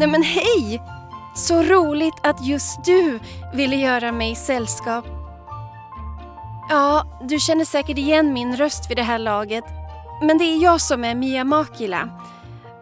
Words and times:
Nej 0.00 0.08
men 0.08 0.22
hej! 0.22 0.82
Så 1.34 1.62
roligt 1.62 2.14
att 2.22 2.46
just 2.46 2.84
du 2.84 3.20
ville 3.54 3.76
göra 3.76 4.12
mig 4.12 4.34
sällskap. 4.34 5.04
Ja, 6.68 7.04
du 7.28 7.38
känner 7.38 7.64
säkert 7.64 7.98
igen 7.98 8.32
min 8.32 8.56
röst 8.56 8.90
vid 8.90 8.96
det 8.96 9.02
här 9.02 9.18
laget. 9.18 9.64
Men 10.22 10.38
det 10.38 10.44
är 10.44 10.62
jag 10.62 10.80
som 10.80 11.04
är 11.04 11.14
Mia 11.14 11.44
Makila. 11.44 12.08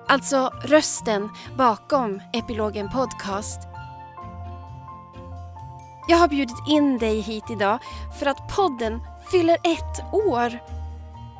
Alltså 0.09 0.50
rösten 0.64 1.29
bakom 1.57 2.21
Epilogen 2.32 2.89
Podcast. 2.89 3.61
Jag 6.09 6.16
har 6.16 6.29
bjudit 6.29 6.69
in 6.69 6.98
dig 6.98 7.21
hit 7.21 7.50
idag 7.50 7.79
för 8.19 8.27
att 8.27 8.57
podden 8.57 9.00
fyller 9.30 9.57
ett 9.62 10.12
år. 10.12 10.59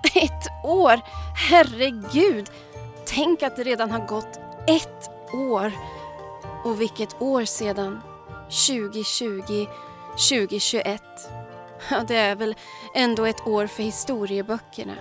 Ett 0.15 0.49
år! 0.65 1.01
Herregud! 1.51 2.51
Tänk 3.07 3.43
att 3.43 3.57
det 3.57 3.63
redan 3.63 3.91
har 3.91 4.07
gått 4.07 4.39
ett 4.67 5.18
år. 5.35 5.73
Och 6.65 6.81
vilket 6.81 7.23
år 7.23 7.45
sedan. 7.45 8.01
2020, 8.69 9.67
2021. 10.11 11.03
Ja, 11.91 12.01
det 12.09 12.17
är 12.17 12.37
väl 12.37 12.55
ändå 12.95 13.25
ett 13.25 13.47
år 13.47 13.67
för 13.67 13.83
historieböckerna. 13.83 14.95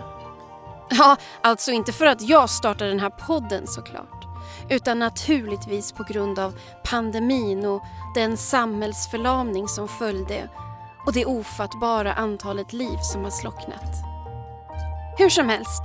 Ja, 0.89 1.17
alltså 1.41 1.71
inte 1.71 1.93
för 1.93 2.05
att 2.05 2.21
jag 2.21 2.49
startade 2.49 2.89
den 2.89 2.99
här 2.99 3.09
podden 3.09 3.67
såklart. 3.67 4.25
Utan 4.69 4.99
naturligtvis 4.99 5.91
på 5.91 6.03
grund 6.03 6.39
av 6.39 6.59
pandemin 6.83 7.65
och 7.65 7.83
den 8.15 8.37
samhällsförlamning 8.37 9.67
som 9.67 9.87
följde 9.87 10.49
och 11.05 11.13
det 11.13 11.25
ofattbara 11.25 12.13
antalet 12.13 12.73
liv 12.73 12.97
som 13.01 13.23
har 13.23 13.31
slocknat. 13.31 14.07
Hur 15.17 15.29
som 15.29 15.49
helst, 15.49 15.81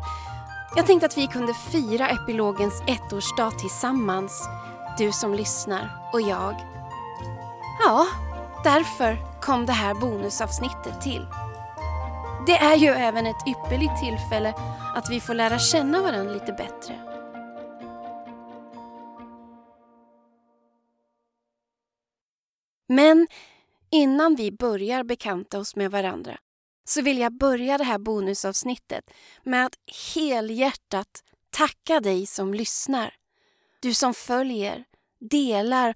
jag 0.77 0.87
tänkte 0.87 1.07
att 1.07 1.19
vi 1.19 1.27
kunde 1.27 1.55
fira 1.55 2.09
epilogens 2.09 2.83
ettårsdag 2.87 3.51
tillsammans. 3.51 4.49
Du 4.99 5.13
som 5.13 5.35
lyssnar 5.35 6.11
och 6.13 6.21
jag. 6.21 6.55
Ja, 7.85 8.07
därför 8.65 9.41
kom 9.41 9.67
det 9.67 9.73
här 9.73 9.95
bonusavsnittet 9.95 11.01
till. 11.03 11.27
Det 12.47 12.57
är 12.57 12.77
ju 12.77 12.89
även 12.89 13.27
ett 13.27 13.49
ypperligt 13.49 14.01
tillfälle 14.01 14.55
att 14.95 15.11
vi 15.11 15.21
får 15.21 15.35
lära 15.35 15.59
känna 15.59 16.03
varandra 16.03 16.33
lite 16.33 16.53
bättre. 16.53 17.01
Men 22.89 23.27
innan 23.91 24.35
vi 24.35 24.53
börjar 24.53 25.05
bekanta 25.05 25.59
oss 25.59 25.77
med 25.77 25.91
varandra 25.91 26.39
så 26.85 27.03
vill 27.03 27.19
jag 27.19 27.39
börja 27.39 27.79
det 27.79 27.85
här 27.85 27.99
bonusavsnittet 27.99 29.11
med 29.43 29.67
att 29.67 29.75
helhjärtat 30.15 31.23
tacka 31.51 32.01
dig 32.01 32.27
som 32.27 32.55
lyssnar. 32.55 33.15
Du 33.81 33.95
som 33.95 34.15
följer, 34.15 34.85
delar 35.21 35.95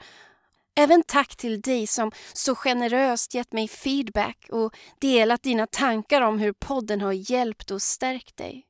Även 0.78 1.02
tack 1.02 1.36
till 1.36 1.60
dig 1.60 1.86
som 1.86 2.12
så 2.32 2.54
generöst 2.54 3.34
gett 3.34 3.52
mig 3.52 3.68
feedback 3.68 4.46
och 4.50 4.76
delat 4.98 5.42
dina 5.42 5.66
tankar 5.66 6.22
om 6.22 6.38
hur 6.38 6.52
podden 6.52 7.00
har 7.00 7.30
hjälpt 7.30 7.70
och 7.70 7.82
stärkt 7.82 8.36
dig. 8.36 8.66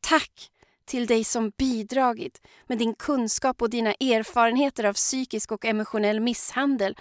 Tack 0.00 0.50
till 0.84 1.06
dig 1.06 1.24
som 1.24 1.52
bidragit 1.58 2.46
med 2.66 2.78
din 2.78 2.94
kunskap 2.94 3.62
och 3.62 3.70
dina 3.70 3.92
erfarenheter 3.92 4.84
av 4.84 4.92
psykisk 4.92 5.52
och 5.52 5.64
emotionell 5.64 6.20
misshandel, 6.20 6.96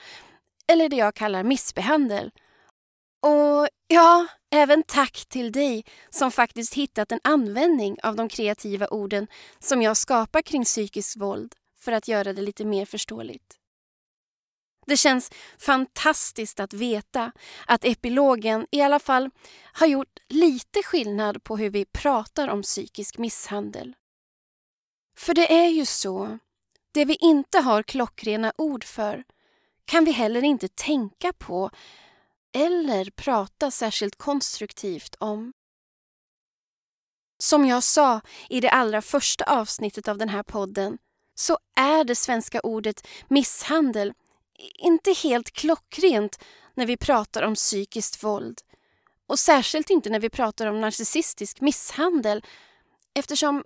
eller 0.68 0.90
det 0.90 0.96
jag 0.96 1.16
kallar 1.16 1.44
missbehandel. 1.44 2.32
Och 3.26 3.68
ja, 3.88 4.28
även 4.52 4.84
tack 4.84 5.26
till 5.26 5.52
dig 5.52 5.86
som 6.10 6.32
faktiskt 6.32 6.74
hittat 6.74 7.12
en 7.12 7.20
användning 7.24 7.98
av 8.04 8.16
de 8.16 8.30
kreativa 8.30 8.88
orden 8.88 9.28
som 9.60 9.82
jag 9.82 9.98
skapar 9.98 10.42
kring 10.42 10.64
psykiskt 10.64 11.18
våld 11.18 11.56
för 11.80 11.92
att 11.92 12.08
göra 12.08 12.34
det 12.34 12.42
lite 12.42 12.66
mer 12.66 12.86
förståeligt. 12.86 13.60
Det 14.86 14.98
känns 14.98 15.32
fantastiskt 15.58 16.60
att 16.60 16.74
veta 16.74 17.32
att 17.68 17.86
epilogen 17.86 18.68
i 18.72 18.82
alla 18.82 19.00
fall 19.00 19.30
har 19.74 19.88
gjort 19.88 20.20
lite 20.30 20.84
skillnad 20.84 21.44
på 21.44 21.58
hur 21.58 21.70
vi 21.70 21.86
pratar 21.86 22.48
om 22.48 22.62
psykisk 22.62 23.18
misshandel. 23.18 23.96
För 25.18 25.34
det 25.34 25.54
är 25.54 25.68
ju 25.68 25.86
så, 25.86 26.40
det 26.92 27.06
vi 27.06 27.18
inte 27.20 27.60
har 27.60 27.84
klockrena 27.84 28.54
ord 28.58 28.84
för 28.84 29.24
kan 29.86 30.06
vi 30.06 30.12
heller 30.12 30.44
inte 30.44 30.68
tänka 30.68 31.34
på 31.34 31.72
eller 32.56 33.10
prata 33.10 33.72
särskilt 33.72 34.16
konstruktivt 34.16 35.16
om. 35.20 35.54
Som 37.44 37.66
jag 37.66 37.84
sa 37.84 38.22
i 38.50 38.60
det 38.62 38.70
allra 38.70 39.02
första 39.02 39.44
avsnittet 39.44 40.08
av 40.08 40.18
den 40.18 40.30
här 40.30 40.44
podden 40.44 40.98
så 41.36 41.58
är 41.76 42.04
det 42.04 42.16
svenska 42.16 42.60
ordet 42.60 43.08
misshandel 43.28 44.14
inte 44.76 45.12
helt 45.12 45.52
klockrent 45.52 46.40
när 46.74 46.86
vi 46.86 46.98
pratar 46.98 47.44
om 47.44 47.56
psykiskt 47.56 48.24
våld. 48.24 48.62
Och 49.28 49.40
särskilt 49.40 49.90
inte 49.90 50.10
när 50.10 50.20
vi 50.20 50.30
pratar 50.30 50.68
om 50.68 50.82
narcissistisk 50.82 51.62
misshandel 51.62 52.44
eftersom 53.14 53.64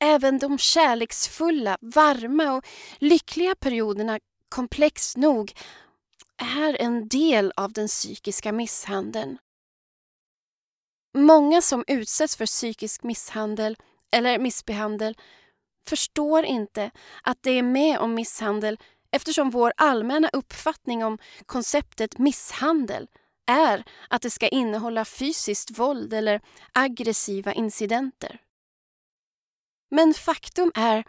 även 0.00 0.38
de 0.38 0.58
kärleksfulla, 0.58 1.78
varma 1.80 2.52
och 2.52 2.66
lyckliga 2.98 3.54
perioderna 3.54 4.18
komplext 4.48 5.16
nog 5.16 5.52
är 6.42 6.82
en 6.82 7.08
del 7.08 7.52
av 7.56 7.72
den 7.72 7.88
psykiska 7.88 8.52
misshandeln. 8.52 9.38
Många 11.14 11.62
som 11.62 11.84
utsätts 11.86 12.36
för 12.36 12.46
psykisk 12.46 13.02
misshandel 13.02 13.76
eller 14.12 14.38
missbehandel 14.38 15.16
förstår 15.88 16.44
inte 16.44 16.90
att 17.22 17.42
det 17.42 17.50
är 17.50 17.62
med 17.62 17.98
om 17.98 18.14
misshandel 18.14 18.78
eftersom 19.10 19.50
vår 19.50 19.72
allmänna 19.76 20.28
uppfattning 20.32 21.04
om 21.04 21.18
konceptet 21.46 22.18
misshandel 22.18 23.08
är 23.46 23.84
att 24.08 24.22
det 24.22 24.30
ska 24.30 24.48
innehålla 24.48 25.04
fysiskt 25.04 25.78
våld 25.78 26.12
eller 26.12 26.40
aggressiva 26.72 27.52
incidenter. 27.52 28.40
Men 29.90 30.14
faktum 30.14 30.72
är 30.74 31.04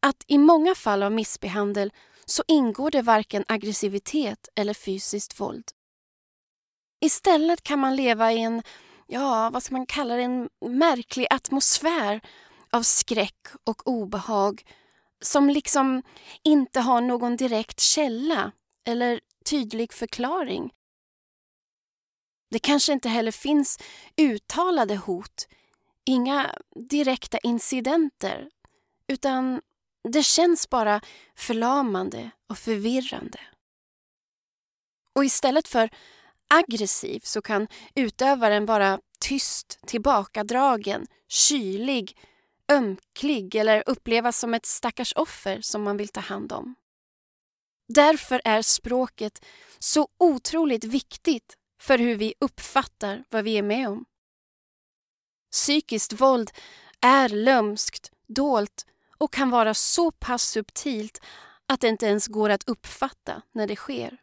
att 0.00 0.24
i 0.26 0.38
många 0.38 0.74
fall 0.74 1.02
av 1.02 1.12
missbehandel 1.12 1.92
så 2.30 2.42
ingår 2.48 2.90
det 2.90 3.02
varken 3.02 3.44
aggressivitet 3.48 4.48
eller 4.54 4.74
fysiskt 4.74 5.40
våld. 5.40 5.64
Istället 7.00 7.62
kan 7.62 7.78
man 7.78 7.96
leva 7.96 8.32
i 8.32 8.38
en, 8.42 8.62
ja, 9.06 9.50
vad 9.52 9.62
ska 9.62 9.74
man 9.74 9.86
kalla 9.86 10.16
det, 10.16 10.22
en 10.22 10.48
märklig 10.60 11.26
atmosfär 11.30 12.20
av 12.70 12.82
skräck 12.82 13.46
och 13.64 13.88
obehag 13.88 14.62
som 15.20 15.50
liksom 15.50 16.02
inte 16.42 16.80
har 16.80 17.00
någon 17.00 17.36
direkt 17.36 17.80
källa 17.80 18.52
eller 18.84 19.20
tydlig 19.44 19.92
förklaring. 19.92 20.70
Det 22.50 22.58
kanske 22.58 22.92
inte 22.92 23.08
heller 23.08 23.32
finns 23.32 23.78
uttalade 24.16 24.96
hot, 24.96 25.48
inga 26.04 26.54
direkta 26.90 27.38
incidenter, 27.38 28.50
utan 29.06 29.60
det 30.08 30.22
känns 30.22 30.70
bara 30.70 31.00
förlamande 31.34 32.30
och 32.48 32.58
förvirrande. 32.58 33.40
Och 35.14 35.24
istället 35.24 35.68
för 35.68 35.90
aggressiv 36.48 37.20
så 37.24 37.42
kan 37.42 37.68
utövaren 37.94 38.66
vara 38.66 39.00
tyst, 39.20 39.78
tillbakadragen, 39.86 41.06
kylig 41.28 42.16
ömklig 42.70 43.54
eller 43.54 43.82
upplevas 43.86 44.38
som 44.38 44.54
ett 44.54 44.66
stackars 44.66 45.12
offer 45.16 45.60
som 45.60 45.82
man 45.82 45.96
vill 45.96 46.08
ta 46.08 46.20
hand 46.20 46.52
om. 46.52 46.74
Därför 47.88 48.40
är 48.44 48.62
språket 48.62 49.44
så 49.78 50.08
otroligt 50.18 50.84
viktigt 50.84 51.56
för 51.80 51.98
hur 51.98 52.16
vi 52.16 52.34
uppfattar 52.40 53.24
vad 53.30 53.44
vi 53.44 53.58
är 53.58 53.62
med 53.62 53.88
om. 53.88 54.04
Psykiskt 55.52 56.12
våld 56.12 56.50
är 57.00 57.28
lömskt, 57.28 58.10
dolt 58.28 58.86
och 59.20 59.32
kan 59.32 59.50
vara 59.50 59.74
så 59.74 60.10
pass 60.10 60.42
subtilt 60.42 61.20
att 61.66 61.80
det 61.80 61.88
inte 61.88 62.06
ens 62.06 62.26
går 62.26 62.50
att 62.50 62.68
uppfatta 62.68 63.42
när 63.52 63.66
det 63.66 63.76
sker. 63.76 64.18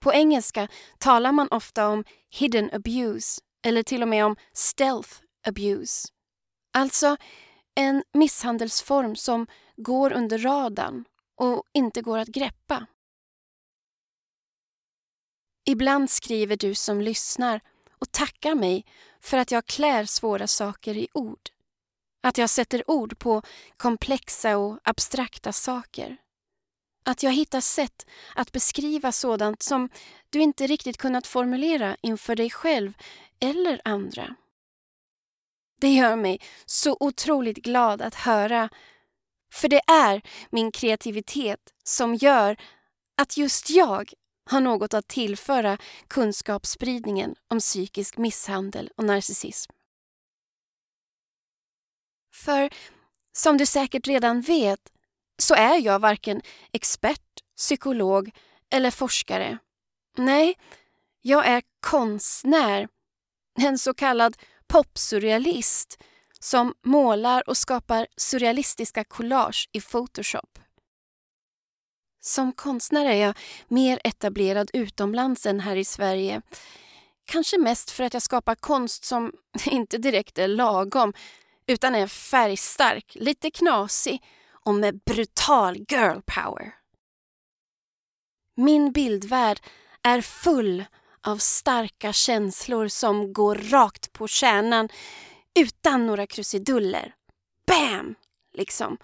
På 0.00 0.12
engelska 0.12 0.68
talar 0.98 1.32
man 1.32 1.48
ofta 1.50 1.88
om 1.88 2.04
hidden 2.30 2.70
abuse 2.72 3.40
eller 3.64 3.82
till 3.82 4.02
och 4.02 4.08
med 4.08 4.24
om 4.24 4.36
stealth 4.52 5.10
abuse. 5.46 6.08
Alltså 6.72 7.16
en 7.74 8.04
misshandelsform 8.12 9.16
som 9.16 9.46
går 9.76 10.12
under 10.12 10.38
radarn 10.38 11.04
och 11.36 11.62
inte 11.72 12.02
går 12.02 12.18
att 12.18 12.28
greppa. 12.28 12.86
Ibland 15.64 16.10
skriver 16.10 16.56
du 16.56 16.74
som 16.74 17.00
lyssnar 17.00 17.60
och 17.98 18.12
tackar 18.12 18.54
mig 18.54 18.84
för 19.20 19.38
att 19.38 19.50
jag 19.50 19.66
klär 19.66 20.04
svåra 20.04 20.46
saker 20.46 20.96
i 20.96 21.08
ord. 21.12 21.50
Att 22.22 22.38
jag 22.38 22.50
sätter 22.50 22.90
ord 22.90 23.18
på 23.18 23.42
komplexa 23.76 24.58
och 24.58 24.78
abstrakta 24.84 25.52
saker. 25.52 26.16
Att 27.04 27.22
jag 27.22 27.32
hittar 27.32 27.60
sätt 27.60 28.06
att 28.34 28.52
beskriva 28.52 29.12
sådant 29.12 29.62
som 29.62 29.88
du 30.30 30.40
inte 30.40 30.66
riktigt 30.66 30.98
kunnat 30.98 31.26
formulera 31.26 31.96
inför 32.00 32.36
dig 32.36 32.50
själv 32.50 32.92
eller 33.40 33.80
andra. 33.84 34.34
Det 35.80 35.88
gör 35.88 36.16
mig 36.16 36.40
så 36.66 36.96
otroligt 37.00 37.56
glad 37.56 38.02
att 38.02 38.14
höra 38.14 38.68
För 39.52 39.68
det 39.68 39.80
är 39.86 40.22
min 40.50 40.72
kreativitet 40.72 41.60
som 41.84 42.14
gör 42.14 42.56
att 43.16 43.36
just 43.36 43.70
jag 43.70 44.12
har 44.50 44.60
något 44.60 44.94
att 44.94 45.08
tillföra 45.08 45.78
kunskapsspridningen 46.08 47.34
om 47.48 47.58
psykisk 47.58 48.16
misshandel 48.16 48.90
och 48.96 49.04
narcissism. 49.04 49.72
För 52.44 52.70
som 53.32 53.56
du 53.56 53.66
säkert 53.66 54.06
redan 54.06 54.40
vet 54.40 54.80
så 55.38 55.54
är 55.54 55.80
jag 55.80 55.98
varken 55.98 56.42
expert, 56.72 57.40
psykolog 57.56 58.30
eller 58.70 58.90
forskare. 58.90 59.58
Nej, 60.16 60.58
jag 61.22 61.46
är 61.46 61.62
konstnär, 61.80 62.88
en 63.58 63.78
så 63.78 63.94
kallad 63.94 64.36
popsurrealist 64.66 65.98
som 66.40 66.74
målar 66.84 67.48
och 67.48 67.56
skapar 67.56 68.06
surrealistiska 68.16 69.04
collage 69.04 69.68
i 69.72 69.80
Photoshop. 69.80 70.58
Som 72.20 72.52
konstnär 72.52 73.06
är 73.06 73.14
jag 73.26 73.38
mer 73.68 74.00
etablerad 74.04 74.70
utomlands 74.72 75.46
än 75.46 75.60
här 75.60 75.76
i 75.76 75.84
Sverige. 75.84 76.42
Kanske 77.24 77.58
mest 77.58 77.90
för 77.90 78.04
att 78.04 78.14
jag 78.14 78.22
skapar 78.22 78.54
konst 78.54 79.04
som 79.04 79.32
inte 79.66 79.98
direkt 79.98 80.38
är 80.38 80.48
lagom 80.48 81.12
utan 81.68 81.94
är 81.94 82.06
färgstark, 82.06 83.12
lite 83.14 83.50
knasig 83.50 84.22
och 84.50 84.74
med 84.74 85.00
brutal 85.06 85.76
girl 85.76 86.20
power. 86.26 86.74
Min 88.54 88.92
bildvärld 88.92 89.60
är 90.02 90.20
full 90.20 90.84
av 91.20 91.36
starka 91.36 92.12
känslor 92.12 92.88
som 92.88 93.32
går 93.32 93.54
rakt 93.54 94.12
på 94.12 94.28
kärnan 94.28 94.88
utan 95.58 96.06
några 96.06 96.26
krusiduller. 96.26 97.14
Bam! 97.66 98.14
Liksom. 98.52 98.98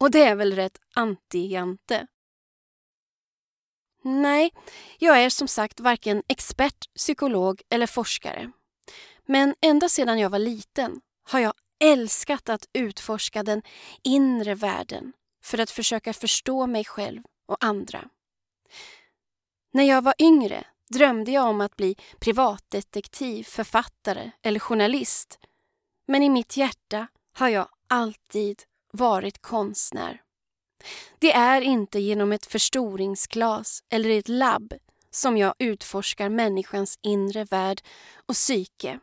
Och 0.00 0.10
det 0.10 0.22
är 0.22 0.34
väl 0.34 0.54
rätt 0.54 0.80
anti-Jante. 0.96 2.06
Nej, 4.02 4.50
jag 4.98 5.22
är 5.22 5.30
som 5.30 5.48
sagt 5.48 5.80
varken 5.80 6.22
expert, 6.28 6.94
psykolog 6.96 7.62
eller 7.70 7.86
forskare. 7.86 8.52
Men 9.26 9.54
ända 9.60 9.88
sedan 9.88 10.18
jag 10.18 10.30
var 10.30 10.38
liten 10.38 11.00
har 11.24 11.40
jag 11.40 11.52
älskat 11.84 12.48
att 12.48 12.68
utforska 12.72 13.42
den 13.42 13.62
inre 14.02 14.54
världen 14.54 15.12
för 15.42 15.58
att 15.58 15.70
försöka 15.70 16.12
förstå 16.12 16.66
mig 16.66 16.84
själv 16.84 17.22
och 17.46 17.64
andra. 17.64 18.08
När 19.72 19.84
jag 19.84 20.02
var 20.02 20.14
yngre 20.18 20.64
drömde 20.90 21.30
jag 21.30 21.48
om 21.48 21.60
att 21.60 21.76
bli 21.76 21.96
privatdetektiv, 22.18 23.44
författare 23.44 24.30
eller 24.42 24.60
journalist. 24.60 25.38
Men 26.06 26.22
i 26.22 26.28
mitt 26.28 26.56
hjärta 26.56 27.06
har 27.32 27.48
jag 27.48 27.68
alltid 27.88 28.62
varit 28.92 29.42
konstnär. 29.42 30.22
Det 31.18 31.32
är 31.32 31.60
inte 31.60 32.00
genom 32.00 32.32
ett 32.32 32.46
förstoringsglas 32.46 33.82
eller 33.88 34.10
ett 34.10 34.28
labb 34.28 34.74
som 35.10 35.36
jag 35.36 35.54
utforskar 35.58 36.28
människans 36.28 36.98
inre 37.02 37.44
värld 37.44 37.82
och 38.26 38.34
psyke. 38.34 39.00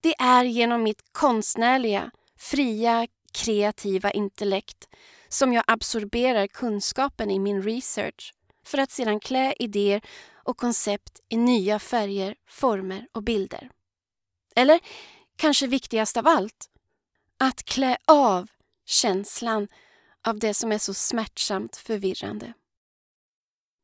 Det 0.00 0.14
är 0.18 0.44
genom 0.44 0.82
mitt 0.82 1.12
konstnärliga, 1.12 2.10
fria, 2.38 3.06
kreativa 3.32 4.10
intellekt 4.10 4.88
som 5.28 5.52
jag 5.52 5.64
absorberar 5.66 6.46
kunskapen 6.46 7.30
i 7.30 7.38
min 7.38 7.62
research 7.62 8.34
för 8.66 8.78
att 8.78 8.90
sedan 8.90 9.20
klä 9.20 9.54
idéer 9.58 10.00
och 10.34 10.56
koncept 10.56 11.20
i 11.28 11.36
nya 11.36 11.78
färger, 11.78 12.34
former 12.48 13.06
och 13.12 13.22
bilder. 13.22 13.70
Eller 14.56 14.80
kanske 15.36 15.66
viktigast 15.66 16.16
av 16.16 16.26
allt, 16.26 16.70
att 17.38 17.64
klä 17.64 17.96
av 18.06 18.48
känslan 18.86 19.68
av 20.26 20.38
det 20.38 20.54
som 20.54 20.72
är 20.72 20.78
så 20.78 20.94
smärtsamt 20.94 21.76
förvirrande. 21.76 22.52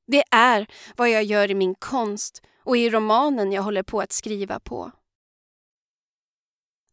Det 0.06 0.23
är 0.31 0.67
vad 0.97 1.11
jag 1.11 1.25
gör 1.25 1.50
i 1.50 1.55
min 1.55 1.75
konst 1.75 2.43
och 2.64 2.76
i 2.76 2.91
romanen 2.91 3.53
jag 3.53 3.62
håller 3.62 3.82
på 3.82 4.00
att 4.00 4.12
skriva 4.12 4.61
på. 4.61 4.93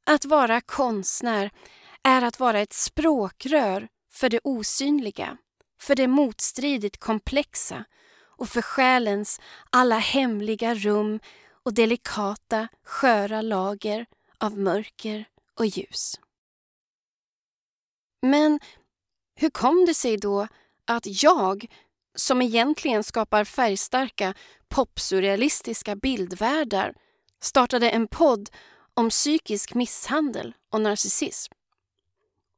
Att 0.10 0.26
vara 0.26 0.62
konstnär 0.62 1.52
är 2.04 2.22
att 2.22 2.40
vara 2.40 2.60
ett 2.60 2.74
språkrör 2.74 3.88
för 4.12 4.30
det 4.30 4.40
osynliga, 4.44 5.38
för 5.82 5.96
det 5.96 6.08
motstridigt 6.08 6.98
komplexa 6.98 7.86
och 8.22 8.50
för 8.50 8.62
själens 8.62 9.42
alla 9.70 9.98
hemliga 9.98 10.76
rum 10.76 11.20
och 11.64 11.74
delikata, 11.74 12.68
sköra 12.84 13.42
lager 13.42 14.06
av 14.38 14.58
mörker 14.58 15.26
och 15.56 15.66
ljus. 15.66 16.20
Men 18.22 18.60
hur 19.36 19.50
kom 19.50 19.86
det 19.86 19.94
sig 19.94 20.18
då 20.18 20.48
att 20.86 21.24
jag, 21.24 21.66
som 22.16 22.42
egentligen 22.42 23.04
skapar 23.04 23.44
färgstarka, 23.44 24.34
popsurrealistiska 24.68 25.96
bildvärldar, 25.96 26.94
startade 27.42 27.90
en 27.90 28.08
podd 28.08 28.50
om 29.00 29.10
psykisk 29.10 29.74
misshandel 29.74 30.54
och 30.70 30.82
narcissism? 30.82 31.54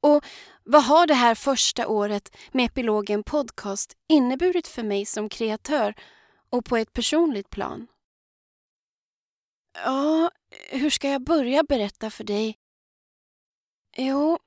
Och 0.01 0.25
vad 0.63 0.83
har 0.83 1.07
det 1.07 1.13
här 1.13 1.35
första 1.35 1.87
året 1.87 2.35
med 2.51 2.65
Epilogen 2.65 3.23
Podcast 3.23 3.97
inneburit 4.07 4.67
för 4.67 4.83
mig 4.83 5.05
som 5.05 5.29
kreatör 5.29 5.95
och 6.49 6.65
på 6.65 6.77
ett 6.77 6.93
personligt 6.93 7.49
plan? 7.49 7.87
Ja, 9.73 10.31
hur 10.69 10.89
ska 10.89 11.09
jag 11.09 11.23
börja 11.23 11.63
berätta 11.63 12.09
för 12.09 12.23
dig? 12.23 12.57
Jo, 13.97 14.39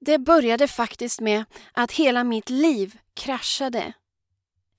det 0.00 0.18
började 0.18 0.68
faktiskt 0.68 1.20
med 1.20 1.44
att 1.72 1.92
hela 1.92 2.24
mitt 2.24 2.50
liv 2.50 2.98
kraschade. 3.14 3.92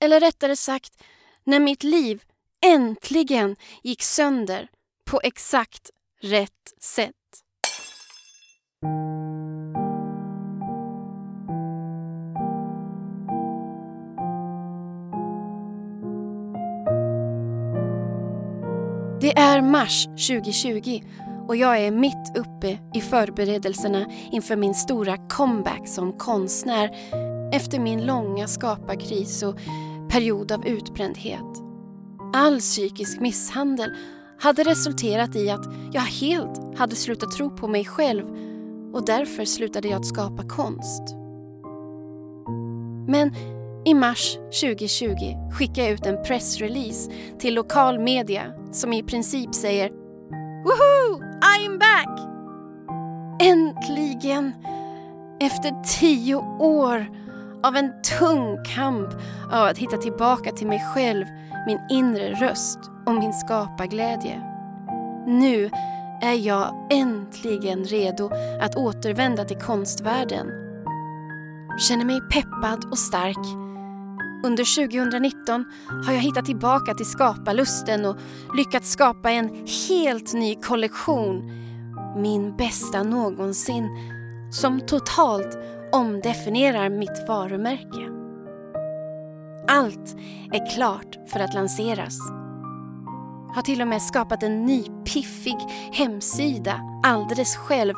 Eller 0.00 0.20
rättare 0.20 0.56
sagt, 0.56 1.02
när 1.44 1.60
mitt 1.60 1.82
liv 1.82 2.22
äntligen 2.60 3.56
gick 3.82 4.02
sönder 4.02 4.68
på 5.04 5.20
exakt 5.24 5.90
rätt 6.22 6.50
sätt. 6.80 7.12
Det 19.20 19.38
är 19.38 19.62
mars 19.62 20.04
2020 20.04 21.00
och 21.48 21.56
jag 21.56 21.78
är 21.80 21.90
mitt 21.90 22.36
uppe 22.36 22.78
i 22.94 23.00
förberedelserna 23.00 24.06
inför 24.32 24.56
min 24.56 24.74
stora 24.74 25.16
comeback 25.16 25.88
som 25.88 26.12
konstnär 26.12 26.90
efter 27.52 27.78
min 27.78 28.06
långa 28.06 28.46
skaparkris 28.46 29.42
och 29.42 29.58
period 30.10 30.52
av 30.52 30.66
utbrändhet. 30.66 31.62
All 32.34 32.60
psykisk 32.60 33.20
misshandel 33.20 33.90
hade 34.38 34.62
resulterat 34.62 35.36
i 35.36 35.50
att 35.50 35.64
jag 35.92 36.00
helt 36.00 36.78
hade 36.78 36.96
slutat 36.96 37.30
tro 37.30 37.50
på 37.50 37.68
mig 37.68 37.84
själv 37.84 38.24
och 38.92 39.04
därför 39.06 39.44
slutade 39.44 39.88
jag 39.88 40.00
att 40.00 40.06
skapa 40.06 40.42
konst. 40.42 41.02
Men 43.08 43.34
i 43.84 43.94
mars 43.94 44.34
2020 44.34 45.14
skickade 45.52 45.82
jag 45.82 45.90
ut 45.90 46.06
en 46.06 46.22
pressrelease 46.22 47.10
till 47.38 47.54
lokal 47.54 47.98
media 47.98 48.42
som 48.72 48.92
i 48.92 49.02
princip 49.02 49.54
säger 49.54 49.90
Woohoo! 50.64 51.22
I'm 51.42 51.78
back! 51.78 52.20
Äntligen! 53.42 54.52
Efter 55.40 55.98
tio 56.00 56.34
år 56.60 57.06
av 57.62 57.76
en 57.76 57.92
tung 58.18 58.64
kamp 58.64 59.08
av 59.52 59.62
att 59.62 59.78
hitta 59.78 59.96
tillbaka 59.96 60.52
till 60.52 60.66
mig 60.66 60.82
själv, 60.94 61.24
min 61.66 61.78
inre 61.90 62.34
röst 62.34 62.78
och 63.06 63.14
min 63.14 63.32
skaparglädje. 63.32 64.42
Nu 65.26 65.70
är 66.22 66.34
jag 66.34 66.88
äntligen 66.90 67.84
redo 67.84 68.30
att 68.60 68.76
återvända 68.76 69.44
till 69.44 69.58
konstvärlden. 69.58 70.46
Känner 71.88 72.04
mig 72.04 72.20
peppad 72.20 72.84
och 72.90 72.98
stark 72.98 73.66
under 74.46 74.86
2019 74.86 75.64
har 76.06 76.12
jag 76.12 76.20
hittat 76.20 76.44
tillbaka 76.44 76.94
till 76.94 77.06
skaparlusten 77.06 78.04
och 78.04 78.16
lyckats 78.54 78.90
skapa 78.90 79.30
en 79.30 79.66
helt 79.88 80.34
ny 80.34 80.54
kollektion. 80.54 81.50
Min 82.16 82.56
bästa 82.56 83.02
någonsin. 83.02 83.88
Som 84.50 84.80
totalt 84.80 85.58
omdefinierar 85.92 86.88
mitt 86.88 87.28
varumärke. 87.28 88.10
Allt 89.68 90.16
är 90.52 90.74
klart 90.74 91.30
för 91.32 91.40
att 91.40 91.54
lanseras. 91.54 92.18
Har 93.56 93.62
till 93.62 93.82
och 93.82 93.88
med 93.88 94.02
skapat 94.02 94.42
en 94.42 94.64
ny 94.64 94.84
piffig 95.04 95.56
hemsida 95.92 96.80
alldeles 97.02 97.56
själv 97.56 97.94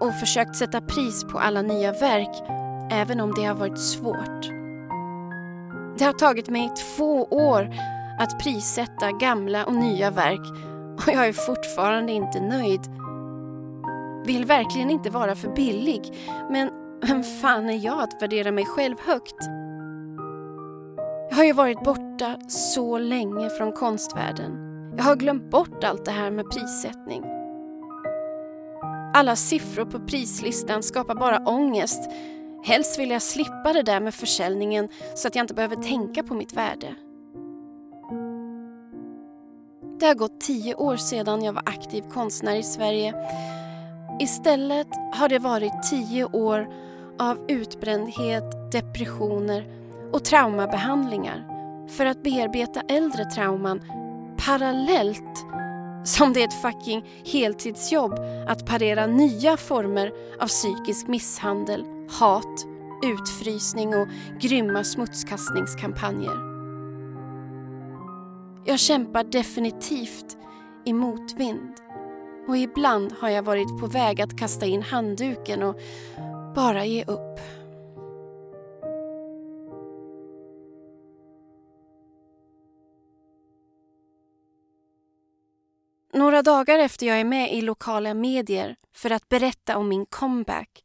och 0.00 0.14
försökt 0.14 0.56
sätta 0.56 0.80
pris 0.80 1.24
på 1.24 1.38
alla 1.38 1.62
nya 1.62 1.92
verk 1.92 2.42
även 2.90 3.20
om 3.20 3.34
det 3.34 3.44
har 3.44 3.54
varit 3.54 3.78
svårt. 3.78 4.50
Det 5.98 6.04
har 6.04 6.12
tagit 6.12 6.48
mig 6.48 6.70
två 6.96 7.24
år 7.24 7.74
att 8.20 8.38
prissätta 8.38 9.12
gamla 9.12 9.64
och 9.64 9.74
nya 9.74 10.10
verk 10.10 10.52
och 11.06 11.12
jag 11.12 11.28
är 11.28 11.32
fortfarande 11.32 12.12
inte 12.12 12.40
nöjd. 12.40 12.80
Vill 14.26 14.44
verkligen 14.44 14.90
inte 14.90 15.10
vara 15.10 15.34
för 15.34 15.54
billig, 15.54 16.02
men 16.50 16.70
Vem 17.08 17.22
fan 17.22 17.70
är 17.70 17.84
jag 17.84 18.00
att 18.00 18.22
värdera 18.22 18.52
mig 18.52 18.66
själv 18.66 18.96
högt? 19.06 19.36
Jag 21.30 21.36
har 21.36 21.44
ju 21.44 21.52
varit 21.52 21.84
borta 21.84 22.36
så 22.48 22.98
länge 22.98 23.50
från 23.50 23.72
konstvärlden. 23.72 24.73
Jag 24.96 25.04
har 25.04 25.16
glömt 25.16 25.50
bort 25.50 25.84
allt 25.84 26.04
det 26.04 26.10
här 26.10 26.30
med 26.30 26.50
prissättning. 26.50 27.24
Alla 29.14 29.36
siffror 29.36 29.84
på 29.84 30.00
prislistan 30.00 30.82
skapar 30.82 31.14
bara 31.14 31.38
ångest. 31.38 32.10
Helst 32.64 32.98
vill 32.98 33.10
jag 33.10 33.22
slippa 33.22 33.72
det 33.72 33.82
där 33.82 34.00
med 34.00 34.14
försäljningen 34.14 34.88
så 35.14 35.28
att 35.28 35.34
jag 35.34 35.42
inte 35.42 35.54
behöver 35.54 35.76
tänka 35.76 36.22
på 36.22 36.34
mitt 36.34 36.52
värde. 36.52 36.94
Det 40.00 40.06
har 40.06 40.14
gått 40.14 40.40
tio 40.40 40.74
år 40.74 40.96
sedan 40.96 41.44
jag 41.44 41.52
var 41.52 41.62
aktiv 41.66 42.02
konstnär 42.12 42.56
i 42.56 42.62
Sverige. 42.62 43.14
Istället 44.20 44.88
har 45.12 45.28
det 45.28 45.38
varit 45.38 45.82
tio 45.90 46.24
år 46.24 46.68
av 47.18 47.38
utbrändhet, 47.48 48.72
depressioner 48.72 49.66
och 50.12 50.24
traumabehandlingar 50.24 51.48
för 51.88 52.06
att 52.06 52.22
bearbeta 52.22 52.80
äldre 52.80 53.24
trauman 53.24 53.80
parallellt 54.38 55.46
som 56.04 56.32
det 56.32 56.40
är 56.40 56.44
ett 56.44 56.62
fucking 56.62 57.04
heltidsjobb 57.24 58.12
att 58.48 58.66
parera 58.66 59.06
nya 59.06 59.56
former 59.56 60.12
av 60.40 60.46
psykisk 60.46 61.08
misshandel, 61.08 61.84
hat, 62.08 62.66
utfrysning 63.04 63.94
och 63.94 64.08
grymma 64.40 64.84
smutskastningskampanjer. 64.84 66.54
Jag 68.64 68.80
kämpar 68.80 69.24
definitivt 69.24 70.36
i 70.84 70.92
motvind 70.92 71.74
och 72.48 72.56
ibland 72.56 73.12
har 73.20 73.28
jag 73.28 73.42
varit 73.42 73.80
på 73.80 73.86
väg 73.86 74.20
att 74.20 74.38
kasta 74.38 74.66
in 74.66 74.82
handduken 74.82 75.62
och 75.62 75.80
bara 76.54 76.84
ge 76.84 77.04
upp. 77.04 77.40
Några 86.14 86.42
dagar 86.42 86.78
efter 86.78 87.06
jag 87.06 87.20
är 87.20 87.24
med 87.24 87.52
i 87.52 87.60
lokala 87.60 88.14
medier 88.14 88.76
för 88.92 89.10
att 89.10 89.28
berätta 89.28 89.76
om 89.78 89.88
min 89.88 90.06
comeback 90.06 90.84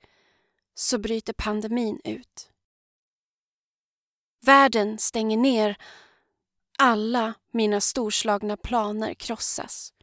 så 0.73 0.97
bryter 0.97 1.33
pandemin 1.33 2.01
ut. 2.03 2.51
Världen 4.45 4.97
stänger 4.97 5.37
ner. 5.37 5.77
Alla 6.77 7.33
mina 7.51 7.81
storslagna 7.81 8.57
planer 8.57 9.13
krossas 9.13 9.93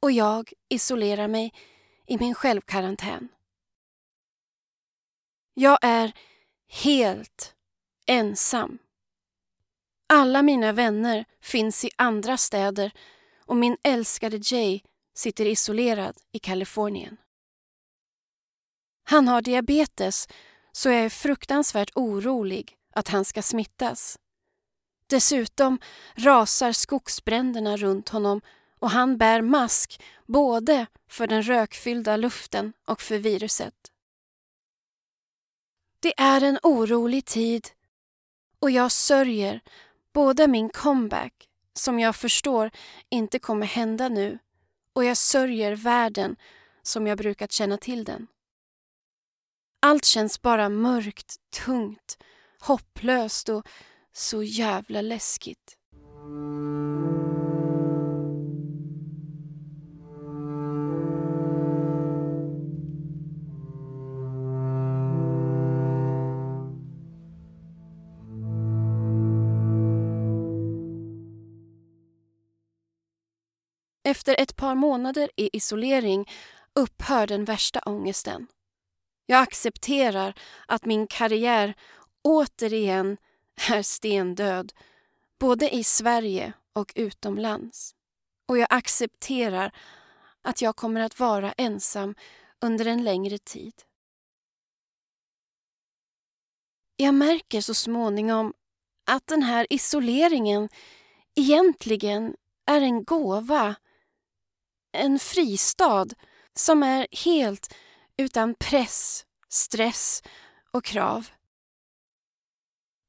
och 0.00 0.12
jag 0.12 0.52
isolerar 0.68 1.28
mig 1.28 1.52
i 2.06 2.18
min 2.18 2.34
självkarantän. 2.34 3.28
Jag 5.54 5.78
är 5.82 6.12
helt 6.68 7.54
ensam. 8.06 8.78
Alla 10.06 10.42
mina 10.42 10.72
vänner 10.72 11.24
finns 11.40 11.84
i 11.84 11.90
andra 11.96 12.36
städer 12.36 12.92
och 13.46 13.56
min 13.56 13.76
älskade 13.82 14.40
Jay 14.42 14.80
sitter 15.14 15.46
isolerad 15.46 16.16
i 16.32 16.38
Kalifornien. 16.38 17.16
Han 19.04 19.28
har 19.28 19.42
diabetes 19.42 20.28
så 20.72 20.88
jag 20.88 21.04
är 21.04 21.08
fruktansvärt 21.08 21.90
orolig 21.94 22.76
att 22.94 23.08
han 23.08 23.24
ska 23.24 23.42
smittas. 23.42 24.18
Dessutom 25.06 25.78
rasar 26.14 26.72
skogsbränderna 26.72 27.76
runt 27.76 28.08
honom 28.08 28.40
och 28.78 28.90
han 28.90 29.18
bär 29.18 29.42
mask 29.42 30.02
både 30.26 30.86
för 31.08 31.26
den 31.26 31.42
rökfyllda 31.42 32.16
luften 32.16 32.72
och 32.86 33.00
för 33.00 33.18
viruset. 33.18 33.74
Det 36.00 36.20
är 36.20 36.40
en 36.40 36.58
orolig 36.62 37.24
tid 37.24 37.68
och 38.58 38.70
jag 38.70 38.92
sörjer 38.92 39.60
både 40.12 40.48
min 40.48 40.68
comeback, 40.68 41.48
som 41.74 41.98
jag 41.98 42.16
förstår 42.16 42.70
inte 43.10 43.38
kommer 43.38 43.66
hända 43.66 44.08
nu, 44.08 44.38
och 44.92 45.04
jag 45.04 45.16
sörjer 45.16 45.76
världen 45.76 46.36
som 46.82 47.06
jag 47.06 47.18
brukat 47.18 47.52
känna 47.52 47.76
till 47.76 48.04
den. 48.04 48.26
Allt 49.82 50.04
känns 50.04 50.42
bara 50.42 50.68
mörkt, 50.68 51.36
tungt, 51.64 52.18
hopplöst 52.60 53.48
och 53.48 53.68
så 54.12 54.42
jävla 54.42 55.00
läskigt. 55.00 55.78
Efter 74.04 74.40
ett 74.40 74.56
par 74.56 74.74
månader 74.74 75.30
i 75.36 75.56
isolering 75.56 76.30
upphör 76.74 77.26
den 77.26 77.44
värsta 77.44 77.80
ångesten. 77.86 78.46
Jag 79.26 79.42
accepterar 79.42 80.34
att 80.68 80.84
min 80.84 81.06
karriär 81.06 81.74
återigen 82.22 83.16
är 83.70 83.82
stendöd, 83.82 84.72
både 85.38 85.74
i 85.74 85.84
Sverige 85.84 86.52
och 86.72 86.92
utomlands. 86.94 87.94
Och 88.48 88.58
jag 88.58 88.66
accepterar 88.70 89.72
att 90.42 90.62
jag 90.62 90.76
kommer 90.76 91.00
att 91.00 91.20
vara 91.20 91.52
ensam 91.52 92.14
under 92.60 92.86
en 92.86 93.04
längre 93.04 93.38
tid. 93.38 93.74
Jag 96.96 97.14
märker 97.14 97.60
så 97.60 97.74
småningom 97.74 98.52
att 99.06 99.26
den 99.26 99.42
här 99.42 99.66
isoleringen 99.70 100.68
egentligen 101.34 102.36
är 102.66 102.80
en 102.80 103.04
gåva 103.04 103.74
en 104.94 105.18
fristad 105.18 106.06
som 106.54 106.82
är 106.82 107.06
helt 107.24 107.74
utan 108.16 108.54
press, 108.54 109.26
stress 109.48 110.22
och 110.70 110.84
krav. 110.84 111.28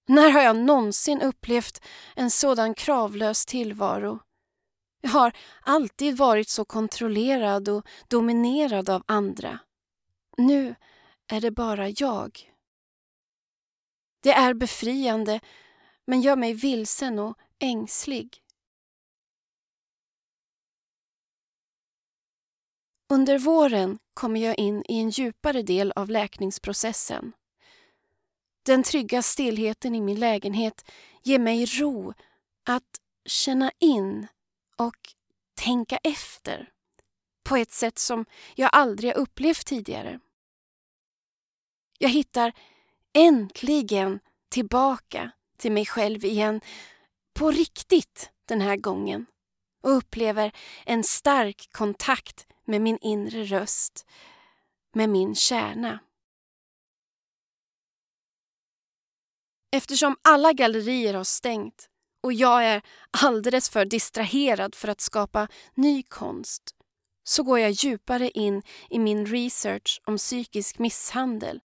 När 0.08 0.30
har 0.30 0.42
jag 0.42 0.56
någonsin 0.56 1.22
upplevt 1.22 1.86
en 2.15 2.32
sådan 2.32 2.74
kravlös 2.74 3.46
tillvaro? 3.46 4.20
Jag 5.01 5.10
har 5.10 5.38
alltid 5.62 6.18
varit 6.18 6.50
så 6.50 6.65
kontrollerad 6.65 7.70
och 7.70 7.86
dominerad 8.08 8.89
av 8.89 9.04
andra. 9.06 9.60
Nu 10.38 10.75
är 11.27 11.42
det 11.42 11.51
bara 11.51 11.89
jag. 11.89 12.51
Det 14.24 14.32
är 14.32 14.54
befriande 14.54 15.39
men 16.06 16.22
gör 16.22 16.36
mig 16.36 16.54
vilsen 16.54 17.20
och 17.20 17.38
ängslig. 17.60 18.44
Under 23.09 23.39
våren 23.39 23.97
kommer 24.13 24.39
jag 24.39 24.59
in 24.59 24.83
i 24.88 25.00
en 25.00 25.09
djupare 25.09 25.62
del 25.62 25.93
av 25.95 26.09
läkningsprocessen. 26.09 27.33
Den 28.65 28.83
trygga 28.83 29.21
stillheten 29.21 29.95
i 29.95 30.01
min 30.01 30.19
lägenhet 30.19 30.91
ger 31.24 31.39
mig 31.39 31.65
ro 31.65 32.13
att 32.67 33.00
känna 33.25 33.71
in 33.79 34.27
och 34.77 34.95
tänka 35.55 35.97
efter 36.03 36.69
på 37.43 37.55
ett 37.55 37.71
sätt 37.71 38.00
som 38.00 38.25
jag 38.55 38.69
aldrig 38.74 39.13
har 39.13 39.21
upplevt 39.21 39.65
tidigare. 39.65 40.19
Jag 41.97 42.09
hittar 42.09 42.53
äntligen 43.13 44.19
tillbaka 44.50 45.31
till 45.57 45.71
mig 45.71 45.85
själv 45.85 46.25
igen, 46.25 46.62
på 47.33 47.51
riktigt 47.51 48.29
den 48.45 48.62
här 48.62 48.75
gången 48.75 49.25
och 49.83 49.97
upplever 49.97 50.51
en 50.85 51.03
stark 51.03 51.67
kontakt 51.71 52.47
med 52.65 52.81
min 52.81 52.98
inre 53.01 53.43
röst, 53.43 54.05
med 54.93 55.10
min 55.10 55.36
kärna. 55.36 56.00
Eftersom 59.72 60.17
alla 60.22 60.53
gallerier 60.53 61.13
har 61.13 61.24
stängt 61.24 61.89
och 62.24 62.34
jag 62.34 62.65
är 62.65 62.81
alldeles 63.24 63.69
för 63.69 63.86
distraherad 63.86 64.75
för 64.75 64.88
att 64.88 65.01
skapa 65.01 65.48
ny 65.74 66.03
konst 66.03 66.75
så 67.24 67.43
går 67.43 67.60
jag 67.60 67.72
djupare 67.72 68.29
in 68.29 68.62
i 68.89 69.00
min 69.00 69.25
research 69.25 70.01
om 70.05 70.17
psykisk 70.17 70.79
misshandel. 70.79 71.62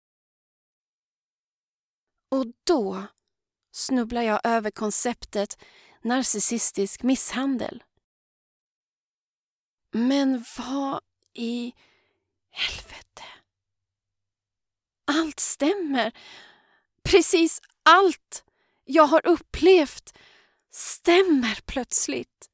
Och 2.31 2.47
då 2.65 3.07
snubblar 3.73 4.23
jag 4.23 4.41
över 4.45 4.71
konceptet 4.71 5.59
narcissistisk 6.03 7.03
misshandel. 7.03 7.83
Men 9.91 10.45
vad 10.59 11.01
i 11.35 11.75
helvete? 12.51 13.23
Allt 15.05 15.41
stämmer. 15.41 16.13
Precis 17.03 17.61
allt 17.83 18.45
jag 18.85 19.07
har 19.07 19.27
upplevt 19.27 20.19
stämmer 20.71 21.61
plötsligt. 21.67 22.51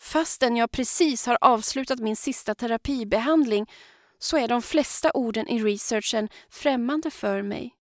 Fastän 0.00 0.56
jag 0.56 0.70
precis 0.70 1.26
har 1.26 1.38
avslutat 1.40 1.98
min 1.98 2.16
sista 2.16 2.54
terapibehandling 2.54 3.70
så 4.18 4.36
är 4.36 4.48
de 4.48 4.62
flesta 4.62 5.10
orden 5.14 5.48
i 5.48 5.62
researchen 5.62 6.28
främmande 6.50 7.10
för 7.10 7.42
mig. 7.42 7.74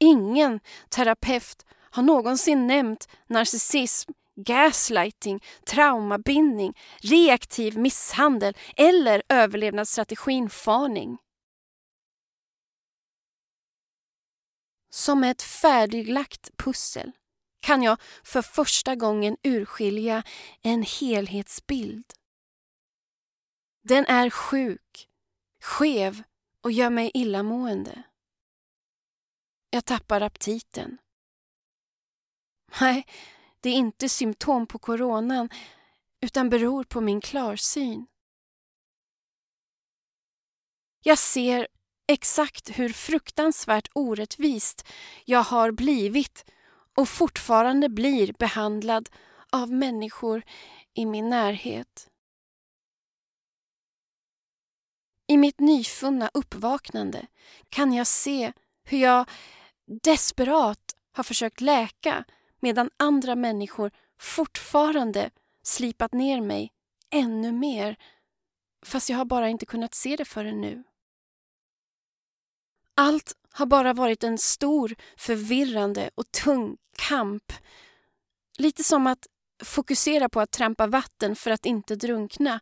Ingen 0.00 0.60
terapeut 0.88 1.66
har 1.70 2.02
någonsin 2.02 2.66
nämnt 2.66 3.08
narcissism, 3.26 4.12
gaslighting, 4.36 5.40
traumabindning, 5.66 6.78
reaktiv 7.00 7.78
misshandel 7.78 8.56
eller 8.76 9.22
överlevnadsstrategin 9.28 10.50
farning. 10.50 11.18
Som 14.90 15.24
ett 15.24 15.42
färdiglagt 15.42 16.56
pussel 16.56 17.12
kan 17.60 17.82
jag 17.82 18.00
för 18.24 18.42
första 18.42 18.96
gången 18.96 19.36
urskilja 19.42 20.22
en 20.62 20.82
helhetsbild. 20.82 22.04
Den 23.82 24.06
är 24.06 24.30
sjuk, 24.30 25.08
skev 25.60 26.22
och 26.60 26.72
gör 26.72 26.90
mig 26.90 27.10
illamående. 27.14 28.02
Jag 29.70 29.84
tappar 29.84 30.20
aptiten. 30.20 30.98
Nej, 32.80 33.06
det 33.62 33.70
är 33.70 33.74
inte 33.74 34.08
symptom 34.08 34.66
på 34.66 34.78
coronan 34.78 35.48
utan 36.20 36.50
beror 36.50 36.84
på 36.84 37.00
min 37.00 37.20
klarsyn. 37.20 38.06
Jag 41.02 41.18
ser 41.18 41.68
exakt 42.08 42.78
hur 42.78 42.88
fruktansvärt 42.88 43.88
orättvist 43.92 44.88
jag 45.24 45.42
har 45.42 45.70
blivit 45.70 46.44
och 46.96 47.08
fortfarande 47.08 47.88
blir 47.88 48.32
behandlad 48.32 49.08
av 49.50 49.72
människor 49.72 50.42
i 50.94 51.06
min 51.06 51.28
närhet. 51.28 52.08
I 55.26 55.36
mitt 55.36 55.60
nyfunna 55.60 56.30
uppvaknande 56.34 57.26
kan 57.68 57.92
jag 57.92 58.06
se 58.06 58.52
hur 58.84 58.98
jag 58.98 59.28
desperat 60.02 60.96
har 61.12 61.24
försökt 61.24 61.60
läka 61.60 62.24
medan 62.62 62.90
andra 62.96 63.34
människor 63.34 63.90
fortfarande 64.20 65.30
slipat 65.62 66.12
ner 66.12 66.40
mig 66.40 66.72
ännu 67.10 67.52
mer 67.52 67.96
fast 68.86 69.10
jag 69.10 69.16
har 69.16 69.24
bara 69.24 69.48
inte 69.48 69.66
kunnat 69.66 69.94
se 69.94 70.16
det 70.16 70.24
förrän 70.24 70.60
nu. 70.60 70.82
Allt 72.94 73.32
har 73.52 73.66
bara 73.66 73.92
varit 73.92 74.24
en 74.24 74.38
stor, 74.38 74.94
förvirrande 75.16 76.10
och 76.14 76.30
tung 76.30 76.76
kamp. 77.08 77.52
Lite 78.58 78.84
som 78.84 79.06
att 79.06 79.26
fokusera 79.64 80.28
på 80.28 80.40
att 80.40 80.50
trampa 80.50 80.86
vatten 80.86 81.36
för 81.36 81.50
att 81.50 81.66
inte 81.66 81.96
drunkna 81.96 82.60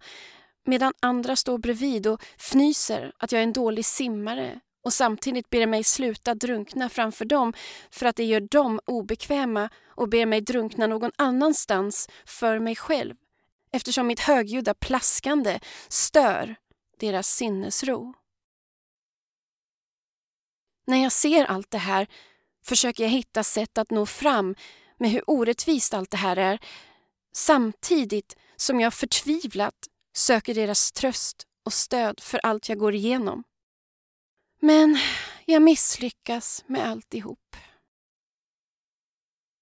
medan 0.65 0.93
andra 1.01 1.37
står 1.37 1.59
bredvid 1.59 2.07
och 2.07 2.23
fnyser 2.39 3.13
att 3.19 3.33
jag 3.33 3.39
är 3.39 3.43
en 3.43 3.53
dålig 3.53 3.85
simmare 3.85 4.61
och 4.83 4.93
samtidigt 4.93 5.51
ber 5.51 5.67
mig 5.67 5.85
sluta 5.85 6.35
drunkna 6.35 6.89
framför 6.89 7.25
dem 7.25 7.53
för 7.91 8.07
att 8.07 8.17
det 8.17 8.25
gör 8.25 8.41
dem 8.41 8.81
obekväma 8.85 9.69
och 10.01 10.09
ber 10.09 10.27
mig 10.27 10.41
drunkna 10.41 10.87
någon 10.87 11.11
annanstans 11.19 12.09
för 12.25 12.59
mig 12.59 12.77
själv 12.77 13.15
eftersom 13.73 14.07
mitt 14.07 14.21
högljudda 14.21 14.75
plaskande 14.75 15.61
stör 15.89 16.57
deras 16.99 17.29
sinnesro. 17.29 18.15
När 20.87 21.03
jag 21.03 21.13
ser 21.13 21.45
allt 21.45 21.71
det 21.71 21.79
här 21.79 22.07
försöker 22.65 23.03
jag 23.03 23.11
hitta 23.11 23.45
sätt 23.45 23.79
att 23.79 23.91
nå 23.91 24.07
fram 24.07 24.55
med 24.99 25.11
hur 25.11 25.31
orättvist 25.31 25.95
allt 25.95 26.11
det 26.11 26.17
här 26.17 26.37
är 26.37 26.59
samtidigt 27.33 28.37
som 28.57 28.81
jag 28.81 28.95
förtvivlat 28.95 29.89
söker 30.13 30.55
deras 30.55 30.93
tröst 30.93 31.47
och 31.65 31.73
stöd 31.73 32.21
för 32.21 32.41
allt 32.43 32.69
jag 32.69 32.79
går 32.79 32.95
igenom. 32.95 33.45
Men 34.61 34.99
jag 35.45 35.63
misslyckas 35.63 36.65
med 36.67 36.89
alltihop. 36.89 37.57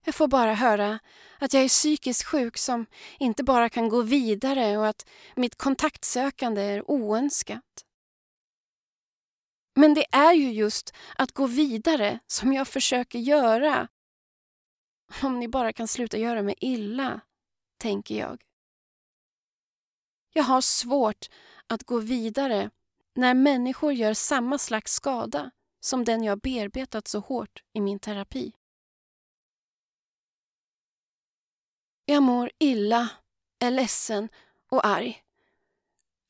Jag 0.08 0.14
får 0.14 0.28
bara 0.28 0.54
höra 0.54 0.98
att 1.38 1.52
jag 1.52 1.64
är 1.64 1.68
psykiskt 1.68 2.24
sjuk 2.24 2.58
som 2.58 2.86
inte 3.18 3.44
bara 3.44 3.68
kan 3.68 3.88
gå 3.88 4.02
vidare 4.02 4.78
och 4.78 4.86
att 4.86 5.08
mitt 5.36 5.56
kontaktsökande 5.56 6.62
är 6.62 6.90
oönskat. 6.90 7.84
Men 9.74 9.94
det 9.94 10.06
är 10.14 10.32
ju 10.32 10.52
just 10.52 10.94
att 11.16 11.32
gå 11.32 11.46
vidare 11.46 12.18
som 12.26 12.52
jag 12.52 12.68
försöker 12.68 13.18
göra. 13.18 13.88
Om 15.22 15.40
ni 15.40 15.48
bara 15.48 15.72
kan 15.72 15.88
sluta 15.88 16.18
göra 16.18 16.42
mig 16.42 16.54
illa, 16.58 17.20
tänker 17.78 18.18
jag. 18.18 18.42
Jag 20.32 20.44
har 20.44 20.60
svårt 20.60 21.26
att 21.66 21.82
gå 21.82 21.98
vidare 21.98 22.70
när 23.14 23.34
människor 23.34 23.92
gör 23.92 24.14
samma 24.14 24.58
slags 24.58 24.92
skada 24.92 25.50
som 25.80 26.04
den 26.04 26.22
jag 26.22 26.40
bearbetat 26.40 27.08
så 27.08 27.20
hårt 27.20 27.62
i 27.72 27.80
min 27.80 27.98
terapi. 27.98 28.52
Jag 32.10 32.22
mår 32.22 32.50
illa, 32.58 33.08
är 33.58 33.70
ledsen 33.70 34.28
och 34.70 34.86
arg. 34.86 35.22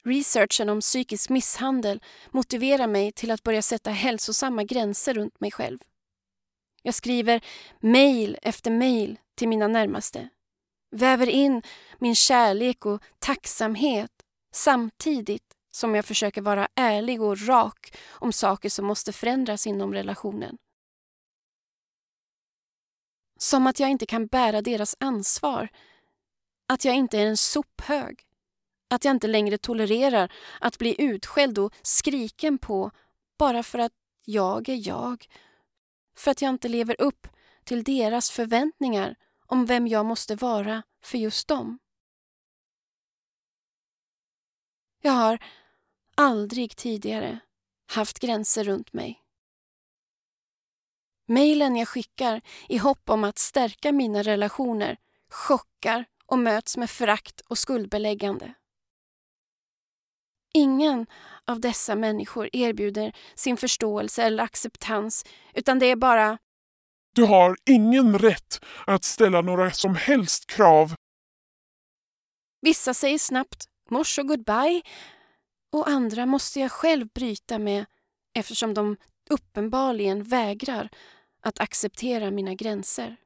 Researchen 0.04 0.68
om 0.68 0.80
psykisk 0.80 1.30
misshandel 1.30 2.02
motiverar 2.30 2.86
mig 2.86 3.12
till 3.12 3.30
att 3.30 3.42
börja 3.42 3.62
sätta 3.62 3.90
hälsosamma 3.90 4.64
gränser 4.64 5.14
runt 5.14 5.40
mig 5.40 5.50
själv. 5.50 5.78
Jag 6.82 6.94
skriver 6.94 7.40
mejl 7.80 8.38
efter 8.42 8.70
mejl 8.70 9.18
till 9.34 9.48
mina 9.48 9.68
närmaste. 9.68 10.28
Väver 10.90 11.28
in 11.28 11.62
min 11.98 12.14
kärlek 12.14 12.86
och 12.86 13.02
tacksamhet 13.18 14.12
samtidigt 14.52 15.54
som 15.70 15.94
jag 15.94 16.04
försöker 16.04 16.42
vara 16.42 16.68
ärlig 16.74 17.22
och 17.22 17.46
rak 17.46 17.96
om 18.08 18.32
saker 18.32 18.68
som 18.68 18.86
måste 18.86 19.12
förändras 19.12 19.66
inom 19.66 19.94
relationen. 19.94 20.58
Som 23.38 23.66
att 23.66 23.81
jag 23.81 23.90
inte 23.90 24.07
kan 24.07 24.27
bära 24.27 24.62
deras 24.62 24.96
ansvar. 25.01 25.68
Att 26.68 26.85
jag 26.85 26.94
inte 26.94 27.18
är 27.18 27.27
en 27.27 27.37
sophög. 27.37 28.24
Att 28.90 29.05
jag 29.05 29.14
inte 29.14 29.27
längre 29.27 29.59
tolererar 29.59 30.33
att 30.61 30.79
bli 30.79 31.03
utskälld 31.03 31.59
och 31.59 31.74
skriken 31.83 32.59
på 32.59 32.90
bara 33.38 33.62
för 33.62 33.79
att 33.79 33.92
jag 34.24 34.68
är 34.68 34.88
jag. 34.88 35.27
För 36.16 36.31
att 36.31 36.42
jag 36.42 36.48
inte 36.48 36.68
lever 36.68 37.01
upp 37.01 37.29
till 37.64 37.85
deras 37.85 38.31
förväntningar 38.31 39.16
om 39.46 39.66
vem 39.66 39.87
jag 39.87 40.07
måste 40.07 40.35
vara 40.35 40.83
för 41.03 41.18
just 41.18 41.48
dem. 41.48 41.79
Jag 45.03 45.12
har 45.12 45.38
aldrig 46.14 46.77
tidigare 46.77 47.40
haft 47.87 48.18
gränser 48.18 48.64
runt 48.64 48.92
mig. 48.92 49.22
Mejlen 51.30 51.76
jag 51.76 51.88
skickar 51.88 52.40
i 52.68 52.78
hopp 52.78 53.10
om 53.10 53.24
att 53.24 53.38
stärka 53.38 53.92
mina 53.92 54.22
relationer 54.22 54.96
chockar 55.30 56.04
och 56.26 56.38
möts 56.38 56.76
med 56.76 56.90
förakt 56.90 57.40
och 57.40 57.58
skuldbeläggande. 57.58 58.54
Ingen 60.54 61.06
av 61.44 61.60
dessa 61.60 61.94
människor 61.94 62.48
erbjuder 62.52 63.12
sin 63.34 63.56
förståelse 63.56 64.22
eller 64.22 64.42
acceptans 64.44 65.24
utan 65.54 65.78
det 65.78 65.86
är 65.86 65.96
bara 65.96 66.38
Du 67.14 67.24
har 67.24 67.56
ingen 67.70 68.18
rätt 68.18 68.64
att 68.86 69.04
ställa 69.04 69.40
några 69.40 69.70
som 69.70 69.94
helst 69.94 70.46
krav. 70.46 70.94
Vissa 72.60 72.94
säger 72.94 73.18
snabbt 73.18 73.64
mors 73.90 74.18
och 74.18 74.28
goodbye 74.28 74.82
och 75.72 75.88
andra 75.88 76.26
måste 76.26 76.60
jag 76.60 76.72
själv 76.72 77.08
bryta 77.08 77.58
med 77.58 77.86
eftersom 78.34 78.74
de 78.74 78.96
uppenbarligen 79.30 80.22
vägrar 80.22 80.88
att 81.40 81.61
acceptera 81.61 82.31
mina 82.31 82.55
gränser. 82.55 83.16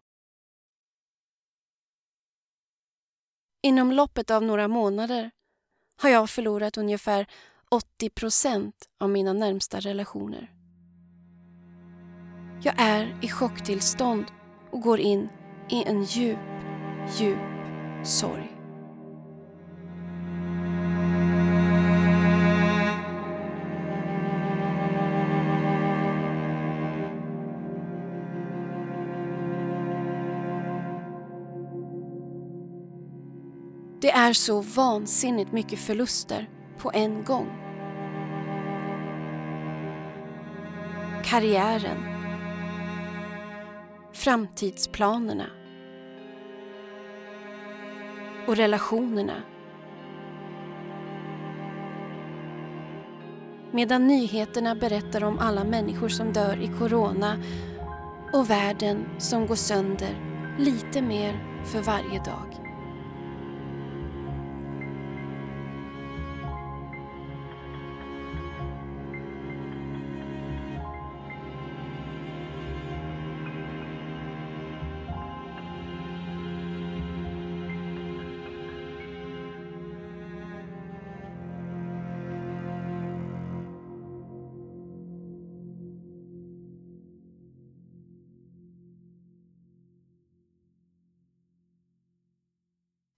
Inom 3.62 3.92
loppet 3.92 4.31
av 4.31 4.42
några 4.42 4.68
månader 4.68 5.31
har 5.96 6.11
jag 6.11 6.31
förlorat 6.31 6.77
ungefär 6.77 7.27
80 7.68 8.11
procent 8.11 8.88
av 8.98 9.11
mina 9.11 9.33
närmsta 9.33 9.81
relationer. 9.81 10.53
Jag 12.64 12.75
är 12.79 13.18
i 13.22 13.29
chocktillstånd 13.29 14.25
och 14.70 14.81
går 14.81 15.01
in 15.01 15.29
i 15.70 15.85
en 15.85 16.05
djup, 16.05 16.38
djup 17.18 17.38
sorg. 18.07 18.51
Är 34.22 34.32
så 34.32 34.61
vansinnigt 34.61 35.52
mycket 35.52 35.78
förluster 35.78 36.48
på 36.78 36.90
en 36.94 37.24
gång. 37.24 37.46
Karriären. 41.24 41.98
Framtidsplanerna. 44.12 45.46
Och 48.46 48.56
relationerna. 48.56 49.42
medan 53.72 54.06
nyheterna 54.06 54.74
berättar 54.74 55.24
om 55.24 55.38
alla 55.38 55.64
människor 55.64 56.08
som 56.08 56.32
dör 56.32 56.62
i 56.62 56.78
corona 56.78 57.37
och 58.32 58.50
världen 58.50 59.08
som 59.18 59.46
går 59.46 59.54
sönder 59.54 60.16
lite 60.58 61.02
mer 61.02 61.62
för 61.64 61.82
varje 61.82 62.18
dag. 62.18 62.62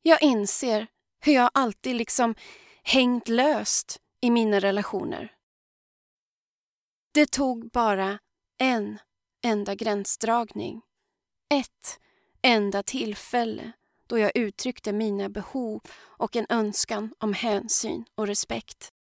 Jag 0.07 0.23
inser 0.23 0.87
hur 1.21 1.33
jag 1.33 1.51
alltid 1.55 1.97
liksom 1.97 2.35
hängt 2.83 3.29
löst 3.29 4.01
i 4.21 4.31
mina 4.31 4.61
relationer. 4.61 5.33
Det 7.13 7.31
tog 7.31 7.71
bara 7.71 8.19
en 8.59 8.99
enda 9.43 9.75
gränsdragning. 9.75 10.83
Ett 11.51 12.01
enda 12.43 12.83
tillfälle 12.83 13.73
då 14.07 14.19
jag 14.19 14.37
uttryckte 14.37 14.93
mina 14.93 15.29
behov 15.29 15.81
och 15.97 16.37
en 16.37 16.47
önskan 16.49 17.15
om 17.19 17.33
hänsyn 17.33 18.05
och 18.15 18.27
respekt. 18.27 18.93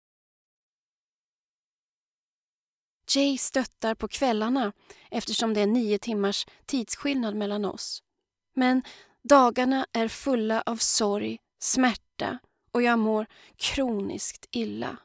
Jay 3.15 3.37
stöttar 3.37 3.95
på 3.95 4.07
kvällarna 4.07 4.73
eftersom 5.11 5.53
det 5.53 5.61
är 5.61 5.67
nio 5.67 5.99
timmars 5.99 6.45
tidsskillnad 6.65 7.35
mellan 7.35 7.65
oss. 7.65 8.03
Men 8.53 8.83
Dagarna 9.23 9.88
är 9.93 10.07
fulla 10.07 10.63
av 10.65 10.77
sorg, 10.77 11.39
smärta 11.59 12.39
och 12.71 12.81
jag 12.81 12.99
mår 12.99 13.25
kroniskt 13.55 14.47
illa. 14.51 14.97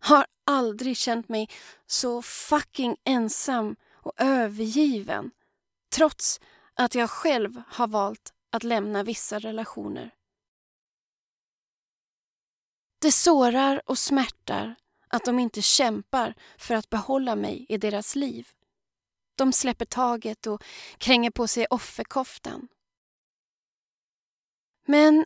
Har 0.00 0.26
aldrig 0.46 0.96
känt 0.96 1.28
mig 1.28 1.48
så 1.86 2.22
fucking 2.22 2.96
ensam 3.04 3.76
och 3.92 4.12
övergiven 4.16 5.30
trots 5.94 6.40
att 6.74 6.94
jag 6.94 7.10
själv 7.10 7.62
har 7.68 7.88
valt 7.88 8.32
att 8.50 8.62
lämna 8.62 9.02
vissa 9.02 9.38
relationer. 9.38 10.10
Det 13.00 13.12
sårar 13.12 13.82
och 13.86 13.98
smärtar 13.98 14.74
att 15.08 15.24
de 15.24 15.38
inte 15.38 15.62
kämpar 15.62 16.34
för 16.58 16.74
att 16.74 16.90
behålla 16.90 17.36
mig 17.36 17.66
i 17.68 17.76
deras 17.76 18.16
liv. 18.16 18.48
De 19.34 19.52
släpper 19.52 19.84
taget 19.84 20.46
och 20.46 20.64
kränger 20.98 21.30
på 21.30 21.48
sig 21.48 21.66
offerkoftan. 21.70 22.68
Men 24.86 25.24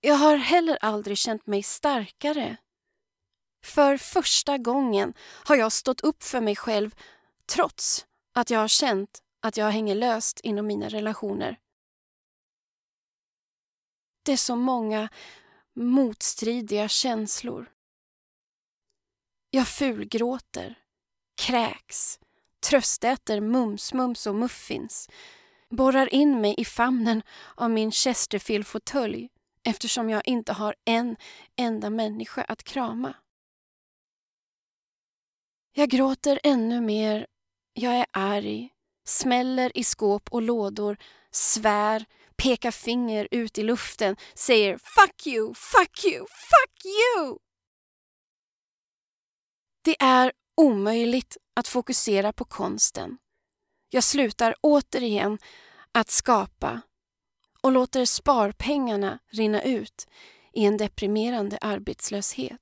jag 0.00 0.14
har 0.14 0.36
heller 0.36 0.78
aldrig 0.80 1.18
känt 1.18 1.46
mig 1.46 1.62
starkare. 1.62 2.56
För 3.64 3.96
första 3.96 4.58
gången 4.58 5.14
har 5.44 5.56
jag 5.56 5.72
stått 5.72 6.00
upp 6.00 6.22
för 6.22 6.40
mig 6.40 6.56
själv 6.56 6.94
trots 7.46 8.06
att 8.32 8.50
jag 8.50 8.58
har 8.58 8.68
känt 8.68 9.22
att 9.40 9.56
jag 9.56 9.70
hänger 9.70 9.94
löst 9.94 10.40
inom 10.40 10.66
mina 10.66 10.88
relationer. 10.88 11.58
Det 14.22 14.32
är 14.32 14.36
så 14.36 14.56
många 14.56 15.08
motstridiga 15.74 16.88
känslor. 16.88 17.72
Jag 19.50 19.68
fulgråter, 19.68 20.78
kräks, 21.36 22.20
tröstäter 22.62 23.40
mums-mums 23.40 24.26
och 24.26 24.34
muffins, 24.34 25.08
borrar 25.70 26.14
in 26.14 26.40
mig 26.40 26.54
i 26.58 26.64
famnen 26.64 27.22
av 27.54 27.70
min 27.70 27.90
Chesterfield-fåtölj 27.90 29.28
eftersom 29.64 30.10
jag 30.10 30.22
inte 30.28 30.52
har 30.52 30.74
en 30.84 31.16
enda 31.56 31.90
människa 31.90 32.42
att 32.42 32.64
krama. 32.64 33.14
Jag 35.74 35.88
gråter 35.88 36.40
ännu 36.42 36.80
mer, 36.80 37.26
jag 37.72 37.94
är 37.94 38.06
arg, 38.10 38.68
smäller 39.04 39.78
i 39.78 39.84
skåp 39.84 40.28
och 40.32 40.42
lådor, 40.42 40.96
svär, 41.30 42.04
pekar 42.36 42.70
finger 42.70 43.28
ut 43.30 43.58
i 43.58 43.62
luften, 43.62 44.16
säger 44.34 44.78
fuck 44.78 45.26
you, 45.26 45.54
fuck 45.54 46.04
you, 46.04 46.26
fuck 46.26 46.84
you! 46.84 47.38
Det 49.84 49.96
är 50.02 50.32
omöjligt 50.56 51.36
att 51.54 51.68
fokusera 51.68 52.32
på 52.32 52.44
konsten. 52.44 53.18
Jag 53.90 54.04
slutar 54.04 54.54
återigen 54.60 55.38
att 55.92 56.10
skapa 56.10 56.80
och 57.60 57.72
låter 57.72 58.04
sparpengarna 58.04 59.18
rinna 59.28 59.62
ut 59.62 60.06
i 60.52 60.64
en 60.64 60.76
deprimerande 60.76 61.58
arbetslöshet. 61.60 62.60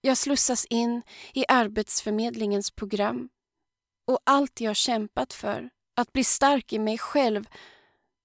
Jag 0.00 0.16
slussas 0.16 0.64
in 0.64 1.02
i 1.34 1.44
Arbetsförmedlingens 1.48 2.70
program 2.70 3.28
och 4.06 4.18
allt 4.24 4.60
jag 4.60 4.76
kämpat 4.76 5.32
för, 5.32 5.70
att 5.96 6.12
bli 6.12 6.24
stark 6.24 6.72
i 6.72 6.78
mig 6.78 6.98
själv, 6.98 7.44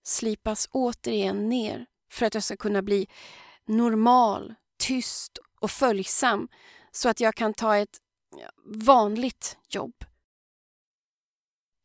slipas 0.03 0.67
återigen 0.71 1.49
ner 1.49 1.85
för 2.11 2.25
att 2.25 2.33
jag 2.33 2.43
ska 2.43 2.57
kunna 2.57 2.81
bli 2.81 3.07
normal, 3.65 4.55
tyst 4.77 5.37
och 5.59 5.71
följsam 5.71 6.47
så 6.91 7.09
att 7.09 7.19
jag 7.19 7.35
kan 7.35 7.53
ta 7.53 7.77
ett 7.77 7.99
vanligt 8.65 9.57
jobb. 9.69 10.05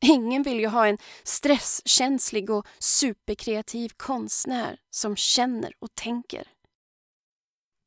Ingen 0.02 0.42
vill 0.42 0.60
ju 0.60 0.66
ha 0.66 0.86
en 0.86 0.98
stresskänslig 1.22 2.50
och 2.50 2.66
superkreativ 2.78 3.88
konstnär 3.96 4.80
som 4.90 5.16
känner 5.16 5.72
och 5.78 5.94
tänker. 5.94 6.48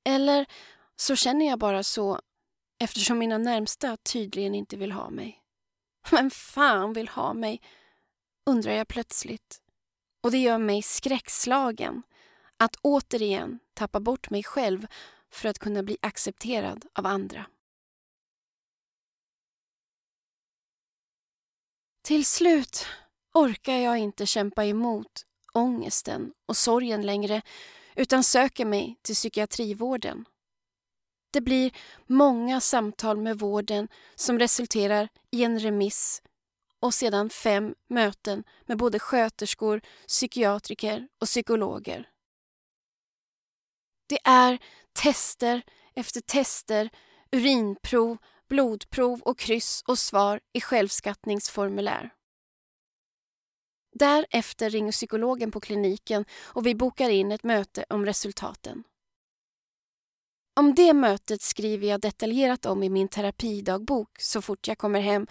Eller 0.06 0.46
så 0.96 1.16
känner 1.16 1.48
jag 1.48 1.60
bara 1.60 1.84
så 1.84 2.20
eftersom 2.80 3.18
mina 3.18 3.38
närmsta 3.38 3.98
tydligen 3.98 4.56
inte 4.56 4.78
vill 4.78 4.92
ha 4.92 5.10
mig. 5.10 5.44
Vem 6.12 6.32
fan 6.32 6.94
vill 6.94 7.08
ha 7.08 7.34
mig? 7.34 7.62
undrar 8.46 8.72
jag 8.72 8.88
plötsligt. 8.88 9.62
Och 10.24 10.32
det 10.32 10.38
gör 10.38 10.58
mig 10.58 10.82
skräckslagen 10.82 12.04
att 12.58 12.76
återigen 12.82 13.60
tappa 13.74 14.00
bort 14.00 14.30
mig 14.30 14.44
själv 14.44 14.88
för 15.32 15.50
att 15.50 15.60
kunna 15.60 15.84
bli 15.84 15.98
accepterad 16.02 16.86
av 16.94 17.06
andra. 17.06 17.46
Till 22.04 22.26
slut 22.26 22.86
orkar 23.34 23.74
jag 23.74 23.98
inte 23.98 24.26
kämpa 24.26 24.66
emot 24.66 25.26
ångesten 25.54 26.34
och 26.46 26.58
sorgen 26.58 27.02
längre 27.02 27.42
utan 27.96 28.24
söker 28.24 28.66
mig 28.66 29.00
till 29.02 29.16
psykiatrivården. 29.16 30.26
Det 31.32 31.42
blir 31.42 31.72
många 32.08 32.62
samtal 32.62 33.18
med 33.18 33.40
vården 33.40 33.88
som 34.16 34.40
resulterar 34.40 35.10
i 35.32 35.44
en 35.44 35.60
remiss 35.60 36.22
och 36.80 36.94
sedan 36.94 37.30
fem 37.30 37.76
möten 37.90 38.44
med 38.66 38.78
både 38.78 39.00
sköterskor, 39.00 39.82
psykiatriker 40.08 41.08
och 41.22 41.28
psykologer. 41.28 42.10
Det 44.08 44.20
är 44.24 44.60
tester 44.94 45.62
efter 45.96 46.22
tester, 46.22 46.90
urinprov, 47.32 48.18
blodprov 48.54 49.22
och 49.22 49.40
kryss 49.40 49.84
och 49.88 50.00
svar 50.00 50.40
i 50.54 50.62
självskattningsformulär. 50.62 52.10
Därefter 53.96 54.70
ringer 54.70 54.92
psykologen 54.92 55.52
på 55.52 55.60
kliniken 55.60 56.26
och 56.44 56.66
vi 56.66 56.76
bokar 56.76 57.10
in 57.10 57.32
ett 57.32 57.44
möte 57.44 57.86
om 57.90 58.06
resultaten. 58.06 58.84
Om 60.60 60.76
det 60.76 60.94
mötet 60.94 61.42
skriver 61.42 61.88
jag 61.88 62.02
detaljerat 62.02 62.66
om 62.66 62.84
i 62.84 62.90
min 62.90 63.08
terapidagbok 63.08 64.10
så 64.20 64.42
fort 64.42 64.68
jag 64.68 64.78
kommer 64.78 65.00
hem, 65.00 65.28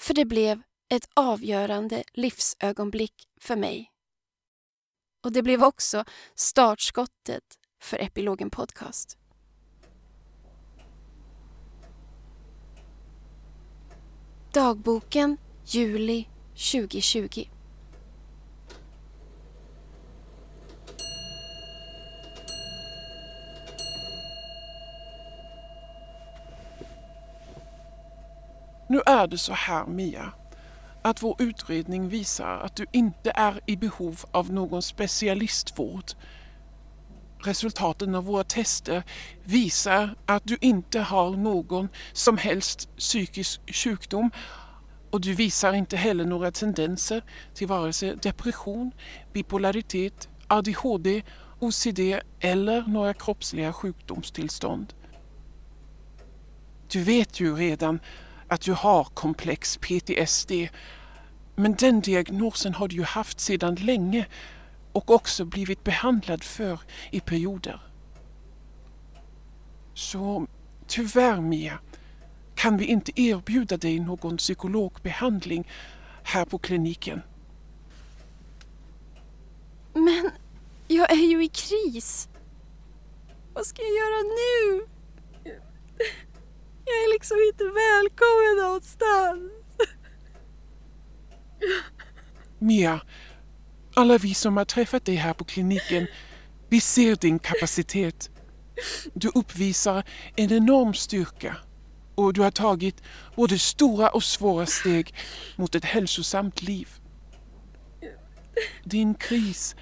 för 0.00 0.14
det 0.14 0.24
blev 0.24 0.62
ett 0.88 1.08
avgörande 1.14 2.02
livsögonblick 2.12 3.28
för 3.40 3.56
mig. 3.56 3.90
Och 5.24 5.32
det 5.32 5.42
blev 5.42 5.64
också 5.64 6.04
startskottet 6.34 7.44
för 7.82 7.98
Epilogen 7.98 8.50
Podcast. 8.50 9.21
Dagboken 14.54 15.38
juli 15.64 16.28
2020. 16.54 17.48
Nu 28.88 29.00
är 29.06 29.26
det 29.26 29.38
så 29.38 29.52
här 29.52 29.86
Mia, 29.86 30.32
att 31.02 31.22
vår 31.22 31.36
utredning 31.38 32.08
visar 32.08 32.58
att 32.58 32.76
du 32.76 32.86
inte 32.92 33.32
är 33.34 33.60
i 33.66 33.76
behov 33.76 34.20
av 34.30 34.52
någon 34.52 34.82
specialistvård 34.82 36.04
resultaten 37.46 38.14
av 38.14 38.24
våra 38.24 38.44
tester 38.44 39.02
visar 39.44 40.14
att 40.26 40.42
du 40.44 40.58
inte 40.60 41.00
har 41.00 41.30
någon 41.30 41.88
som 42.12 42.38
helst 42.38 42.96
psykisk 42.96 43.60
sjukdom. 43.74 44.30
Och 45.10 45.20
du 45.20 45.34
visar 45.34 45.72
inte 45.72 45.96
heller 45.96 46.24
några 46.24 46.50
tendenser 46.50 47.22
till 47.54 47.66
vare 47.66 47.92
sig 47.92 48.16
depression, 48.16 48.92
bipolaritet, 49.32 50.28
ADHD, 50.46 51.22
OCD 51.60 52.00
eller 52.40 52.82
några 52.82 53.14
kroppsliga 53.14 53.72
sjukdomstillstånd. 53.72 54.94
Du 56.88 57.02
vet 57.02 57.40
ju 57.40 57.56
redan 57.56 58.00
att 58.48 58.60
du 58.60 58.72
har 58.72 59.04
komplex 59.04 59.76
PTSD 59.76 60.52
men 61.56 61.74
den 61.74 62.00
diagnosen 62.00 62.74
har 62.74 62.88
du 62.88 62.96
ju 62.96 63.02
haft 63.02 63.40
sedan 63.40 63.74
länge 63.74 64.26
och 64.92 65.10
också 65.10 65.44
blivit 65.44 65.84
behandlad 65.84 66.44
för 66.44 66.80
i 67.10 67.20
perioder. 67.20 67.80
Så 69.94 70.46
tyvärr 70.86 71.40
Mia 71.40 71.78
kan 72.54 72.76
vi 72.76 72.84
inte 72.84 73.20
erbjuda 73.20 73.76
dig 73.76 74.00
någon 74.00 74.36
psykologbehandling 74.36 75.68
här 76.22 76.44
på 76.44 76.58
kliniken. 76.58 77.22
Men 79.94 80.30
jag 80.88 81.10
är 81.12 81.26
ju 81.26 81.44
i 81.44 81.48
kris. 81.48 82.28
Vad 83.54 83.66
ska 83.66 83.82
jag 83.82 83.90
göra 83.90 84.22
nu? 84.22 84.86
Jag 86.84 86.94
är 86.94 87.12
liksom 87.12 87.36
inte 87.46 87.64
välkommen 87.64 88.66
någonstans. 88.66 89.52
Mia, 92.58 93.00
alla 93.94 94.18
vi 94.18 94.34
som 94.34 94.56
har 94.56 94.64
träffat 94.64 95.04
dig 95.04 95.14
här 95.14 95.32
på 95.32 95.44
kliniken, 95.44 96.06
vi 96.68 96.80
ser 96.80 97.16
din 97.16 97.38
kapacitet. 97.38 98.30
Du 99.14 99.28
uppvisar 99.34 100.04
en 100.36 100.52
enorm 100.52 100.94
styrka 100.94 101.56
och 102.14 102.32
du 102.32 102.40
har 102.40 102.50
tagit 102.50 103.02
både 103.36 103.58
stora 103.58 104.08
och 104.08 104.24
svåra 104.24 104.66
steg 104.66 105.14
mot 105.56 105.74
ett 105.74 105.84
hälsosamt 105.84 106.62
liv. 106.62 106.88
Din 108.84 109.14
kris 109.14 109.76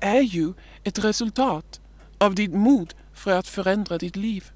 är 0.00 0.20
ju 0.20 0.52
ett 0.84 1.04
resultat 1.04 1.80
av 2.18 2.34
ditt 2.34 2.54
mod 2.54 2.94
för 3.14 3.38
att 3.38 3.48
förändra 3.48 3.98
ditt 3.98 4.16
liv. 4.16 4.50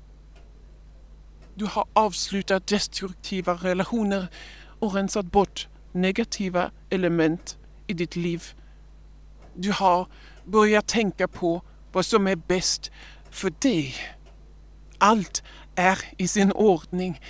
Du 1.55 1.65
har 1.65 1.89
avslutat 1.93 2.67
destruktiva 2.67 3.55
relationer 3.55 4.29
och 4.79 4.95
rensat 4.95 5.27
bort 5.27 5.69
negativa 5.93 6.71
element 6.91 7.59
i 7.87 7.93
ditt 7.93 8.17
liv. 8.17 8.45
Du 9.61 9.73
har 9.73 10.07
börjat 10.45 10.87
tänka 10.87 11.29
på 11.29 11.63
vad 11.93 12.07
som 12.07 12.27
är 12.27 12.37
bäst 12.37 12.91
för 13.31 13.53
dig. 13.61 13.95
Allt 14.99 15.43
är 15.75 15.99
i 16.17 16.29
sin 16.29 16.53
ordning. 16.53 17.21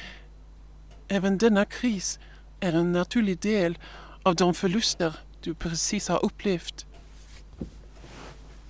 Även 1.08 1.38
denna 1.38 1.64
kris 1.64 2.18
är 2.60 2.72
en 2.72 2.92
naturlig 2.92 3.38
del 3.38 3.78
av 4.22 4.34
de 4.34 4.54
förluster 4.54 5.16
du 5.42 5.54
precis 5.54 6.08
har 6.08 6.24
upplevt. 6.24 6.86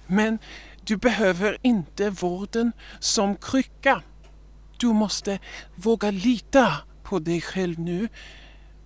Men 0.07 0.39
du 0.83 0.97
behöver 0.97 1.59
inte 1.63 2.11
vården 2.11 2.73
som 3.01 3.37
krycka. 3.37 4.03
Du 4.77 4.87
måste 4.87 5.39
våga 5.75 6.11
lita 6.11 6.75
på 7.03 7.19
dig 7.19 7.41
själv 7.41 7.79
nu. 7.79 8.09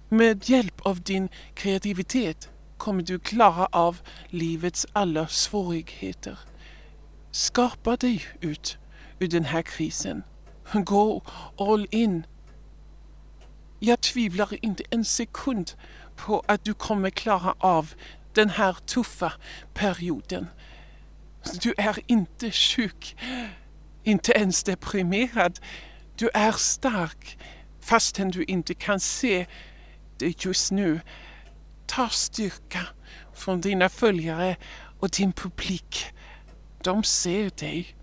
Med 0.09 0.49
hjälp 0.49 0.81
av 0.81 1.01
din 1.01 1.29
kreativitet 1.55 2.52
kommer 2.83 3.03
du 3.03 3.19
klara 3.19 3.67
av 3.67 4.01
livets 4.29 4.87
alla 4.93 5.27
svårigheter. 5.27 6.39
Skapa 7.31 7.97
dig 7.97 8.25
ut 8.41 8.79
ur 9.19 9.29
den 9.29 9.45
här 9.45 9.63
krisen. 9.63 10.23
Gå 10.73 11.23
all 11.59 11.87
in. 11.91 12.27
Jag 13.79 14.01
tvivlar 14.01 14.65
inte 14.65 14.85
en 14.91 15.05
sekund 15.05 15.73
på 16.17 16.43
att 16.49 16.65
du 16.65 16.75
kommer 16.75 17.11
klara 17.11 17.55
av 17.59 17.95
den 18.35 18.51
här 18.51 18.77
tuffa 18.87 19.33
perioden. 19.75 20.47
Du 21.61 21.75
är 21.77 21.99
inte 22.07 22.51
sjuk, 22.51 23.17
inte 24.03 24.33
ens 24.33 24.63
deprimerad. 24.63 25.61
Du 26.17 26.31
är 26.35 26.53
stark 26.53 27.39
fastän 27.81 28.31
du 28.31 28.45
inte 28.45 28.75
kan 28.75 29.01
se 29.01 29.47
det 30.19 30.45
just 30.45 30.73
nu. 30.73 31.01
Ta 31.95 32.09
styrka 32.09 32.87
från 33.35 33.61
dina 33.61 33.89
följare 33.89 34.57
och 35.01 35.11
din 35.11 35.33
publik. 35.33 36.05
De 36.83 37.05
ser 37.05 37.51
dig. 37.51 37.97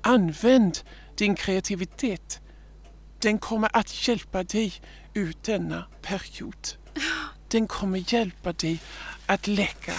Använd 0.00 0.78
din 1.16 1.34
kreativitet. 1.34 2.40
Den 3.20 3.38
kommer 3.38 3.76
att 3.76 4.08
hjälpa 4.08 4.42
dig 4.42 4.74
ut 5.14 5.42
denna 5.42 5.86
period. 6.02 6.68
Den 7.48 7.68
kommer 7.68 8.12
hjälpa 8.12 8.52
dig 8.52 8.82
att 9.26 9.46
läka. 9.46 9.92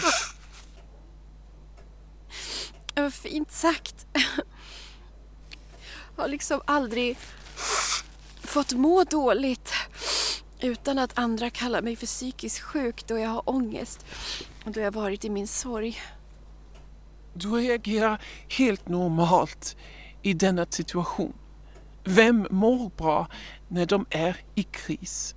Vad 2.96 3.14
fint 3.14 3.52
sagt. 3.52 4.06
Jag 6.16 6.24
har 6.24 6.28
liksom 6.28 6.62
aldrig 6.66 7.18
fått 8.44 8.72
må 8.74 9.04
dåligt 9.04 9.74
utan 10.62 11.00
att 11.00 11.20
andra 11.20 11.50
kallar 11.50 11.82
mig 11.82 11.96
för 11.96 12.06
psykiskt 12.06 12.60
sjuk 12.60 13.08
då 13.08 13.18
jag 13.18 13.30
har 13.30 13.50
ångest 13.50 14.06
och 14.66 14.72
då 14.72 14.80
jag 14.80 14.92
varit 14.92 15.26
i 15.26 15.30
min 15.30 15.48
sorg. 15.48 16.00
Du 17.34 17.52
reagerar 17.52 18.22
helt 18.50 18.88
normalt 18.88 19.78
i 20.22 20.34
denna 20.34 20.66
situation. 20.66 21.34
Vem 22.04 22.48
mår 22.50 22.92
bra 22.98 23.28
när 23.68 23.86
de 23.86 24.06
är 24.10 24.38
i 24.56 24.64
kris? 24.64 25.36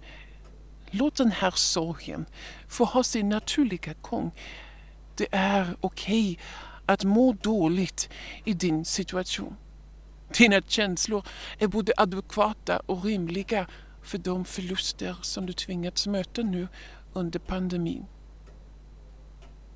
Låt 0.90 1.16
den 1.16 1.32
här 1.32 1.50
sorgen 1.50 2.26
få 2.68 2.84
ha 2.84 3.02
sin 3.02 3.28
naturliga 3.28 3.94
gång. 4.00 4.32
Det 5.16 5.26
är 5.32 5.76
okej 5.80 6.32
okay 6.32 6.44
att 6.86 7.04
må 7.04 7.32
dåligt 7.32 8.08
i 8.44 8.52
din 8.52 8.84
situation. 8.84 9.56
Dina 10.38 10.60
känslor 10.60 11.26
är 11.58 11.66
både 11.66 11.92
adekvata 11.96 12.80
och 12.86 13.04
rimliga 13.04 13.66
för 14.02 14.18
de 14.18 14.44
förluster 14.44 15.16
som 15.22 15.46
du 15.46 15.52
tvingats 15.52 16.06
möta 16.06 16.42
nu 16.42 16.68
under 17.12 17.38
pandemin. 17.38 18.06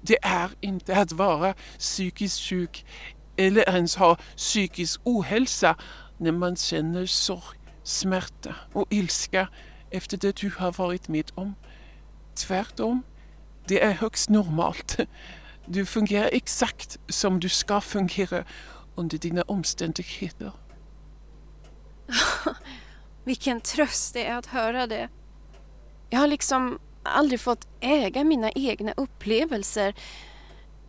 Det 0.00 0.18
är 0.22 0.50
inte 0.60 0.96
att 0.96 1.12
vara 1.12 1.54
psykiskt 1.78 2.40
sjuk 2.40 2.86
eller 3.36 3.68
ens 3.68 3.96
ha 3.96 4.18
psykisk 4.36 5.00
ohälsa 5.04 5.76
när 6.18 6.32
man 6.32 6.56
känner 6.56 7.06
sorg, 7.06 7.58
smärta 7.82 8.54
och 8.72 8.86
ilska 8.90 9.48
efter 9.90 10.16
det 10.16 10.36
du 10.36 10.52
har 10.58 10.72
varit 10.72 11.08
med 11.08 11.30
om. 11.34 11.54
Tvärtom, 12.34 13.02
det 13.66 13.82
är 13.82 13.92
högst 13.92 14.30
normalt. 14.30 14.98
Du 15.66 15.86
fungerar 15.86 16.28
exakt 16.32 16.98
som 17.08 17.40
du 17.40 17.48
ska 17.48 17.80
fungera 17.80 18.44
under 18.94 19.18
dina 19.18 19.42
omständigheter. 19.42 20.52
Vilken 23.24 23.60
tröst 23.60 24.14
det 24.14 24.26
är 24.26 24.36
att 24.36 24.46
höra 24.46 24.86
det. 24.86 25.08
Jag 26.10 26.18
har 26.18 26.26
liksom 26.26 26.78
aldrig 27.02 27.40
fått 27.40 27.68
äga 27.80 28.24
mina 28.24 28.50
egna 28.50 28.92
upplevelser 28.96 29.94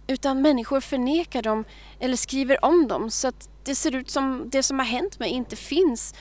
utan 0.07 0.41
människor 0.41 0.81
förnekar 0.81 1.41
dem 1.41 1.63
eller 1.99 2.17
skriver 2.17 2.65
om 2.65 2.87
dem 2.87 3.11
så 3.11 3.27
att 3.27 3.49
det 3.63 3.75
ser 3.75 3.95
ut 3.95 4.09
som 4.09 4.49
det 4.51 4.63
som 4.63 4.79
har 4.79 4.85
hänt 4.85 5.19
mig 5.19 5.29
inte 5.29 5.55
finns. 5.55 6.13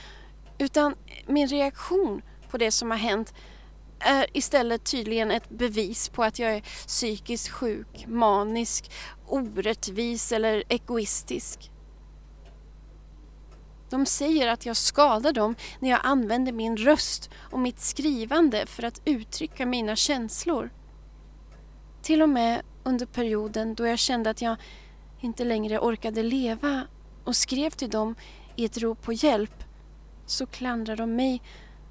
Utan 0.57 0.95
min 1.27 1.47
reaktion 1.47 2.21
på 2.49 2.57
det 2.57 2.71
som 2.71 2.91
har 2.91 2.97
hänt 2.97 3.33
är 3.99 4.25
istället 4.33 4.83
tydligen 4.83 5.31
ett 5.31 5.49
bevis 5.49 6.09
på 6.09 6.23
att 6.23 6.39
jag 6.39 6.55
är 6.55 6.61
psykiskt 6.87 7.49
sjuk, 7.49 8.05
manisk, 8.07 8.91
orättvis 9.27 10.31
eller 10.31 10.63
egoistisk. 10.69 11.71
De 13.95 14.05
säger 14.05 14.47
att 14.47 14.65
jag 14.65 14.77
skadar 14.77 15.33
dem 15.33 15.55
när 15.79 15.89
jag 15.89 15.99
använder 16.03 16.51
min 16.51 16.77
röst 16.77 17.29
och 17.35 17.59
mitt 17.59 17.79
skrivande 17.79 18.65
för 18.65 18.83
att 18.83 19.01
uttrycka 19.05 19.65
mina 19.65 19.95
känslor. 19.95 20.69
Till 22.01 22.21
och 22.21 22.29
med 22.29 22.61
under 22.83 23.05
perioden 23.05 23.75
då 23.75 23.87
jag 23.87 23.99
kände 23.99 24.29
att 24.29 24.41
jag 24.41 24.55
inte 25.19 25.43
längre 25.43 25.79
orkade 25.79 26.23
leva 26.23 26.87
och 27.23 27.35
skrev 27.35 27.69
till 27.69 27.89
dem 27.89 28.15
i 28.55 28.65
ett 28.65 28.77
rop 28.77 29.01
på 29.01 29.13
hjälp 29.13 29.63
så 30.25 30.45
klandrar 30.45 30.95
de 30.95 31.15
mig 31.15 31.41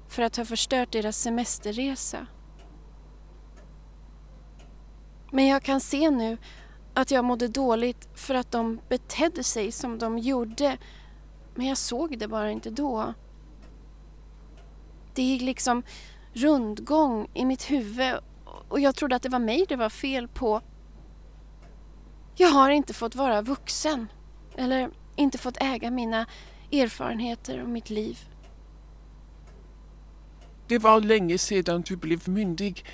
för 0.07 0.23
att 0.23 0.35
ha 0.35 0.45
förstört 0.45 0.91
deras 0.91 1.17
semesterresa. 1.17 2.27
Men 5.31 5.47
jag 5.47 5.63
kan 5.63 5.81
se 5.81 6.09
nu 6.09 6.37
att 6.93 7.11
jag 7.11 7.25
mådde 7.25 7.47
dåligt 7.47 8.07
för 8.15 8.35
att 8.35 8.51
de 8.51 8.79
betedde 8.89 9.43
sig 9.43 9.71
som 9.71 9.99
de 9.99 10.17
gjorde 10.17 10.77
men 11.55 11.67
jag 11.67 11.77
såg 11.77 12.17
det 12.19 12.27
bara 12.27 12.51
inte 12.51 12.69
då. 12.69 13.13
Det 15.13 15.23
gick 15.23 15.41
liksom 15.41 15.83
rundgång 16.33 17.27
i 17.33 17.45
mitt 17.45 17.71
huvud 17.71 18.15
och 18.69 18.79
jag 18.79 18.95
trodde 18.95 19.15
att 19.15 19.23
det 19.23 19.29
var 19.29 19.39
mig 19.39 19.65
det 19.69 19.75
var 19.75 19.89
fel 19.89 20.27
på. 20.27 20.61
Jag 22.35 22.49
har 22.49 22.69
inte 22.69 22.93
fått 22.93 23.15
vara 23.15 23.41
vuxen. 23.41 24.07
Eller 24.57 24.89
inte 25.15 25.37
fått 25.37 25.57
äga 25.61 25.91
mina 25.91 26.25
erfarenheter 26.71 27.61
och 27.61 27.69
mitt 27.69 27.89
liv. 27.89 28.19
Det 30.67 30.77
var 30.79 31.01
länge 31.01 31.37
sedan 31.37 31.81
du 31.81 31.95
blev 31.95 32.29
myndig 32.29 32.85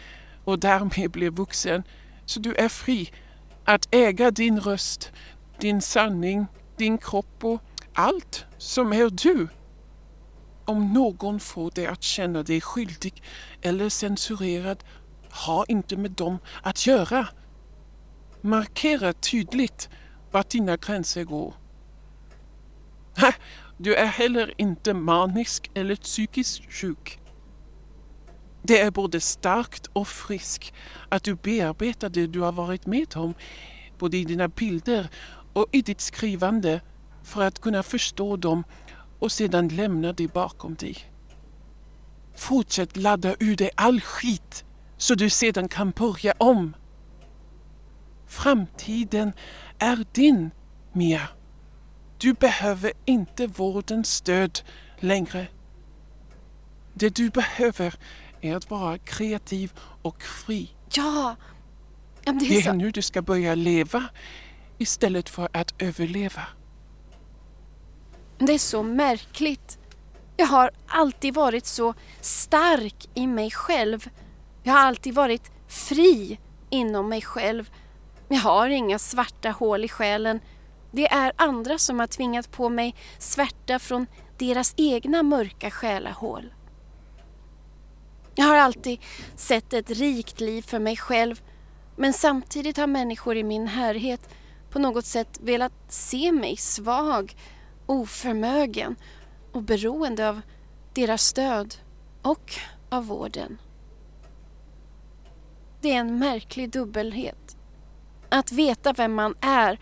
och 0.44 0.60
därmed 0.60 1.12
blev 1.12 1.34
vuxen. 1.34 1.84
Så 2.26 2.40
du 2.40 2.56
är 2.56 2.70
fri 2.70 3.12
att 3.66 3.88
äga 3.92 4.32
din 4.32 4.60
röst, 4.60 5.12
din 5.60 5.82
sanning, 5.82 6.46
din 6.78 6.98
kropp 6.98 7.44
och 7.44 7.62
allt 7.94 8.46
som 8.58 8.94
är 8.94 9.10
du. 9.10 9.48
Om 10.66 10.94
någon 10.94 11.40
får 11.40 11.72
dig 11.72 11.86
att 11.86 12.04
känna 12.04 12.44
dig 12.44 12.62
skyldig 12.62 13.24
eller 13.62 13.90
censurerad, 13.90 14.84
ha 15.46 15.66
inte 15.68 15.98
med 15.98 16.12
dem 16.12 16.38
att 16.64 16.88
göra. 16.88 17.28
Markera 18.42 19.14
tydligt 19.14 19.90
var 20.32 20.46
dina 20.50 20.78
gränser 20.78 21.24
går. 21.24 21.54
Du 23.78 23.96
är 23.96 24.06
heller 24.06 24.54
inte 24.58 24.94
manisk 24.94 25.72
eller 25.74 25.96
psykiskt 25.96 26.74
sjuk. 26.74 27.20
Det 28.64 28.80
är 28.80 28.92
både 28.92 29.20
starkt 29.20 29.88
och 29.94 30.08
friskt 30.08 30.74
att 31.10 31.24
du 31.24 31.36
bearbetar 31.36 32.10
det 32.10 32.28
du 32.28 32.40
har 32.40 32.52
varit 32.52 32.86
med 32.86 33.18
om, 33.18 33.34
både 33.98 34.18
i 34.18 34.26
dina 34.26 34.48
bilder 34.48 35.10
och 35.54 35.68
i 35.72 35.82
ditt 35.82 36.02
skrivande, 36.02 36.82
för 37.24 37.42
att 37.42 37.62
kunna 37.62 37.84
förstå 37.84 38.36
dem 38.38 38.64
och 39.20 39.32
sedan 39.32 39.68
lämna 39.68 40.14
det 40.14 40.34
bakom 40.34 40.76
dig. 40.76 40.98
Fortsätt 42.36 42.98
ladda 42.98 43.36
ur 43.40 43.56
dig 43.56 43.70
all 43.76 44.02
skit 44.02 44.66
så 44.98 45.16
du 45.16 45.30
sedan 45.30 45.68
kan 45.68 45.92
börja 45.92 46.34
om. 46.38 46.76
Framtiden 48.28 49.34
är 49.80 50.06
din, 50.12 50.52
Mia. 50.94 51.28
Du 52.18 52.34
behöver 52.34 52.94
inte 53.06 53.48
vårdens 53.48 54.14
stöd 54.16 54.60
längre. 55.00 55.48
Det 56.94 57.10
du 57.16 57.30
behöver 57.30 57.94
är 58.42 58.56
att 58.56 58.70
vara 58.70 58.98
kreativ 58.98 59.72
och 60.02 60.24
fri. 60.24 60.70
Ja, 60.94 61.36
det 62.24 62.30
är, 62.30 62.40
Det 62.40 62.58
är 62.58 62.62
så. 62.62 62.74
nu 62.74 62.92
du 62.92 63.02
ska 63.02 63.22
börja 63.22 63.56
leva 63.56 64.04
istället 64.78 65.30
för 65.30 65.50
att 65.54 65.74
överleva. 65.82 66.42
Det 68.46 68.54
är 68.54 68.60
så 68.60 68.84
märkligt. 68.84 69.78
Jag 70.38 70.48
har 70.48 70.72
alltid 70.88 71.34
varit 71.34 71.66
så 71.66 71.94
stark 72.22 73.10
i 73.14 73.28
mig 73.28 73.52
själv. 73.52 74.10
Jag 74.64 74.74
har 74.74 74.80
alltid 74.80 75.14
varit 75.14 75.52
fri 75.68 76.40
inom 76.70 77.10
mig 77.10 77.22
själv. 77.22 77.72
Jag 78.28 78.40
har 78.40 78.70
inga 78.70 79.00
svarta 79.00 79.50
hål 79.50 79.86
i 79.86 79.88
själen. 79.88 80.40
Det 80.92 81.08
är 81.08 81.34
andra 81.36 81.78
som 81.78 82.00
har 82.00 82.08
tvingat 82.08 82.52
på 82.52 82.70
mig 82.70 82.96
svärta 83.18 83.80
från 83.80 84.06
deras 84.38 84.74
egna 84.78 85.24
mörka 85.24 85.72
själahål. 85.72 86.54
Jag 88.36 88.46
har 88.46 88.56
alltid 88.56 89.00
sett 89.36 89.74
ett 89.74 89.90
rikt 89.90 90.40
liv 90.40 90.62
för 90.62 90.80
mig 90.80 90.98
själv 90.98 91.42
men 91.96 92.14
samtidigt 92.14 92.78
har 92.78 92.88
människor 92.88 93.38
i 93.38 93.44
min 93.44 93.68
härhet 93.68 94.30
på 94.70 94.80
något 94.80 95.06
sätt 95.06 95.40
velat 95.42 95.74
se 95.90 96.32
mig 96.32 96.58
svag, 96.58 97.36
oförmögen 97.86 98.96
och 99.52 99.64
beroende 99.64 100.30
av 100.30 100.42
deras 100.94 101.24
stöd 101.24 101.76
och 102.22 102.54
av 102.90 103.06
vården. 103.06 103.58
Det 105.82 105.92
är 105.92 106.00
en 106.00 106.20
märklig 106.20 106.70
dubbelhet. 106.70 107.58
Att 108.30 108.52
veta 108.52 108.94
vem 108.94 109.14
man 109.14 109.36
är, 109.42 109.80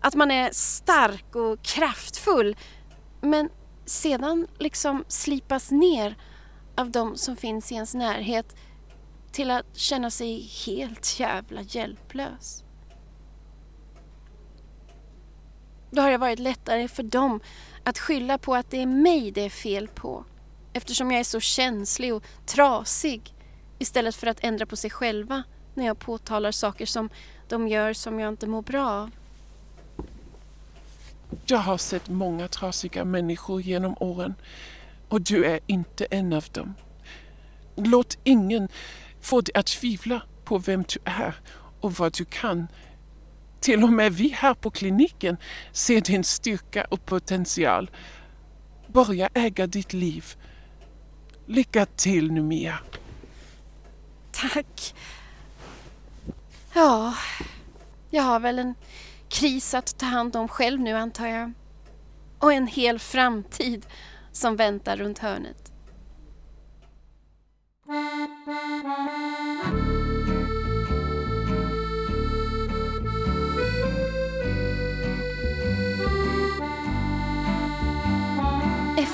att 0.00 0.14
man 0.14 0.30
är 0.30 0.50
stark 0.52 1.36
och 1.36 1.62
kraftfull 1.62 2.56
men 3.20 3.48
sedan 3.84 4.46
liksom 4.58 5.04
slipas 5.08 5.70
ner 5.70 6.16
av 6.76 6.90
de 6.90 7.16
som 7.16 7.36
finns 7.36 7.72
i 7.72 7.74
ens 7.74 7.94
närhet 7.94 8.56
till 9.32 9.50
att 9.50 9.76
känna 9.76 10.10
sig 10.10 10.50
helt 10.66 11.20
jävla 11.20 11.60
hjälplös. 11.62 12.64
Då 15.94 16.02
har 16.02 16.10
det 16.10 16.18
varit 16.18 16.38
lättare 16.38 16.88
för 16.88 17.02
dem 17.02 17.40
att 17.84 17.98
skylla 17.98 18.38
på 18.38 18.54
att 18.54 18.70
det 18.70 18.82
är 18.82 18.86
mig 18.86 19.30
det 19.30 19.40
är 19.40 19.50
fel 19.50 19.88
på 19.88 20.24
eftersom 20.72 21.10
jag 21.10 21.20
är 21.20 21.24
så 21.24 21.40
känslig 21.40 22.14
och 22.14 22.24
trasig 22.46 23.34
istället 23.78 24.14
för 24.14 24.26
att 24.26 24.44
ändra 24.44 24.66
på 24.66 24.76
sig 24.76 24.90
själva 24.90 25.42
när 25.74 25.86
jag 25.86 25.98
påtalar 25.98 26.52
saker 26.52 26.86
som 26.86 27.10
de 27.48 27.68
gör 27.68 27.92
som 27.92 28.20
jag 28.20 28.28
inte 28.28 28.46
mår 28.46 28.62
bra 28.62 28.90
av. 28.90 29.10
Jag 31.46 31.58
har 31.58 31.78
sett 31.78 32.08
många 32.08 32.48
trasiga 32.48 33.04
människor 33.04 33.60
genom 33.60 33.96
åren 34.00 34.34
och 35.08 35.20
du 35.20 35.44
är 35.44 35.60
inte 35.66 36.04
en 36.04 36.32
av 36.32 36.44
dem. 36.52 36.74
Låt 37.76 38.18
ingen 38.24 38.68
få 39.20 39.40
dig 39.40 39.52
att 39.54 39.66
tvivla 39.66 40.22
på 40.44 40.58
vem 40.58 40.84
du 40.88 40.98
är 41.04 41.34
och 41.80 41.92
vad 41.92 42.14
du 42.14 42.24
kan. 42.24 42.66
Till 43.62 43.84
och 43.84 43.92
med 43.92 44.12
vi 44.12 44.28
här 44.28 44.54
på 44.54 44.70
kliniken 44.70 45.36
ser 45.72 46.00
din 46.00 46.24
styrka 46.24 46.86
och 46.90 47.06
potential. 47.06 47.90
Börja 48.86 49.28
äga 49.34 49.66
ditt 49.66 49.92
liv. 49.92 50.24
Lycka 51.46 51.86
till 51.86 52.32
nu 52.32 52.42
Mia. 52.42 52.78
Tack. 54.32 54.94
Ja, 56.74 57.14
jag 58.10 58.22
har 58.22 58.40
väl 58.40 58.58
en 58.58 58.74
kris 59.28 59.74
att 59.74 59.98
ta 59.98 60.06
hand 60.06 60.36
om 60.36 60.48
själv 60.48 60.80
nu 60.80 60.96
antar 60.96 61.26
jag. 61.26 61.52
Och 62.38 62.52
en 62.52 62.66
hel 62.66 62.98
framtid 62.98 63.86
som 64.32 64.56
väntar 64.56 64.96
runt 64.96 65.18
hörnet. 65.18 65.72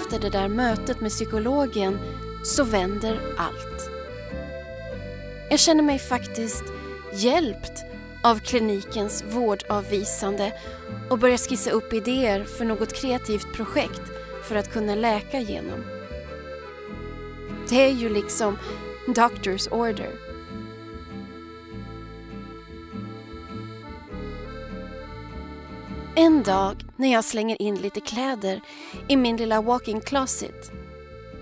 Efter 0.08 0.20
det 0.20 0.38
där 0.38 0.48
mötet 0.48 1.00
med 1.00 1.10
psykologen 1.10 1.98
så 2.44 2.64
vänder 2.64 3.20
allt. 3.36 3.90
Jag 5.50 5.58
känner 5.58 5.82
mig 5.82 5.98
faktiskt 5.98 6.64
hjälpt 7.12 7.84
av 8.22 8.38
klinikens 8.38 9.24
vårdavvisande 9.30 10.52
och 11.10 11.18
börjar 11.18 11.36
skissa 11.36 11.70
upp 11.70 11.92
idéer 11.92 12.44
för 12.44 12.64
något 12.64 12.92
kreativt 12.92 13.52
projekt 13.52 14.02
för 14.42 14.56
att 14.56 14.72
kunna 14.72 14.94
läka 14.94 15.40
genom. 15.40 15.84
Det 17.68 17.84
är 17.84 17.92
ju 17.92 18.08
liksom 18.08 18.58
doctor's 19.06 19.72
order. 19.72 20.27
En 26.20 26.42
dag 26.42 26.84
när 26.96 27.12
jag 27.12 27.24
slänger 27.24 27.62
in 27.62 27.76
lite 27.76 28.00
kläder 28.00 28.60
i 29.08 29.16
min 29.16 29.36
lilla 29.36 29.62
walk-in 29.62 30.00
closet 30.00 30.70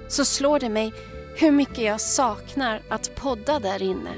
så 0.09 0.25
slår 0.25 0.59
det 0.59 0.69
mig 0.69 0.93
hur 1.37 1.51
mycket 1.51 1.79
jag 1.79 2.01
saknar 2.01 2.83
att 2.89 3.15
podda 3.15 3.59
där 3.59 3.83
inne. 3.83 4.11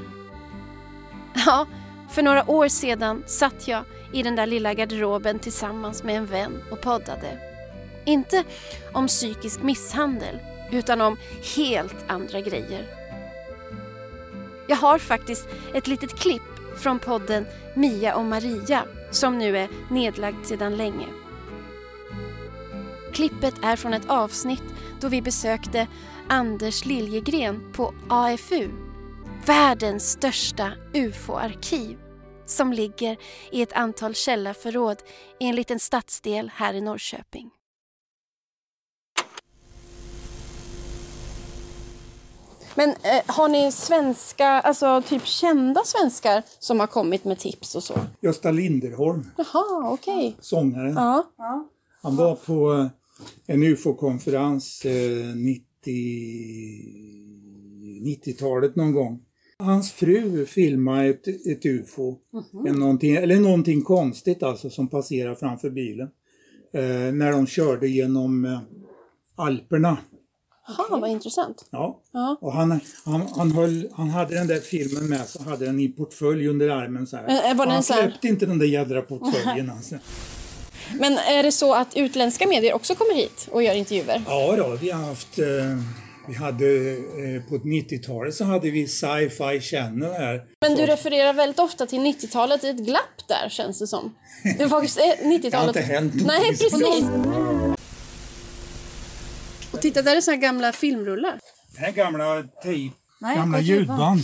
Ja, 1.46 1.66
för 2.10 2.22
några 2.22 2.50
år 2.50 2.68
sedan 2.68 3.22
satt 3.26 3.68
jag 3.68 3.84
i 4.12 4.22
den 4.22 4.36
där 4.36 4.46
lilla 4.46 4.74
garderoben 4.74 5.38
tillsammans 5.38 6.02
med 6.02 6.16
en 6.16 6.26
vän 6.26 6.62
och 6.70 6.80
poddade. 6.80 7.38
Inte 8.06 8.44
om 8.92 9.06
psykisk 9.06 9.62
misshandel, 9.62 10.38
utan 10.72 11.00
om 11.00 11.16
helt 11.56 12.04
andra 12.08 12.40
grejer. 12.40 12.86
Jag 14.68 14.76
har 14.76 14.98
faktiskt 14.98 15.48
ett 15.74 15.86
litet 15.86 16.18
klipp 16.18 16.42
från 16.78 16.98
podden 16.98 17.46
Mia 17.74 18.14
och 18.14 18.24
Maria 18.24 18.84
som 19.10 19.38
nu 19.38 19.58
är 19.58 19.68
nedlagd 19.90 20.46
sedan 20.46 20.76
länge. 20.76 21.06
Klippet 23.12 23.54
är 23.62 23.76
från 23.76 23.94
ett 23.94 24.10
avsnitt 24.10 24.62
då 25.00 25.08
vi 25.08 25.22
besökte 25.22 25.86
Anders 26.28 26.84
Liljegren 26.84 27.72
på 27.72 27.94
AFU, 28.08 28.68
världens 29.46 30.10
största 30.10 30.72
UFO-arkiv 30.94 31.98
som 32.46 32.72
ligger 32.72 33.16
i 33.52 33.62
ett 33.62 33.72
antal 33.72 34.14
källarförråd 34.14 35.02
i 35.40 35.46
en 35.46 35.56
liten 35.56 35.78
stadsdel 35.78 36.50
här 36.54 36.74
i 36.74 36.80
Norrköping. 36.80 37.50
Men 42.78 42.90
eh, 42.90 43.22
har 43.26 43.48
ni 43.48 43.72
svenska, 43.72 44.46
alltså 44.46 45.02
typ 45.08 45.26
kända 45.26 45.80
svenskar 45.84 46.42
som 46.58 46.80
har 46.80 46.86
kommit 46.86 47.24
med 47.24 47.38
tips 47.38 47.74
och 47.74 47.82
så? 47.82 47.94
Gösta 48.20 48.50
Linderholm, 48.50 49.26
Jaha, 49.36 49.92
okej. 49.92 50.36
sångaren. 50.40 50.92
Ja. 50.94 51.32
Han 52.02 52.16
var 52.16 52.34
på 52.34 52.72
eh, 52.72 52.86
en 53.46 53.62
UFO-konferens 53.62 54.84
eh, 54.84 55.36
90 55.36 55.64
90-talet 58.02 58.76
någon 58.76 58.92
gång. 58.92 59.20
Hans 59.58 59.92
fru 59.92 60.46
filmade 60.46 61.06
ett, 61.06 61.28
ett 61.28 61.66
UFO, 61.66 62.18
en 62.66 62.78
någonting, 62.78 63.14
eller 63.14 63.40
någonting 63.40 63.82
konstigt 63.82 64.42
alltså 64.42 64.70
som 64.70 64.88
passerar 64.88 65.34
framför 65.34 65.70
bilen. 65.70 66.08
eh, 66.72 67.12
när 67.12 67.32
de 67.32 67.46
körde 67.46 67.88
genom 67.88 68.44
eh, 68.44 68.60
Alperna. 69.36 69.98
Jaha, 70.68 70.98
vad 70.98 71.10
intressant. 71.10 71.64
Ja. 71.70 72.00
Ja. 72.12 72.38
Och 72.40 72.52
han, 72.52 72.80
han, 73.04 73.28
han, 73.36 73.52
höll, 73.52 73.88
han 73.94 74.10
hade 74.10 74.34
den 74.34 74.46
där 74.46 74.60
filmen 74.60 75.08
med 75.08 75.26
sig, 75.26 75.42
hade 75.42 75.66
den 75.66 75.80
i 75.80 75.88
portfölj 75.88 76.48
under 76.48 76.68
armen 76.68 77.06
så 77.06 77.16
här. 77.16 77.50
Eh, 77.50 77.56
var 77.56 77.66
han 77.66 77.82
släppte 77.82 78.28
inte 78.28 78.46
den 78.46 78.58
där 78.58 78.66
jädra 78.66 79.02
portföljen 79.02 79.70
alltså. 79.70 79.94
Men 81.00 81.18
är 81.18 81.42
det 81.42 81.52
så 81.52 81.74
att 81.74 81.96
utländska 81.96 82.46
medier 82.46 82.74
också 82.74 82.94
kommer 82.94 83.14
hit 83.14 83.48
och 83.50 83.62
gör 83.62 83.74
intervjuer? 83.74 84.22
Ja 84.26 84.56
då, 84.56 84.76
vi 84.80 84.90
har 84.90 85.04
haft... 85.04 85.38
Eh, 85.38 85.46
vi 86.28 86.34
hade 86.34 86.90
eh, 86.90 87.42
på 87.48 87.56
90-talet 87.56 88.34
så 88.34 88.44
hade 88.44 88.70
vi 88.70 88.86
Sci-Fi 88.86 89.60
Channel 89.60 90.12
här. 90.12 90.40
Men 90.60 90.74
du 90.74 90.86
refererar 90.86 91.32
väldigt 91.32 91.58
ofta 91.58 91.86
till 91.86 91.98
90-talet 91.98 92.64
i 92.64 92.68
ett 92.68 92.86
glapp 92.86 93.28
där 93.28 93.48
känns 93.48 93.78
det 93.78 93.86
som. 93.86 94.14
Det 94.58 94.66
var 94.66 94.80
faktiskt 94.80 94.98
eh, 94.98 95.26
90-talet. 95.26 95.52
Det 95.52 95.56
har 95.56 95.68
inte 95.68 95.80
hänt 95.80 96.26
Nej, 96.26 96.48
precis. 96.48 97.04
Och 99.78 99.82
titta, 99.82 100.02
där 100.02 100.16
är 100.16 100.20
såna 100.20 100.34
här 100.34 100.42
gamla 100.42 100.72
filmrullar. 100.72 101.40
Det 101.74 101.80
här 101.80 101.92
gamla 101.92 102.42
tejp, 102.62 102.94
Nej, 103.20 103.36
gamla 103.36 103.60
ljudband. 103.60 104.20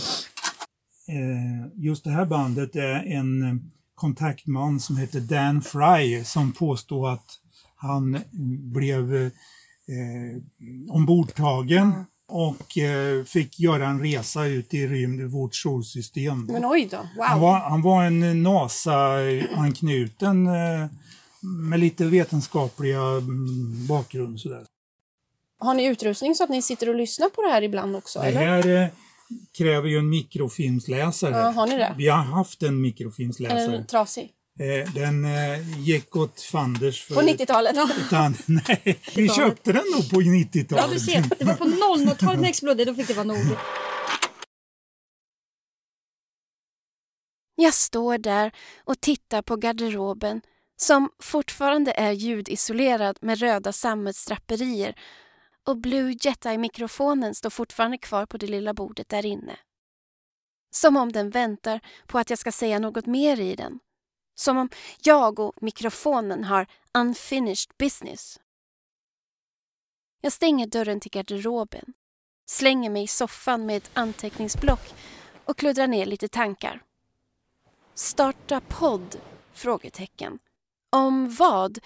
Eh, 1.09 1.67
just 1.75 2.05
det 2.05 2.11
här 2.11 2.25
bandet 2.25 2.77
är 2.77 3.07
en 3.07 3.43
eh, 3.43 3.55
kontaktman 3.95 4.81
som 4.81 4.97
heter 4.97 5.21
Dan 5.21 5.63
Fry 5.63 6.25
som 6.25 6.53
påstår 6.53 7.11
att 7.11 7.27
han 7.77 8.21
blev 8.73 9.15
eh, 9.15 9.31
ombordtagen 10.89 12.05
och 12.29 12.79
eh, 12.79 13.25
fick 13.25 13.61
göra 13.61 13.87
en 13.87 14.01
resa 14.01 14.45
ut 14.45 14.75
i 14.75 14.87
rymd 14.87 15.21
i 15.21 15.25
vårt 15.25 15.55
solsystem. 15.55 16.45
Men 16.45 16.65
oj 16.65 16.89
då, 16.91 17.09
Han 17.19 17.41
wow. 17.41 17.49
var, 17.49 17.61
han 17.61 17.83
var 17.83 18.05
en 18.05 18.43
NASA-anknuten 18.43 20.47
eh, 20.47 20.87
med 21.41 21.81
lite 21.81 22.05
vetenskapliga 22.05 23.01
mm, 23.01 23.87
bakgrund. 23.87 24.41
Sådär. 24.41 24.67
Har 25.59 25.75
ni 25.75 25.85
utrustning 25.85 26.35
så 26.35 26.45
att 26.45 26.51
ni 26.51 26.63
sitter 26.63 26.89
och 26.89 26.95
lyssnar 26.95 27.29
på 27.29 27.43
det 27.43 27.49
här 27.49 27.63
ibland 27.63 27.97
också? 27.97 28.19
Det 28.21 28.27
Eller? 28.27 28.41
här 28.41 28.83
eh, 28.83 28.89
kräver 29.59 29.89
ju 29.89 29.99
en 29.99 30.09
mikrofilmsläsare. 30.09 31.31
Ja, 31.31 31.51
har 31.51 31.67
ni 31.67 31.77
det? 31.79 31.95
Vi 31.99 32.09
har 32.09 32.19
haft 32.23 32.63
en 32.63 32.69
Eller 32.69 32.79
mikrofilmsläsare. 32.79 33.85
trasig? 33.85 34.31
Eh, 34.61 34.93
den 34.95 35.25
eh, 35.25 35.81
gick 35.81 36.17
åt 36.17 36.41
fanders 36.41 37.05
för... 37.05 37.15
På 37.15 37.21
90-talet? 37.21 37.77
Utan, 38.07 38.37
nej, 38.47 39.01
vi 39.15 39.29
köpte 39.29 39.73
den 39.73 39.83
nog 39.95 40.11
på 40.11 40.21
90-talet. 40.21 40.85
Ja, 40.87 40.93
du 40.93 41.01
ser. 41.01 41.25
Det 41.39 41.45
var 41.45 41.55
på 41.55 41.65
00-talet 41.65 42.41
när 42.41 42.49
exploderade, 42.49 42.91
då 42.91 42.95
fick 42.95 43.09
det 43.09 43.15
vara 43.15 43.25
nog. 43.25 43.57
Jag 47.57 47.75
står 47.75 48.19
där 48.19 48.53
och 48.85 49.01
tittar 49.01 49.43
på 49.43 49.57
garderoben 49.57 50.41
som 50.77 51.11
fortfarande 51.23 51.93
är 51.93 52.13
ljudisolerad 52.13 53.19
med 53.21 53.39
röda 53.39 53.73
sammetsdraperier 53.73 54.95
och 55.65 55.77
Blue 55.77 56.17
Jedi-mikrofonen 56.21 57.35
står 57.35 57.51
fortfarande 57.51 57.99
kvar 57.99 58.27
på 58.27 58.37
det 58.37 58.47
lilla 58.47 58.75
bordet 58.75 59.09
där 59.09 59.27
inne. 59.27 59.59
Som 60.71 60.97
om 60.97 61.13
den 61.13 61.31
väntar 61.31 61.81
på 62.07 62.19
att 62.19 62.31
jag 62.31 62.39
ska 62.39 62.53
säga 62.53 62.79
något 62.79 63.07
mer 63.07 63.41
i 63.41 63.55
den. 63.55 63.79
Som 64.35 64.59
om 64.59 64.69
jag 65.03 65.39
och 65.39 65.63
mikrofonen 65.63 66.45
har 66.45 66.67
unfinished 66.95 67.73
business. 67.79 68.41
Jag 70.21 70.33
stänger 70.33 70.67
dörren 70.67 71.01
till 71.01 71.11
garderoben, 71.11 71.95
slänger 72.47 72.91
mig 72.91 73.03
i 73.03 73.07
soffan 73.07 73.67
med 73.67 73.77
ett 73.77 73.91
anteckningsblock 73.95 74.95
och 75.45 75.59
kluddrar 75.59 75.87
ner 75.87 76.07
lite 76.07 76.29
tankar. 76.29 76.83
Starta 77.95 78.61
podd? 78.61 79.17
Frågetecken. 79.53 80.39
Om 80.91 81.35
vad? 81.35 81.79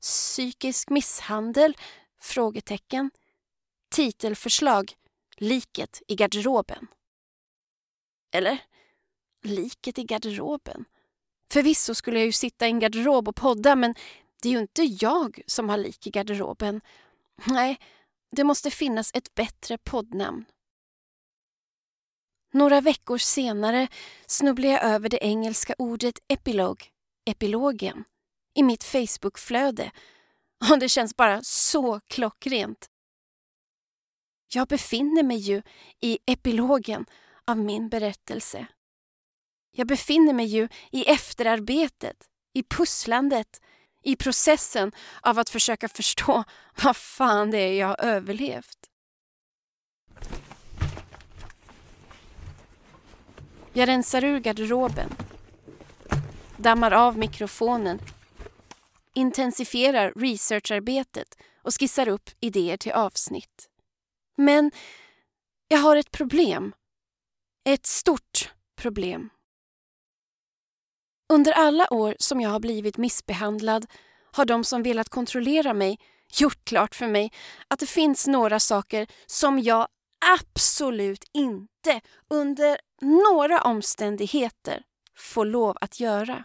Psykisk 0.00 0.90
misshandel? 0.90 1.76
Frågetecken. 2.20 3.10
Titelförslag. 3.92 4.94
Liket 5.36 6.02
i 6.08 6.14
garderoben. 6.14 6.86
Eller? 8.34 8.58
Liket 9.42 9.98
i 9.98 10.04
garderoben? 10.04 10.84
Förvisso 11.50 11.94
skulle 11.94 12.18
jag 12.18 12.26
ju 12.26 12.32
sitta 12.32 12.66
i 12.66 12.70
en 12.70 12.80
garderob 12.80 13.28
och 13.28 13.36
podda 13.36 13.76
men 13.76 13.94
det 14.42 14.48
är 14.48 14.52
ju 14.52 14.58
inte 14.58 14.82
jag 14.82 15.42
som 15.46 15.68
har 15.68 15.76
lik 15.78 16.06
i 16.06 16.10
garderoben. 16.10 16.80
Nej, 17.46 17.78
det 18.30 18.44
måste 18.44 18.70
finnas 18.70 19.10
ett 19.14 19.34
bättre 19.34 19.78
poddnamn. 19.78 20.44
Några 22.52 22.80
veckor 22.80 23.18
senare 23.18 23.88
snubblade 24.26 24.72
jag 24.72 24.84
över 24.84 25.08
det 25.08 25.24
engelska 25.24 25.74
ordet 25.78 26.18
epilog, 26.28 26.90
epilogen, 27.24 28.04
i 28.54 28.62
mitt 28.62 28.84
Facebookflöde 28.84 29.90
och 30.70 30.78
det 30.78 30.88
känns 30.88 31.16
bara 31.16 31.42
så 31.42 32.00
klockrent. 32.00 32.88
Jag 34.54 34.68
befinner 34.68 35.22
mig 35.22 35.36
ju 35.36 35.62
i 36.00 36.18
epilogen 36.26 37.06
av 37.44 37.58
min 37.58 37.88
berättelse. 37.88 38.66
Jag 39.70 39.86
befinner 39.86 40.32
mig 40.32 40.46
ju 40.46 40.68
i 40.90 41.04
efterarbetet, 41.04 42.16
i 42.52 42.62
pusslandet, 42.62 43.60
i 44.02 44.16
processen 44.16 44.92
av 45.20 45.38
att 45.38 45.50
försöka 45.50 45.88
förstå 45.88 46.44
vad 46.82 46.96
fan 46.96 47.50
det 47.50 47.58
är 47.58 47.80
jag 47.80 47.86
har 47.86 48.00
överlevt. 48.04 48.78
Jag 53.72 53.88
rensar 53.88 54.24
ur 54.24 54.40
garderoben, 54.40 55.08
dammar 56.56 56.90
av 56.90 57.18
mikrofonen, 57.18 57.98
intensifierar 59.14 60.12
researcharbetet 60.16 61.38
och 61.62 61.74
skissar 61.80 62.08
upp 62.08 62.30
idéer 62.40 62.76
till 62.76 62.92
avsnitt. 62.92 63.68
Men 64.36 64.70
jag 65.68 65.78
har 65.78 65.96
ett 65.96 66.10
problem. 66.10 66.74
Ett 67.64 67.86
stort 67.86 68.52
problem. 68.76 69.30
Under 71.32 71.52
alla 71.52 71.92
år 71.92 72.16
som 72.18 72.40
jag 72.40 72.50
har 72.50 72.60
blivit 72.60 72.96
missbehandlad 72.96 73.86
har 74.32 74.44
de 74.44 74.64
som 74.64 74.82
velat 74.82 75.08
kontrollera 75.08 75.74
mig 75.74 75.98
gjort 76.32 76.64
klart 76.64 76.94
för 76.94 77.06
mig 77.06 77.32
att 77.68 77.78
det 77.78 77.86
finns 77.86 78.26
några 78.26 78.60
saker 78.60 79.06
som 79.26 79.58
jag 79.58 79.88
absolut 80.34 81.24
inte 81.32 82.00
under 82.30 82.78
några 83.00 83.62
omständigheter 83.62 84.82
får 85.16 85.44
lov 85.44 85.76
att 85.80 86.00
göra. 86.00 86.44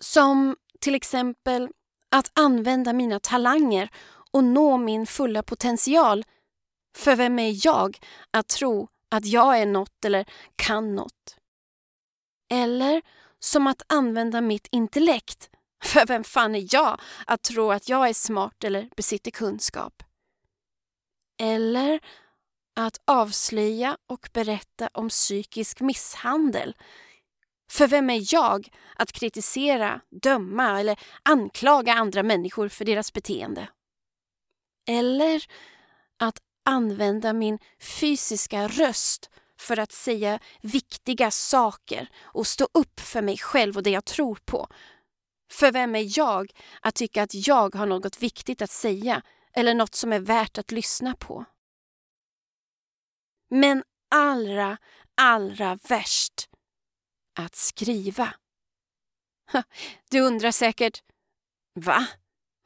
Som 0.00 0.56
till 0.80 0.94
exempel 0.94 1.68
att 2.10 2.30
använda 2.38 2.92
mina 2.92 3.20
talanger 3.20 3.90
och 4.30 4.44
nå 4.44 4.76
min 4.76 5.06
fulla 5.06 5.42
potential. 5.42 6.24
För 6.96 7.16
vem 7.16 7.38
är 7.38 7.66
jag 7.66 7.98
att 8.30 8.48
tro 8.48 8.88
att 9.10 9.26
jag 9.26 9.58
är 9.58 9.66
något 9.66 10.04
eller 10.04 10.24
kan 10.56 10.94
något? 10.94 11.36
Eller 12.50 13.02
som 13.38 13.66
att 13.66 13.82
använda 13.86 14.40
mitt 14.40 14.68
intellekt. 14.70 15.50
För 15.84 16.06
vem 16.06 16.24
fan 16.24 16.54
är 16.54 16.74
jag 16.74 17.00
att 17.26 17.42
tro 17.42 17.70
att 17.70 17.88
jag 17.88 18.08
är 18.08 18.14
smart 18.14 18.64
eller 18.64 18.88
besitter 18.96 19.30
kunskap? 19.30 20.02
Eller 21.42 22.00
att 22.76 23.00
avslöja 23.04 23.96
och 24.06 24.28
berätta 24.32 24.88
om 24.92 25.08
psykisk 25.08 25.80
misshandel. 25.80 26.76
För 27.70 27.86
vem 27.86 28.10
är 28.10 28.34
jag 28.34 28.68
att 28.96 29.12
kritisera, 29.12 30.00
döma 30.22 30.80
eller 30.80 30.98
anklaga 31.22 31.92
andra 31.92 32.22
människor 32.22 32.68
för 32.68 32.84
deras 32.84 33.12
beteende? 33.12 33.68
Eller 34.88 35.44
att 36.18 36.38
använda 36.64 37.32
min 37.32 37.58
fysiska 37.80 38.68
röst 38.68 39.30
för 39.60 39.78
att 39.78 39.92
säga 39.92 40.40
viktiga 40.62 41.30
saker 41.30 42.08
och 42.22 42.46
stå 42.46 42.68
upp 42.74 43.00
för 43.00 43.22
mig 43.22 43.38
själv 43.38 43.76
och 43.76 43.82
det 43.82 43.90
jag 43.90 44.04
tror 44.04 44.38
på. 44.44 44.68
För 45.50 45.72
vem 45.72 45.94
är 45.94 46.18
jag 46.18 46.52
att 46.82 46.94
tycka 46.94 47.22
att 47.22 47.34
jag 47.34 47.74
har 47.74 47.86
något 47.86 48.22
viktigt 48.22 48.62
att 48.62 48.70
säga 48.70 49.22
eller 49.52 49.74
något 49.74 49.94
som 49.94 50.12
är 50.12 50.20
värt 50.20 50.58
att 50.58 50.70
lyssna 50.70 51.14
på? 51.14 51.44
Men 53.50 53.84
allra, 54.10 54.78
allra 55.14 55.78
värst 55.88 56.48
att 57.38 57.54
skriva. 57.54 58.34
Du 60.10 60.20
undrar 60.20 60.50
säkert, 60.50 61.02
va? 61.74 62.06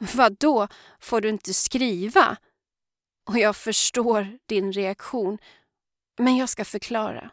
Vad 0.14 0.36
då 0.38 0.68
får 1.00 1.20
du 1.20 1.28
inte 1.28 1.54
skriva? 1.54 2.36
Och 3.28 3.38
jag 3.38 3.56
förstår 3.56 4.38
din 4.46 4.72
reaktion, 4.72 5.38
men 6.18 6.36
jag 6.36 6.48
ska 6.48 6.64
förklara. 6.64 7.30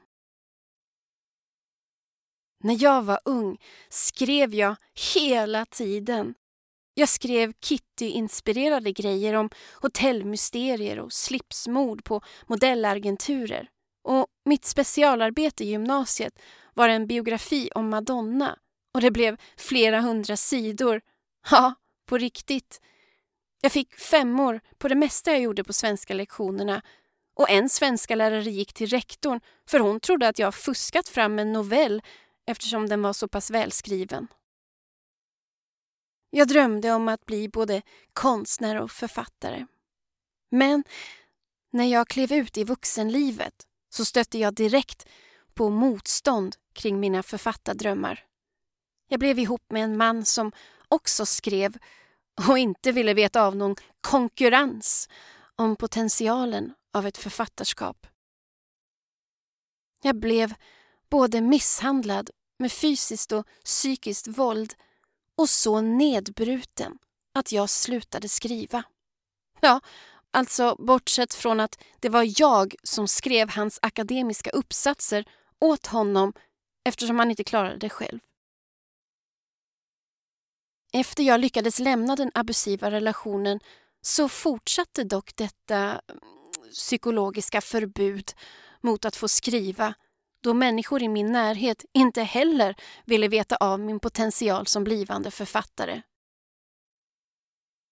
När 2.64 2.84
jag 2.84 3.02
var 3.02 3.20
ung 3.26 3.58
skrev 3.90 4.54
jag 4.56 4.76
hela 5.14 5.66
tiden. 5.66 6.34
Jag 6.94 7.10
skrev 7.10 7.54
Kitty-inspirerade 7.54 8.92
grejer 8.92 9.34
om 9.34 9.50
hotellmysterier 9.82 11.00
och 11.00 11.14
slipsmord 11.14 12.04
på 12.04 12.22
modellagenturer. 12.48 13.70
Och 14.04 14.28
mitt 14.46 14.66
specialarbete 14.66 15.64
i 15.64 15.68
gymnasiet 15.68 16.40
var 16.74 16.90
en 16.90 17.08
biografi 17.08 17.70
om 17.76 17.90
Madonna 17.90 18.58
och 18.94 19.02
det 19.02 19.12
blev 19.12 19.38
flera 19.58 20.02
hundra 20.02 20.38
sidor 20.38 21.02
Ja, 21.52 21.74
på 22.10 22.18
riktigt. 22.18 22.82
Jag 23.62 23.72
fick 23.72 23.96
femmor 23.96 24.62
på 24.78 24.88
det 24.88 24.96
mesta 24.96 25.32
jag 25.32 25.42
gjorde 25.42 25.64
på 25.64 25.74
svenska 25.74 26.14
lektionerna 26.14 26.82
och 27.36 27.50
en 27.50 27.70
svenska 27.70 28.16
lärare 28.16 28.52
gick 28.52 28.74
till 28.74 28.90
rektorn 28.90 29.40
för 29.68 29.80
hon 29.80 30.00
trodde 30.00 30.28
att 30.28 30.40
jag 30.40 30.56
fuskat 30.56 31.10
fram 31.10 31.40
en 31.40 31.54
novell 31.54 32.02
eftersom 32.46 32.90
den 32.90 33.02
var 33.02 33.14
så 33.14 33.28
pass 33.28 33.52
välskriven. 33.52 34.28
Jag 36.30 36.48
drömde 36.48 36.92
om 36.92 37.08
att 37.08 37.26
bli 37.26 37.50
både 37.50 37.82
konstnär 38.14 38.82
och 38.82 38.92
författare. 38.92 39.66
Men 40.52 40.84
när 41.72 41.86
jag 41.86 42.08
klev 42.08 42.34
ut 42.34 42.58
i 42.58 42.64
vuxenlivet 42.64 43.68
så 43.90 44.06
stötte 44.06 44.38
jag 44.38 44.54
direkt 44.54 45.08
på 45.54 45.70
motstånd 45.70 46.56
kring 46.74 47.00
mina 47.00 47.24
författardrömmar. 47.24 48.26
Jag 49.08 49.20
blev 49.20 49.40
ihop 49.40 49.64
med 49.72 49.84
en 49.84 49.98
man 49.98 50.26
som 50.26 50.52
också 50.90 51.26
skrev 51.26 51.78
och 52.48 52.58
inte 52.58 52.92
ville 52.92 53.14
veta 53.14 53.44
av 53.44 53.56
någon 53.56 53.76
konkurrens 54.02 55.10
om 55.56 55.76
potentialen 55.76 56.74
av 56.94 57.08
ett 57.08 57.18
författarskap. 57.18 58.08
Jag 60.02 60.16
blev 60.16 60.54
både 61.10 61.42
misshandlad 61.42 62.30
med 62.60 62.72
fysiskt 62.72 63.32
och 63.32 63.48
psykiskt 63.64 64.28
våld 64.28 64.74
och 65.36 65.50
så 65.50 65.82
nedbruten 65.82 66.98
att 67.34 67.52
jag 67.52 67.70
slutade 67.70 68.30
skriva. 68.30 68.84
Ja, 69.60 69.82
alltså 70.32 70.76
bortsett 70.80 71.34
från 71.34 71.60
att 71.60 71.84
det 72.00 72.10
var 72.10 72.42
jag 72.42 72.76
som 72.84 73.08
skrev 73.08 73.50
hans 73.50 73.80
akademiska 73.82 74.50
uppsatser 74.50 75.26
åt 75.60 75.88
honom 75.88 76.34
eftersom 76.84 77.20
han 77.20 77.30
inte 77.30 77.44
klarade 77.44 77.78
det 77.78 77.90
själv. 77.90 78.20
Efter 80.94 81.24
jag 81.24 81.40
lyckades 81.40 81.80
lämna 81.80 82.16
den 82.16 82.32
abusiva 82.34 82.92
relationen 82.92 83.60
så 84.02 84.30
fortsatte 84.30 85.04
dock 85.04 85.36
detta 85.36 85.76
mm, 85.76 86.02
psykologiska 86.72 87.62
förbud 87.62 88.32
mot 88.82 89.06
att 89.06 89.16
få 89.16 89.28
skriva 89.28 89.94
då 90.44 90.54
människor 90.54 91.04
i 91.04 91.08
min 91.08 91.32
närhet 91.32 91.86
inte 91.94 92.24
heller 92.24 92.76
ville 93.06 93.28
veta 93.28 93.56
av 93.56 93.80
min 93.80 94.00
potential 94.00 94.68
som 94.68 94.84
blivande 94.84 95.32
författare. 95.32 96.02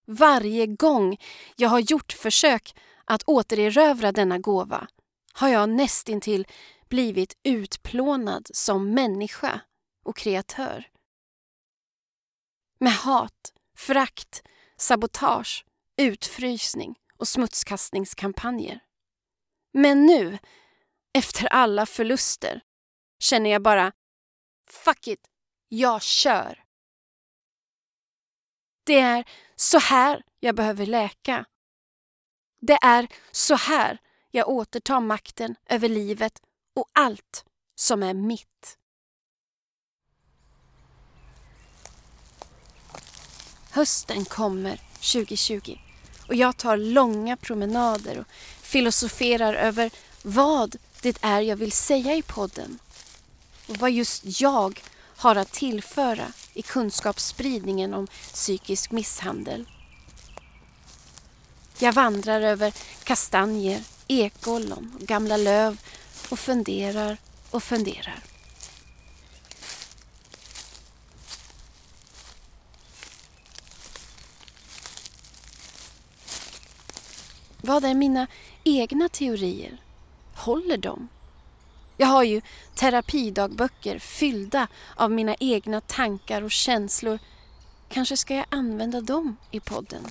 Varje 0.08 0.68
gång 0.68 1.18
jag 1.56 1.70
har 1.70 1.80
gjort 1.80 2.14
försök 2.14 2.76
att 3.06 3.24
återerövra 3.24 4.12
denna 4.12 4.38
gåva 4.38 4.88
har 5.34 5.50
jag 5.50 5.70
nästintill 5.70 6.48
blivit 6.90 7.38
utplånad 7.44 8.48
som 8.54 8.94
människa 8.94 9.62
och 10.06 10.18
kreatör. 10.18 10.88
Med 12.80 12.94
hat, 12.94 13.54
frakt, 13.78 14.42
sabotage, 14.78 15.66
utfrysning 15.98 16.96
och 17.18 17.28
smutskastningskampanjer. 17.28 18.80
Men 19.74 20.06
nu, 20.06 20.38
efter 21.14 21.48
alla 21.48 21.86
förluster, 21.86 22.62
känner 23.20 23.50
jag 23.50 23.62
bara 23.62 23.92
Fuck 24.70 25.08
it, 25.08 25.28
jag 25.68 26.02
kör. 26.02 26.64
Det 28.84 29.00
är 29.00 29.26
så 29.56 29.80
här 29.80 30.24
jag 30.40 30.56
behöver 30.56 30.86
läka. 30.86 31.46
Det 32.62 32.78
är 32.82 33.08
så 33.32 33.56
här 33.56 33.98
jag 34.32 34.50
återtar 34.50 35.00
makten 35.00 35.56
över 35.66 35.90
livet 35.90 36.42
och 36.76 36.90
allt 36.94 37.46
som 37.76 38.04
är 38.04 38.14
mitt. 38.14 38.78
Hösten 43.78 44.26
kommer 44.26 44.80
2020 45.00 45.78
och 46.28 46.36
jag 46.36 46.58
tar 46.58 46.78
långa 46.78 47.38
promenader 47.38 48.20
och 48.20 48.26
filosoferar 48.62 49.54
över 49.54 49.92
vad 50.24 50.76
det 51.02 51.18
är 51.22 51.42
jag 51.42 51.56
vill 51.56 51.72
säga 51.72 52.16
i 52.16 52.22
podden 52.22 52.80
och 53.68 53.78
vad 53.78 53.92
just 53.92 54.42
jag 54.42 54.82
har 55.16 55.36
att 55.36 55.52
tillföra 55.52 56.26
i 56.54 56.62
kunskapsspridningen 56.62 57.94
om 57.94 58.08
psykisk 58.34 58.92
misshandel. 58.92 59.66
Jag 61.80 61.94
vandrar 61.94 62.42
över 62.42 62.74
kastanjer, 63.04 63.84
ekollon 64.08 64.98
och 65.02 65.08
gamla 65.08 65.38
löv 65.38 65.82
och 66.30 66.40
funderar 66.40 67.18
och 67.52 67.64
funderar. 67.64 68.24
Vad 77.68 77.86
är 77.86 77.94
mina 77.94 78.28
egna 78.64 79.10
teorier? 79.10 79.82
Håller 80.36 80.78
de? 80.78 81.08
Jag 81.98 82.08
har 82.08 82.24
ju 82.24 82.42
terapidagböcker 82.76 84.00
fyllda 84.00 84.68
av 84.96 85.12
mina 85.12 85.36
egna 85.40 85.82
tankar 85.82 86.42
och 86.42 86.52
känslor. 86.52 87.20
Kanske 87.90 88.18
ska 88.18 88.36
jag 88.36 88.46
använda 88.50 89.02
dem 89.02 89.38
i 89.52 89.60
podden? 89.60 90.04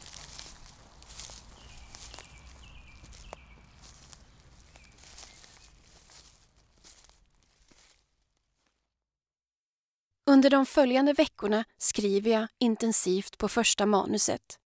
Under 10.31 10.51
de 10.51 10.67
följande 10.67 11.13
veckorna 11.13 11.65
skriver 11.79 12.31
jag 12.31 12.49
intensivt 12.59 13.39
på 13.39 13.49
första 13.49 13.87
manuset. 13.87 14.59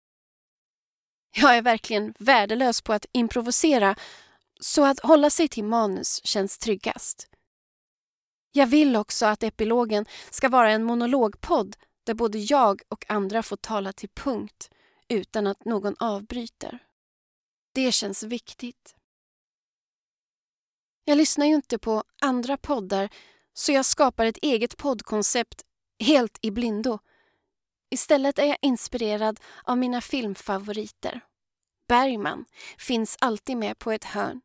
Jag 1.31 1.57
är 1.57 1.61
verkligen 1.61 2.13
värdelös 2.19 2.81
på 2.81 2.93
att 2.93 3.05
improvisera 3.11 3.95
så 4.59 4.85
att 4.85 4.99
hålla 4.99 5.29
sig 5.29 5.47
till 5.47 5.63
manus 5.63 6.25
känns 6.25 6.57
tryggast. 6.57 7.27
Jag 8.51 8.67
vill 8.67 8.95
också 8.95 9.25
att 9.25 9.43
epilogen 9.43 10.05
ska 10.29 10.49
vara 10.49 10.71
en 10.71 10.83
monologpodd 10.83 11.75
där 12.03 12.13
både 12.13 12.37
jag 12.37 12.81
och 12.89 13.05
andra 13.09 13.43
får 13.43 13.57
tala 13.57 13.93
till 13.93 14.09
punkt 14.09 14.69
utan 15.07 15.47
att 15.47 15.65
någon 15.65 15.95
avbryter. 15.99 16.79
Det 17.73 17.91
känns 17.91 18.23
viktigt. 18.23 18.95
Jag 21.05 21.17
lyssnar 21.17 21.45
ju 21.45 21.55
inte 21.55 21.77
på 21.77 22.03
andra 22.21 22.57
poddar 22.57 23.09
så 23.53 23.71
jag 23.71 23.85
skapar 23.85 24.25
ett 24.25 24.37
eget 24.41 24.77
poddkoncept 24.77 25.65
helt 25.99 26.37
i 26.41 26.51
blindo. 26.51 26.99
Istället 27.89 28.39
är 28.39 28.45
jag 28.45 28.57
inspirerad 28.61 29.39
av 29.63 29.77
mina 29.77 30.01
filmfavoriter. 30.01 31.21
Bergman 31.87 32.45
finns 32.77 33.17
alltid 33.21 33.57
med 33.57 33.79
på 33.79 33.91
ett 33.91 34.03
hörn 34.03 34.41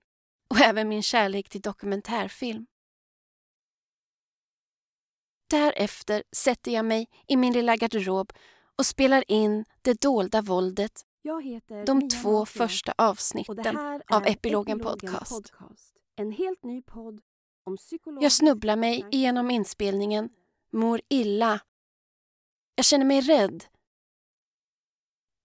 och 0.49 0.61
även 0.61 0.89
min 0.89 1.03
kärlek 1.03 1.49
till 1.49 1.61
dokumentärfilm. 1.61 2.67
Därefter 5.51 6.23
sätter 6.37 6.73
jag 6.73 6.85
mig 6.85 7.09
i 7.27 7.37
min 7.37 7.53
lilla 7.53 7.77
garderob 7.77 8.33
och 8.79 8.87
spelar 8.87 9.31
in 9.31 9.65
Det 9.83 10.01
dolda 10.01 10.43
våldet, 10.43 11.03
de 11.87 12.09
två 12.09 12.39
Martina, 12.39 12.47
första 12.47 12.95
avsnitten 12.99 13.79
av 14.09 14.27
Epilogen 14.27 14.81
podcast. 14.81 15.33
podcast. 15.33 15.95
En 16.17 16.33
helt 16.33 16.63
ny 16.63 16.83
podd 16.83 17.21
om 17.65 17.77
Jag 18.21 18.33
snubblar 18.33 18.77
mig 18.77 19.07
igenom 19.11 19.51
inspelningen, 19.51 20.29
mår 20.73 21.01
illa. 21.09 21.61
Jag 22.75 22.85
känner 22.85 23.05
mig 23.05 23.21
rädd. 23.21 23.65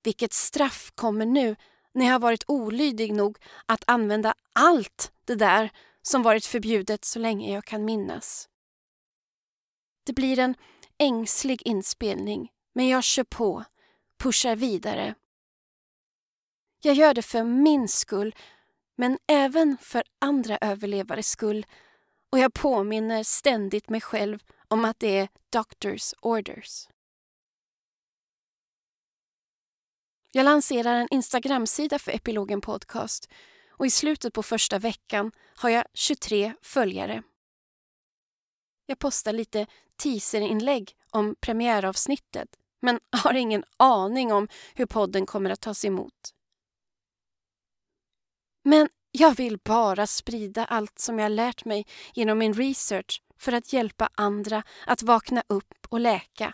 Vilket 0.04 0.34
straff 0.34 0.92
kommer 0.96 1.26
nu 1.26 1.56
när 1.94 2.06
jag 2.06 2.14
har 2.14 2.20
varit 2.20 2.44
olydig 2.48 3.14
nog 3.14 3.38
att 3.66 3.84
använda 3.88 4.34
allt 4.54 5.12
det 5.26 5.36
där 5.36 5.72
som 6.02 6.24
varit 6.24 6.46
förbjudet 6.46 7.06
så 7.06 7.20
länge 7.20 7.54
jag 7.54 7.66
kan 7.66 7.86
minnas. 7.86 8.50
Det 10.04 10.14
blir 10.14 10.40
en 10.40 10.56
ängslig 10.98 11.62
inspelning, 11.66 12.52
men 12.74 12.88
jag 12.88 13.04
kör 13.04 13.24
på, 13.24 13.64
pushar 14.18 14.56
vidare. 14.56 15.16
Jag 16.82 16.96
gör 16.96 17.14
det 17.14 17.22
för 17.22 17.44
min 17.44 17.88
skull, 17.88 18.36
men 18.96 19.18
även 19.28 19.78
för 19.82 20.04
andra 20.20 20.58
överlevares 20.62 21.30
skull 21.30 21.66
och 22.30 22.40
jag 22.40 22.54
påminner 22.54 23.24
ständigt 23.24 23.90
mig 23.90 24.02
själv 24.02 24.40
om 24.68 24.86
att 24.86 25.00
det 25.00 25.18
är 25.18 25.30
doctors 25.50 26.14
orders. 26.22 26.88
Jag 30.32 30.44
lanserar 30.44 30.96
en 30.96 31.08
Instagramsida 31.12 32.00
för 32.00 32.12
Epilogen 32.12 32.62
Podcast 32.62 33.30
och 33.70 33.86
i 33.86 33.90
slutet 33.90 34.34
på 34.34 34.44
första 34.44 34.80
veckan 34.80 35.32
har 35.56 35.70
jag 35.70 35.86
23 35.94 36.54
följare. 36.62 37.24
Jag 38.86 39.00
postar 39.00 39.34
lite 39.34 39.68
teaserinlägg 39.98 40.96
om 41.12 41.36
premiäravsnittet 41.40 42.50
men 42.82 43.00
har 43.24 43.34
ingen 43.34 43.64
aning 43.78 44.34
om 44.34 44.48
hur 44.74 44.86
podden 44.86 45.26
kommer 45.26 45.50
att 45.50 45.62
tas 45.62 45.86
emot. 45.86 46.34
Men 48.64 48.90
jag 49.12 49.36
vill 49.36 49.58
bara 49.58 50.08
sprida 50.08 50.66
allt 50.66 51.00
som 51.00 51.20
jag 51.20 51.32
lärt 51.32 51.66
mig 51.66 51.86
genom 52.14 52.38
min 52.38 52.54
research 52.54 53.22
för 53.38 53.52
att 53.52 53.74
hjälpa 53.74 54.10
andra 54.14 54.64
att 54.86 55.04
vakna 55.04 55.44
upp 55.48 55.88
och 55.90 56.00
läka 56.00 56.54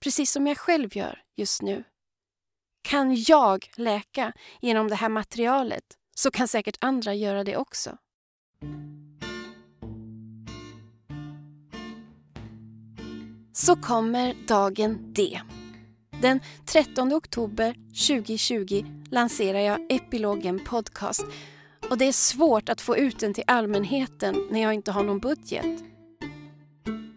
precis 0.00 0.32
som 0.32 0.46
jag 0.46 0.58
själv 0.58 0.96
gör 0.96 1.22
just 1.36 1.62
nu. 1.62 1.84
Kan 2.86 3.14
jag 3.14 3.70
läka 3.76 4.32
genom 4.60 4.88
det 4.88 4.94
här 4.94 5.08
materialet 5.08 5.82
så 6.14 6.30
kan 6.30 6.48
säkert 6.48 6.76
andra 6.80 7.14
göra 7.14 7.44
det 7.44 7.56
också. 7.56 7.96
Så 13.52 13.76
kommer 13.76 14.34
dagen 14.48 15.12
D. 15.12 15.40
Den 16.22 16.40
13 16.66 17.12
oktober 17.12 17.74
2020 18.08 18.84
lanserar 19.10 19.60
jag 19.60 19.92
Epilogen 19.92 20.64
Podcast 20.64 21.24
och 21.90 21.98
det 21.98 22.04
är 22.04 22.12
svårt 22.12 22.68
att 22.68 22.80
få 22.80 22.96
ut 22.96 23.18
den 23.18 23.34
till 23.34 23.44
allmänheten 23.46 24.48
när 24.50 24.62
jag 24.62 24.74
inte 24.74 24.92
har 24.92 25.02
någon 25.02 25.18
budget. 25.18 25.82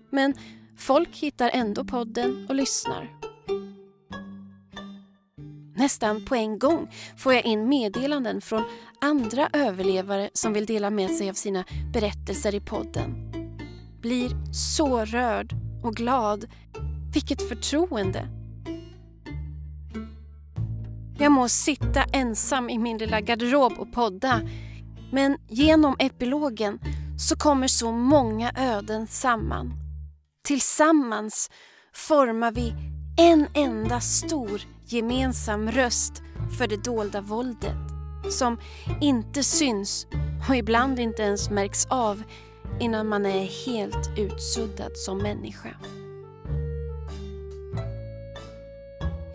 Men 0.10 0.34
folk 0.78 1.16
hittar 1.16 1.50
ändå 1.54 1.86
podden 1.86 2.46
och 2.50 2.56
lyssnar. 2.56 3.19
Nästan 5.80 6.26
på 6.26 6.36
en 6.36 6.60
gång 6.60 6.92
får 7.18 7.34
jag 7.34 7.46
in 7.46 7.70
meddelanden 7.70 8.42
från 8.42 8.64
andra 9.02 9.50
överlevare 9.54 10.30
som 10.34 10.54
vill 10.54 10.66
dela 10.66 10.90
med 10.90 11.12
sig 11.12 11.30
av 11.30 11.34
sina 11.34 11.64
berättelser 11.94 12.56
i 12.56 12.60
podden. 12.60 13.32
Blir 14.02 14.54
så 14.54 15.06
rörd 15.06 15.54
och 15.84 15.96
glad. 15.96 16.46
Vilket 17.14 17.50
förtroende! 17.50 18.28
Jag 21.20 21.32
må 21.32 21.50
sitta 21.50 22.04
ensam 22.04 22.70
i 22.70 22.78
min 22.78 22.98
lilla 22.98 23.22
garderob 23.22 23.74
och 23.78 23.94
podda 23.94 24.42
men 25.12 25.38
genom 25.48 25.96
epilogen 26.00 26.80
så 27.20 27.36
kommer 27.36 27.68
så 27.68 27.92
många 27.92 28.52
öden 28.58 29.08
samman. 29.08 29.74
Tillsammans 30.44 31.50
formar 31.94 32.52
vi 32.52 32.74
en 33.18 33.48
enda 33.54 34.00
stor 34.00 34.62
gemensam 34.94 35.72
röst 35.72 36.24
för 36.58 36.68
det 36.68 36.84
dolda 36.84 37.22
våldet 37.22 37.78
som 38.30 38.58
inte 39.02 39.44
syns 39.44 40.08
och 40.50 40.56
ibland 40.56 41.00
inte 41.00 41.24
ens 41.24 41.50
märks 41.50 41.86
av 41.86 42.24
innan 42.80 43.08
man 43.08 43.26
är 43.26 43.66
helt 43.66 44.10
utsuddad 44.18 44.98
som 44.98 45.18
människa. 45.18 45.70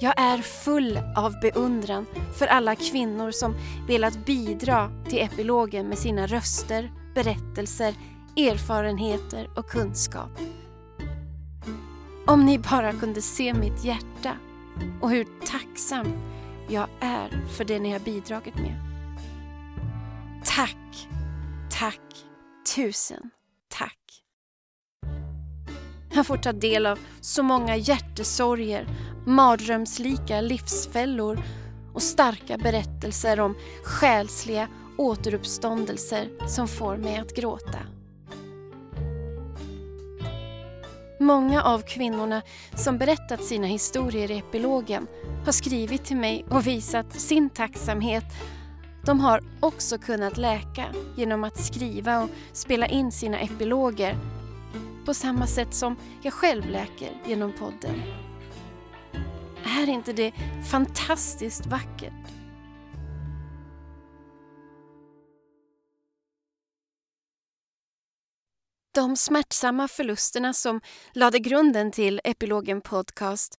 Jag 0.01 0.15
är 0.17 0.39
full 0.39 0.99
av 1.17 1.41
beundran 1.41 2.07
för 2.35 2.47
alla 2.47 2.77
kvinnor 2.77 3.31
som 3.31 3.55
velat 3.89 4.27
bidra 4.27 4.91
till 5.09 5.19
epilogen 5.19 5.89
med 5.89 5.99
sina 5.99 6.27
röster, 6.27 6.93
berättelser, 7.15 7.95
erfarenheter 8.37 9.51
och 9.57 9.69
kunskap. 9.69 10.31
Om 12.27 12.47
ni 12.47 12.59
bara 12.59 12.93
kunde 12.93 13.23
se 13.23 13.55
mitt 13.55 13.85
hjärta 13.85 14.37
och 15.01 15.11
hur 15.11 15.27
tacksam 15.47 16.07
jag 16.69 16.89
är 17.01 17.47
för 17.57 17.65
det 17.65 17.79
ni 17.79 17.93
har 17.93 18.01
bidragit 18.01 18.55
med. 18.55 18.77
Tack, 20.45 21.09
tack, 21.71 22.01
tusen 22.77 23.31
tack. 23.79 23.99
Jag 26.15 26.27
får 26.27 26.37
ta 26.37 26.53
del 26.53 26.87
av 26.87 26.99
så 27.21 27.43
många 27.43 27.77
hjärtesorger, 27.77 28.87
mardrömslika 29.27 30.41
livsfällor 30.41 31.39
och 31.95 32.03
starka 32.03 32.59
berättelser 32.59 33.41
om 33.41 33.57
själsliga 33.85 34.69
återuppståndelser 34.99 36.49
som 36.49 36.69
får 36.69 36.97
mig 36.97 37.17
att 37.17 37.37
gråta. 37.37 37.94
Många 41.19 41.63
av 41.63 41.81
kvinnorna 41.81 42.43
som 42.75 42.99
berättat 42.99 43.45
sina 43.45 43.67
historier 43.67 44.31
i 44.31 44.39
epilogen 44.39 45.07
har 45.45 45.53
skrivit 45.53 46.05
till 46.05 46.17
mig 46.17 46.45
och 46.51 46.67
visat 46.67 47.21
sin 47.21 47.51
tacksamhet. 47.51 48.25
De 49.05 49.21
har 49.21 49.41
också 49.61 49.99
kunnat 49.99 50.37
läka 50.37 50.85
genom 51.17 51.45
att 51.45 51.59
skriva 51.59 52.23
och 52.23 52.31
spela 52.53 52.87
in 52.87 53.13
sina 53.13 53.39
epiloger 53.39 54.19
på 55.07 55.15
samma 55.15 55.47
sätt 55.47 55.75
som 55.75 55.97
jag 56.23 56.33
själv 56.33 56.71
läker 56.71 57.11
genom 57.27 57.53
podden. 57.53 58.03
Är 59.65 59.89
inte 59.89 60.13
det 60.13 60.33
fantastiskt 60.71 61.67
vackert? 61.67 62.13
De 68.95 69.17
smärtsamma 69.17 69.89
förlusterna 69.89 70.53
som 70.53 70.81
lade 71.13 71.39
grunden 71.39 71.93
till 71.93 72.21
Epilogen 72.25 72.81
Podcast 72.81 73.55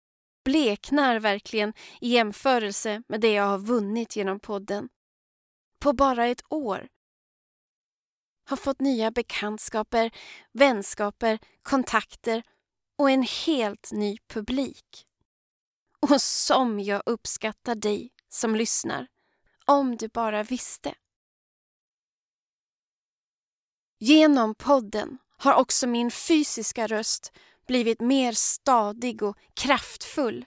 bleknar 0.45 1.19
verkligen 1.19 1.73
i 2.01 2.09
jämförelse 2.09 3.03
med 3.07 3.21
det 3.21 3.33
jag 3.33 3.43
har 3.43 3.57
vunnit 3.57 4.15
genom 4.15 4.39
podden. 4.39 4.89
På 5.79 5.93
bara 5.93 6.25
ett 6.25 6.41
år 6.49 6.87
har 8.49 8.57
fått 8.57 8.79
nya 8.79 9.11
bekantskaper, 9.11 10.11
vänskaper, 10.51 11.39
kontakter 11.61 12.43
och 12.97 13.09
en 13.09 13.23
helt 13.45 13.91
ny 13.91 14.17
publik. 14.27 15.07
Och 15.99 16.21
som 16.21 16.79
jag 16.79 17.01
uppskattar 17.05 17.75
dig 17.75 18.13
som 18.29 18.55
lyssnar, 18.55 19.07
om 19.65 19.97
du 19.97 20.07
bara 20.07 20.43
visste. 20.43 20.95
Genom 23.99 24.55
podden 24.55 25.17
har 25.37 25.53
också 25.53 25.87
min 25.87 26.11
fysiska 26.11 26.87
röst 26.87 27.31
blivit 27.67 28.01
mer 28.01 28.31
stadig 28.31 29.23
och 29.23 29.37
kraftfull. 29.53 30.45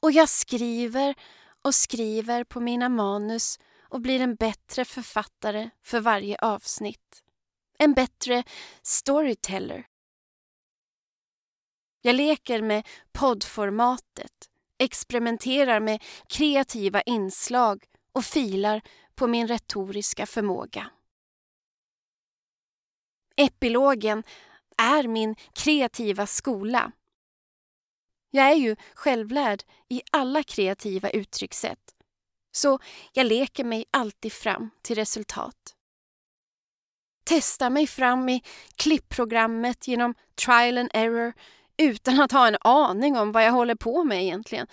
Och 0.00 0.12
jag 0.12 0.28
skriver 0.28 1.14
och 1.62 1.74
skriver 1.74 2.44
på 2.44 2.60
mina 2.60 2.88
manus 2.88 3.58
och 3.88 4.00
blir 4.00 4.20
en 4.20 4.34
bättre 4.34 4.84
författare 4.84 5.70
för 5.82 6.00
varje 6.00 6.36
avsnitt. 6.38 7.22
En 7.78 7.94
bättre 7.94 8.44
storyteller. 8.82 9.86
Jag 12.02 12.14
leker 12.14 12.62
med 12.62 12.86
poddformatet, 13.12 14.50
experimenterar 14.78 15.80
med 15.80 16.02
kreativa 16.28 17.02
inslag 17.02 17.84
och 18.12 18.24
filar 18.24 18.82
på 19.14 19.26
min 19.26 19.48
retoriska 19.48 20.26
förmåga. 20.26 20.90
Epilogen 23.36 24.22
är 24.76 25.08
min 25.08 25.36
kreativa 25.52 26.26
skola. 26.26 26.92
Jag 28.30 28.50
är 28.50 28.54
ju 28.54 28.76
självlärd 28.94 29.62
i 29.88 30.02
alla 30.12 30.42
kreativa 30.42 31.10
uttryckssätt. 31.10 31.94
Så 32.52 32.78
jag 33.12 33.26
leker 33.26 33.64
mig 33.64 33.84
alltid 33.90 34.32
fram 34.32 34.70
till 34.82 34.96
resultat. 34.96 35.74
Testa 37.24 37.70
mig 37.70 37.86
fram 37.86 38.28
i 38.28 38.42
klippprogrammet 38.76 39.88
genom 39.88 40.14
trial 40.34 40.78
and 40.78 40.90
error 40.94 41.32
utan 41.76 42.20
att 42.20 42.32
ha 42.32 42.48
en 42.48 42.56
aning 42.60 43.16
om 43.16 43.32
vad 43.32 43.44
jag 43.44 43.52
håller 43.52 43.74
på 43.74 44.04
med 44.04 44.22
egentligen. 44.22 44.66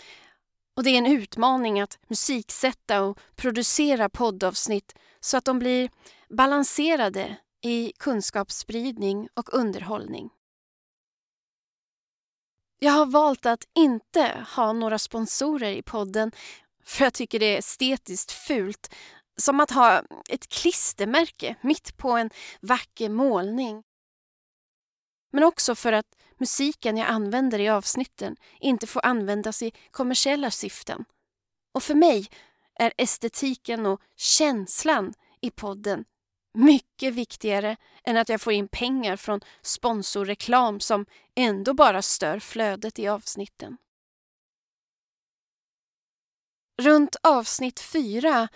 Och 0.76 0.84
det 0.84 0.90
är 0.90 0.98
en 0.98 1.08
utmaning 1.08 1.82
att 1.82 2.00
musiksätta 2.08 3.02
och 3.02 3.20
producera 3.36 4.10
poddavsnitt 4.10 4.96
så 5.20 5.38
att 5.38 5.46
de 5.46 5.60
blir 5.60 5.90
balanserade 6.30 7.38
i 7.64 7.94
kunskapsspridning 8.00 9.30
och 9.34 9.54
underhållning. 9.54 10.30
Jag 12.80 12.92
har 12.92 13.06
valt 13.06 13.46
att 13.46 13.68
inte 13.76 14.46
ha 14.56 14.74
några 14.74 15.00
sponsorer 15.00 15.72
i 15.72 15.82
podden 15.82 16.32
för 16.84 17.04
jag 17.04 17.14
tycker 17.14 17.40
det 17.40 17.46
är 17.46 17.58
estetiskt 17.58 18.32
fult. 18.32 18.96
Som 19.38 19.60
att 19.60 19.72
ha 19.72 20.04
ett 20.30 20.50
klistermärke 20.50 21.56
mitt 21.62 21.98
på 21.98 22.12
en 22.12 22.30
vacker 22.62 23.10
målning. 23.10 23.84
Men 25.32 25.44
också 25.44 25.76
för 25.76 25.94
att 25.94 26.16
musiken 26.38 26.98
jag 26.98 27.08
använder 27.08 27.60
i 27.60 27.70
avsnitten 27.70 28.36
inte 28.60 28.88
får 28.88 29.06
användas 29.06 29.64
i 29.64 29.74
kommersiella 29.92 30.52
syften. 30.52 31.06
Och 31.74 31.84
för 31.84 31.96
mig 31.96 32.28
är 32.80 32.94
estetiken 32.98 33.86
och 33.86 34.02
känslan 34.16 35.14
i 35.42 35.52
podden 35.52 36.06
mycket 36.54 37.14
viktigare 37.14 37.78
än 38.04 38.18
att 38.18 38.30
jag 38.30 38.42
får 38.42 38.54
in 38.54 38.68
pengar 38.68 39.16
från 39.16 39.42
sponsorreklam 39.62 40.80
som 40.80 41.06
ändå 41.36 41.74
bara 41.74 42.02
stör 42.02 42.40
flödet 42.40 43.00
i 43.00 43.08
avsnitten. 43.08 43.78
Runt 46.82 47.16
avsnitt 47.24 47.80
fyra, 47.80 48.48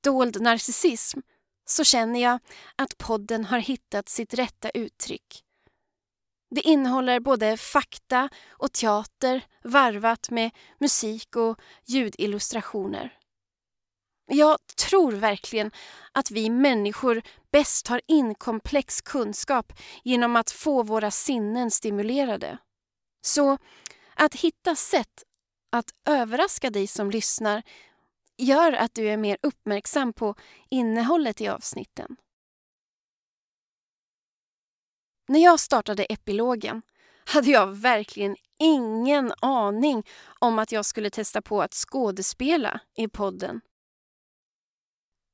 Dold 0.00 0.40
narcissism, 0.40 1.20
så 1.64 1.84
känner 1.84 2.20
jag 2.22 2.38
att 2.76 2.98
podden 2.98 3.44
har 3.44 3.58
hittat 3.58 4.08
sitt 4.08 4.34
rätta 4.34 4.70
uttryck. 4.70 5.44
Det 6.50 6.60
innehåller 6.60 7.20
både 7.20 7.56
fakta 7.56 8.28
och 8.50 8.72
teater 8.72 9.46
varvat 9.64 10.30
med 10.30 10.50
musik 10.78 11.36
och 11.36 11.60
ljudillustrationer. 11.84 13.18
Jag 14.26 14.58
tror 14.76 15.12
verkligen 15.12 15.70
att 16.12 16.30
vi 16.30 16.50
människor 16.50 17.22
bäst 17.52 17.86
tar 17.86 18.00
in 18.06 18.34
komplex 18.34 19.00
kunskap 19.00 19.72
genom 20.04 20.36
att 20.36 20.50
få 20.50 20.82
våra 20.82 21.10
sinnen 21.10 21.70
stimulerade. 21.70 22.58
Så 23.22 23.58
Att 24.16 24.34
hitta 24.34 24.74
sätt 24.74 25.22
att 25.72 25.90
överraska 26.08 26.70
dig 26.70 26.86
som 26.86 27.10
lyssnar 27.10 27.62
gör 28.36 28.72
att 28.72 28.94
du 28.94 29.08
är 29.08 29.16
mer 29.16 29.38
uppmärksam 29.42 30.12
på 30.12 30.34
innehållet 30.70 31.40
i 31.40 31.48
avsnitten. 31.48 32.16
När 35.28 35.40
jag 35.40 35.60
startade 35.60 36.04
epilogen 36.04 36.82
hade 37.24 37.50
jag 37.50 37.66
verkligen 37.66 38.36
ingen 38.58 39.32
aning 39.40 40.06
om 40.38 40.58
att 40.58 40.72
jag 40.72 40.84
skulle 40.84 41.10
testa 41.10 41.42
på 41.42 41.62
att 41.62 41.74
skådespela 41.74 42.80
i 42.96 43.08
podden. 43.08 43.60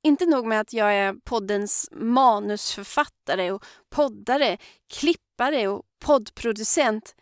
Inte 0.03 0.27
nog 0.27 0.47
med 0.47 0.61
att 0.61 0.73
jag 0.73 0.95
är 0.95 1.15
poddens 1.25 1.89
manusförfattare 1.93 3.53
och 3.53 3.65
poddare, 3.91 4.59
klippare 4.93 5.69
och 5.69 5.83
poddproducent. 6.05 7.15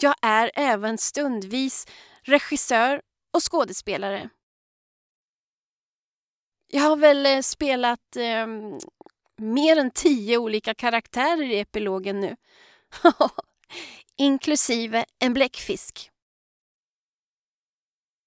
Jag 0.00 0.14
är 0.22 0.50
även 0.54 0.98
stundvis 0.98 1.86
regissör 2.22 3.02
och 3.32 3.52
skådespelare. 3.52 4.30
Jag 6.66 6.82
har 6.82 6.96
väl 6.96 7.26
eh, 7.26 7.40
spelat 7.40 8.16
eh, 8.16 8.46
mer 9.36 9.76
än 9.76 9.90
tio 9.90 10.38
olika 10.38 10.74
karaktärer 10.74 11.42
i 11.42 11.60
epilogen 11.60 12.20
nu. 12.20 12.36
Inklusive 14.16 15.04
en 15.18 15.34
bläckfisk. 15.34 16.10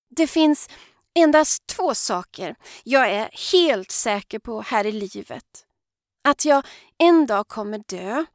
Det 0.10 0.28
finns 0.28 0.70
endast 1.18 1.68
två 1.68 1.96
saker 1.96 2.56
jag 2.84 3.12
är 3.12 3.52
helt 3.52 3.92
säker 3.92 4.40
på 4.40 4.62
här 4.62 4.86
i 4.86 4.92
livet. 4.92 5.66
Att 6.24 6.46
jag 6.46 6.66
en 6.98 7.26
dag 7.26 7.48
kommer 7.48 7.84
dö 7.88 8.26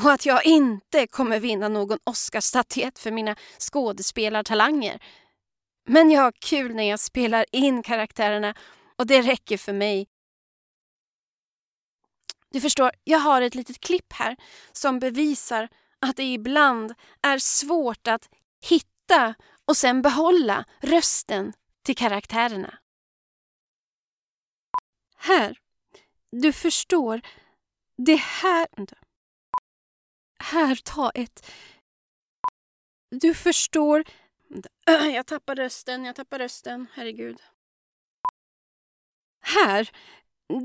och 0.00 0.12
att 0.12 0.26
jag 0.26 0.46
inte 0.46 1.06
kommer 1.06 1.40
vinna 1.40 1.68
någon 1.68 1.98
Oscarsstatyett 2.04 2.98
för 2.98 3.10
mina 3.10 3.36
skådespelartalanger. 3.58 5.02
Men 5.88 6.10
jag 6.10 6.22
har 6.22 6.32
kul 6.32 6.74
när 6.74 6.90
jag 6.90 7.00
spelar 7.00 7.44
in 7.52 7.82
karaktärerna 7.82 8.54
och 8.96 9.06
det 9.06 9.22
räcker 9.22 9.56
för 9.56 9.72
mig. 9.72 10.06
Du 12.50 12.60
förstår, 12.60 12.90
jag 13.04 13.18
har 13.18 13.42
ett 13.42 13.54
litet 13.54 13.80
klipp 13.80 14.12
här 14.12 14.36
som 14.72 14.98
bevisar 14.98 15.68
att 16.00 16.16
det 16.16 16.32
ibland 16.32 16.94
är 17.22 17.38
svårt 17.38 18.08
att 18.08 18.28
hitta 18.68 19.34
och 19.64 19.76
sen 19.76 20.02
behålla 20.02 20.64
rösten 20.80 21.52
till 21.84 21.96
karaktärerna. 21.96 22.78
Här. 25.16 25.58
Du 26.30 26.52
förstår. 26.52 27.20
Det 27.96 28.16
här... 28.16 28.66
Här, 30.38 30.74
ta 30.74 31.10
ett... 31.10 31.50
Du 33.10 33.34
förstår... 33.34 34.04
Jag 35.14 35.26
tappar 35.26 35.56
rösten, 35.56 36.04
jag 36.04 36.16
tappar 36.16 36.38
rösten. 36.38 36.86
Herregud. 36.92 37.42
Här. 39.40 39.90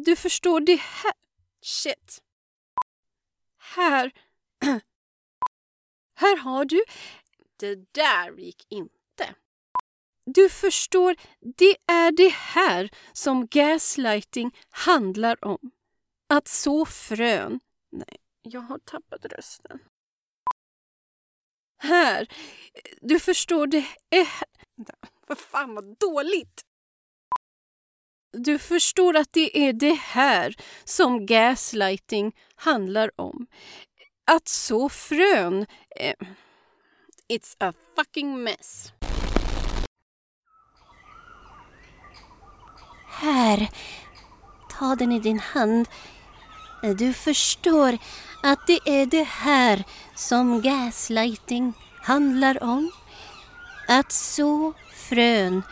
Du 0.06 0.16
förstår, 0.16 0.62
det 0.62 0.76
här... 0.76 1.14
Shit. 1.62 2.24
Här. 3.58 4.12
Här 6.16 6.38
har 6.38 6.66
du... 6.66 6.84
Det 7.58 7.94
där 7.94 8.32
gick 8.38 8.66
inte. 8.70 9.36
Du 10.34 10.50
förstår, 10.50 11.16
det 11.58 11.76
är 11.88 12.12
det 12.12 12.34
här 12.34 12.90
som 13.14 13.48
gaslighting 13.48 14.52
handlar 14.70 15.46
om. 15.46 15.72
Att 16.30 16.48
så 16.48 16.86
frön... 16.86 17.60
Nej, 17.92 18.18
jag 18.42 18.62
har 18.62 18.80
tappat 18.80 19.26
rösten. 19.26 19.80
Här. 21.78 22.28
Du 23.02 23.20
förstår, 23.20 23.68
det 23.68 23.86
är... 24.10 24.28
Vad 25.28 25.38
fan 25.38 25.76
vad 25.76 25.98
dåligt! 26.00 26.62
Du 28.32 28.60
förstår 28.60 29.16
att 29.16 29.34
det 29.34 29.68
är 29.68 29.74
det 29.74 29.94
här 29.94 30.56
som 30.84 31.26
gaslighting 31.26 32.36
handlar 32.56 33.22
om. 33.22 33.48
Att 34.32 34.48
så 34.48 34.90
frön... 34.90 35.66
Eh, 35.96 36.16
it's 37.30 37.56
a 37.60 37.74
fucking 37.96 38.44
mess. 38.44 38.94
Här, 43.22 43.70
ta 44.70 44.96
den 44.96 45.12
i 45.12 45.20
din 45.20 45.40
hand. 45.40 45.88
Du 46.98 47.14
förstår 47.14 47.98
att 48.44 48.68
det 48.68 48.80
är 48.86 49.06
det 49.06 49.28
här 49.28 49.84
som 50.16 50.62
gaslighting 50.62 51.74
handlar 52.02 52.64
om. 52.64 52.92
Att 53.88 54.12
så 54.12 54.74
frön, 54.94 55.64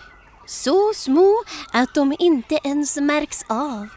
så 0.46 0.94
små 0.96 1.44
att 1.74 1.96
de 1.96 2.16
inte 2.20 2.60
ens 2.64 2.98
märks 2.98 3.44
av. 3.50 3.88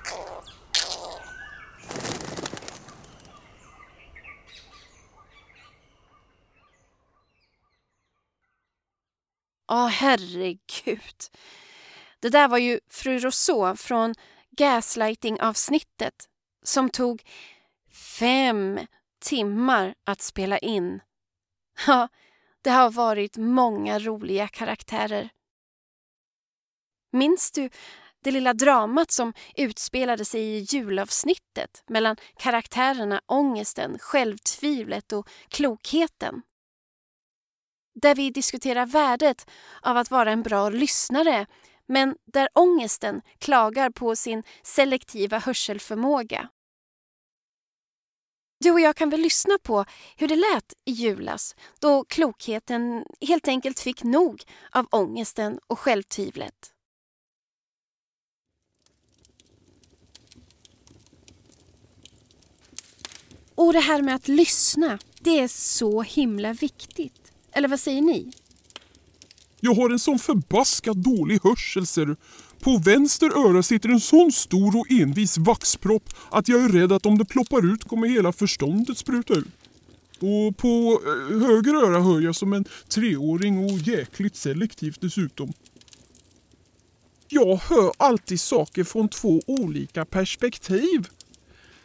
Åh, 9.68 9.88
herregud. 9.88 11.30
Det 12.20 12.28
där 12.28 12.48
var 12.48 12.58
ju 12.58 12.80
fru 12.90 13.18
Rousseau 13.18 13.76
från 13.76 14.14
Gaslighting-avsnittet 14.50 16.28
som 16.62 16.90
tog 16.90 17.22
fem 18.18 18.80
timmar 19.22 19.94
att 20.04 20.20
spela 20.20 20.58
in. 20.58 21.00
Ja, 21.86 22.08
det 22.62 22.70
har 22.70 22.90
varit 22.90 23.36
många 23.36 23.98
roliga 23.98 24.48
karaktärer. 24.48 25.30
Minns 27.12 27.52
du 27.52 27.70
det 28.22 28.30
lilla 28.30 28.54
dramat 28.54 29.10
som 29.10 29.32
utspelade 29.56 30.24
sig 30.24 30.40
i 30.42 30.58
julavsnittet 30.58 31.84
mellan 31.86 32.16
karaktärerna 32.36 33.20
ångesten, 33.26 33.98
självtvivlet 33.98 35.12
och 35.12 35.28
klokheten? 35.48 36.42
Där 37.94 38.14
vi 38.14 38.30
diskuterar 38.30 38.86
värdet 38.86 39.50
av 39.82 39.96
att 39.96 40.10
vara 40.10 40.30
en 40.32 40.42
bra 40.42 40.68
lyssnare 40.68 41.46
men 41.90 42.16
där 42.32 42.48
ångesten 42.54 43.22
klagar 43.38 43.90
på 43.90 44.16
sin 44.16 44.42
selektiva 44.62 45.38
hörselförmåga. 45.38 46.48
Du 48.60 48.70
och 48.70 48.80
jag 48.80 48.96
kan 48.96 49.10
väl 49.10 49.20
lyssna 49.20 49.58
på 49.62 49.84
hur 50.16 50.28
det 50.28 50.36
lät 50.36 50.74
i 50.84 50.90
julas 50.92 51.56
då 51.78 52.04
klokheten 52.04 53.04
helt 53.20 53.48
enkelt 53.48 53.80
fick 53.80 54.02
nog 54.02 54.42
av 54.70 54.86
ångesten 54.90 55.60
och 55.66 55.78
självtvivlet. 55.78 56.72
Och 63.54 63.72
det 63.72 63.80
här 63.80 64.02
med 64.02 64.14
att 64.14 64.28
lyssna, 64.28 64.98
det 65.20 65.40
är 65.40 65.48
så 65.48 66.02
himla 66.02 66.52
viktigt. 66.52 67.32
Eller 67.52 67.68
vad 67.68 67.80
säger 67.80 68.02
ni? 68.02 68.32
Jag 69.60 69.74
har 69.74 69.90
en 69.90 69.98
sån 69.98 70.18
förbaskat 70.18 70.96
dålig 70.96 71.40
hörsel 71.42 71.86
ser 71.86 72.06
du. 72.06 72.16
På 72.60 72.78
vänster 72.78 73.48
öra 73.48 73.62
sitter 73.62 73.88
en 73.88 74.00
sån 74.00 74.32
stor 74.32 74.78
och 74.78 74.90
envis 74.90 75.38
vaxpropp 75.38 76.08
att 76.30 76.48
jag 76.48 76.64
är 76.64 76.68
rädd 76.68 76.92
att 76.92 77.06
om 77.06 77.18
det 77.18 77.24
ploppar 77.24 77.74
ut 77.74 77.84
kommer 77.84 78.08
hela 78.08 78.32
förståndet 78.32 78.98
spruta 78.98 79.34
ut. 79.34 79.46
Och 80.18 80.56
på 80.56 81.00
eh, 81.06 81.38
höger 81.38 81.74
öra 81.74 82.00
hör 82.00 82.20
jag 82.20 82.34
som 82.34 82.52
en 82.52 82.64
treåring 82.88 83.64
och 83.64 83.78
jäkligt 83.78 84.36
selektivt 84.36 85.00
dessutom. 85.00 85.52
Jag 87.28 87.56
hör 87.56 87.92
alltid 87.96 88.40
saker 88.40 88.84
från 88.84 89.08
två 89.08 89.40
olika 89.46 90.04
perspektiv. 90.04 91.08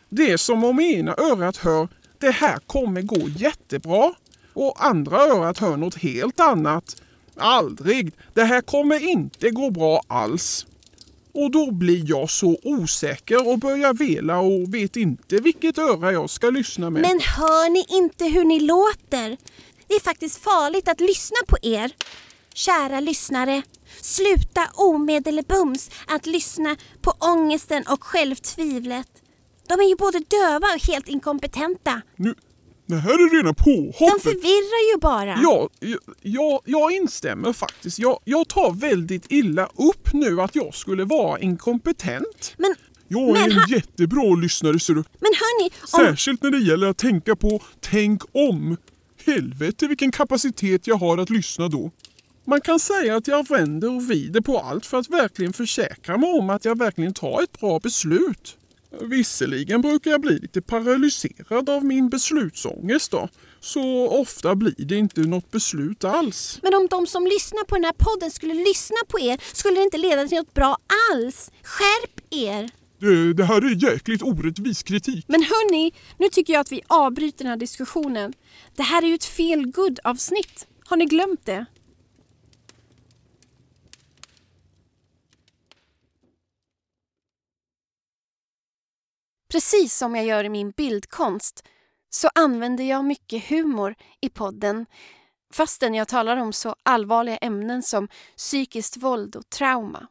Det 0.09 0.32
är 0.32 0.38
som 0.38 0.63
om 0.63 0.80
ena 0.80 1.15
örat 1.17 1.57
hör 1.57 1.88
det 2.19 2.32
här 2.32 2.59
kommer 2.67 3.01
gå 3.01 3.30
jättebra 3.30 4.13
och 4.53 4.86
andra 4.86 5.17
örat 5.17 5.57
hör 5.57 5.78
något 5.78 5.95
helt 5.95 6.39
annat 6.39 7.01
Aldrig! 7.38 8.13
Det 8.33 8.43
här 8.43 8.61
kommer 8.61 9.09
inte 9.09 9.49
gå 9.49 9.69
bra 9.69 10.01
alls. 10.07 10.65
Och 11.33 11.51
då 11.51 11.71
blir 11.71 12.09
jag 12.09 12.29
så 12.29 12.57
osäker 12.63 13.47
och 13.47 13.59
börjar 13.59 13.93
vela 13.93 14.39
och 14.39 14.73
vet 14.73 14.95
inte 14.95 15.36
vilket 15.38 15.77
öra 15.77 16.11
jag 16.11 16.29
ska 16.29 16.49
lyssna 16.49 16.89
med. 16.89 17.01
Men 17.01 17.19
hör 17.19 17.69
ni 17.69 17.86
inte 17.89 18.25
hur 18.25 18.45
ni 18.45 18.59
låter? 18.59 19.38
Det 19.88 19.93
är 19.93 19.99
faktiskt 19.99 20.38
farligt 20.38 20.88
att 20.88 20.99
lyssna 20.99 21.38
på 21.47 21.57
er. 21.61 21.91
Kära 22.53 22.99
lyssnare, 22.99 23.61
sluta 24.01 24.67
omedelbums 24.73 25.89
att 26.07 26.25
lyssna 26.25 26.75
på 27.01 27.13
ångesten 27.19 27.83
och 27.89 28.03
självtvivlet. 28.03 29.07
De 29.67 29.73
är 29.73 29.89
ju 29.89 29.95
både 29.95 30.19
döva 30.19 30.67
och 30.75 30.88
helt 30.88 31.07
inkompetenta. 31.07 32.01
Nu, 32.15 32.36
det 32.86 32.95
här 32.95 33.13
är 33.13 33.38
rena 33.38 33.53
påhoppet. 33.53 33.99
De 33.99 34.19
förvirrar 34.19 34.93
ju 34.93 34.99
bara. 34.99 35.39
Ja, 35.41 35.69
jag, 36.21 36.61
jag 36.65 36.91
instämmer 36.91 37.53
faktiskt. 37.53 37.99
Jag, 37.99 38.19
jag 38.23 38.47
tar 38.47 38.71
väldigt 38.71 39.31
illa 39.31 39.65
upp 39.65 40.13
nu 40.13 40.41
att 40.41 40.55
jag 40.55 40.75
skulle 40.75 41.03
vara 41.03 41.39
inkompetent. 41.39 42.53
Men, 42.57 42.75
jag 43.07 43.29
är 43.29 43.33
men 43.33 43.43
en 43.43 43.51
ha... 43.51 43.67
jättebra 43.69 44.36
lyssnare 44.36 44.79
ser 44.79 44.93
du. 44.93 45.03
Men 45.19 45.31
hörni, 45.33 45.71
om... 45.81 45.88
Särskilt 45.88 46.43
när 46.43 46.51
det 46.51 46.59
gäller 46.59 46.88
att 46.88 46.97
tänka 46.97 47.36
på 47.36 47.61
tänk 47.79 48.21
om. 48.31 48.77
Helvete 49.25 49.88
vilken 49.88 50.11
kapacitet 50.11 50.88
jag 50.88 50.95
har 50.95 51.17
att 51.17 51.29
lyssna 51.29 51.67
då. 51.67 51.91
Man 52.47 52.61
kan 52.61 52.79
säga 52.79 53.15
att 53.15 53.27
jag 53.27 53.49
vänder 53.49 53.95
och 53.95 54.01
vrider 54.07 54.41
på 54.41 54.59
allt 54.59 54.86
för 54.86 54.97
att 54.97 55.09
verkligen 55.09 55.53
försäkra 55.53 56.17
mig 56.17 56.29
om 56.29 56.49
att 56.49 56.65
jag 56.65 56.77
verkligen 56.77 57.13
tar 57.13 57.43
ett 57.43 57.59
bra 57.59 57.79
beslut. 57.79 58.57
Visserligen 59.01 59.81
brukar 59.81 60.11
jag 60.11 60.21
bli 60.21 60.39
lite 60.39 60.61
paralyserad 60.61 61.69
av 61.69 61.85
min 61.85 62.09
beslutsångest 62.09 63.11
då, 63.11 63.29
så 63.59 64.09
ofta 64.09 64.55
blir 64.55 64.75
det 64.77 64.95
inte 64.95 65.21
något 65.21 65.51
beslut 65.51 66.03
alls. 66.03 66.59
Men 66.63 66.73
om 66.73 66.87
de 66.87 67.07
som 67.07 67.27
lyssnar 67.27 67.63
på 67.63 67.75
den 67.75 67.83
här 67.83 67.95
podden 67.97 68.31
skulle 68.31 68.53
lyssna 68.53 68.97
på 69.07 69.19
er 69.19 69.39
skulle 69.55 69.75
det 69.75 69.83
inte 69.83 69.97
leda 69.97 70.27
till 70.27 70.37
något 70.37 70.53
bra 70.53 70.77
alls. 71.11 71.51
Skärp 71.63 72.33
er! 72.33 72.69
Det, 72.99 73.33
det 73.33 73.43
här 73.43 73.61
är 73.61 73.91
jäkligt 73.91 74.21
orättvis 74.21 74.83
kritik. 74.83 75.25
Men 75.27 75.43
hörni, 75.43 75.93
nu 76.17 76.29
tycker 76.29 76.53
jag 76.53 76.61
att 76.61 76.71
vi 76.71 76.81
avbryter 76.87 77.37
den 77.37 77.47
här 77.47 77.57
diskussionen. 77.57 78.33
Det 78.75 78.83
här 78.83 79.03
är 79.03 79.07
ju 79.07 79.15
ett 79.15 79.25
feel 79.25 79.71
good 79.71 79.99
avsnitt 80.03 80.67
Har 80.85 80.97
ni 80.97 81.05
glömt 81.05 81.45
det? 81.45 81.65
Precis 89.56 89.97
som 89.97 90.16
jag 90.16 90.26
gör 90.26 90.43
i 90.43 90.49
min 90.49 90.72
bildkonst 90.72 91.68
så 92.10 92.30
använder 92.36 92.84
jag 92.84 93.06
mycket 93.06 93.49
humor 93.49 93.95
i 94.22 94.30
podden 94.30 94.86
fastän 95.53 95.93
jag 95.93 96.08
talar 96.08 96.38
om 96.38 96.53
så 96.53 96.76
allvarliga 96.84 97.38
ämnen 97.38 97.84
som 97.84 98.08
psykiskt 98.38 98.97
våld 98.97 99.36
och 99.36 99.49
trauma. 99.49 100.08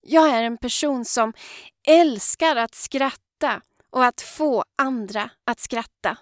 Jag 0.00 0.28
är 0.30 0.42
en 0.42 0.56
person 0.56 1.04
som 1.04 1.32
älskar 1.88 2.56
att 2.56 2.74
skratta 2.74 3.62
och 3.90 4.04
att 4.04 4.20
få 4.20 4.64
andra 4.76 5.30
att 5.44 5.60
skratta. 5.60 6.16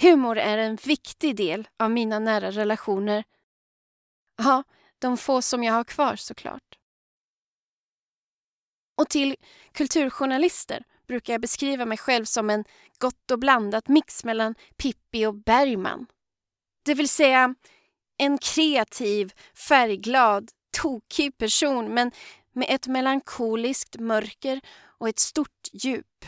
Humor 0.00 0.38
är 0.38 0.58
en 0.58 0.76
viktig 0.76 1.36
del 1.36 1.68
av 1.78 1.90
mina 1.90 2.18
nära 2.18 2.50
relationer. 2.50 3.24
Ja, 4.36 4.62
de 4.98 5.16
få 5.16 5.42
som 5.42 5.64
jag 5.64 5.74
har 5.74 5.84
kvar 5.84 6.16
såklart. 6.16 6.75
Och 8.96 9.08
till 9.08 9.36
kulturjournalister 9.72 10.84
brukar 11.06 11.34
jag 11.34 11.40
beskriva 11.40 11.84
mig 11.84 11.98
själv 11.98 12.24
som 12.24 12.50
en 12.50 12.64
gott 12.98 13.30
och 13.30 13.38
blandat 13.38 13.88
mix 13.88 14.24
mellan 14.24 14.54
Pippi 14.76 15.26
och 15.26 15.34
Bergman. 15.34 16.06
Det 16.84 16.94
vill 16.94 17.08
säga 17.08 17.54
en 18.18 18.38
kreativ, 18.38 19.32
färgglad, 19.68 20.50
tokig 20.82 21.38
person 21.38 21.94
men 21.94 22.12
med 22.52 22.66
ett 22.70 22.86
melankoliskt 22.86 23.98
mörker 23.98 24.60
och 24.98 25.08
ett 25.08 25.18
stort 25.18 25.68
djup. 25.72 26.24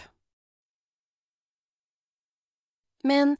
Men 3.02 3.36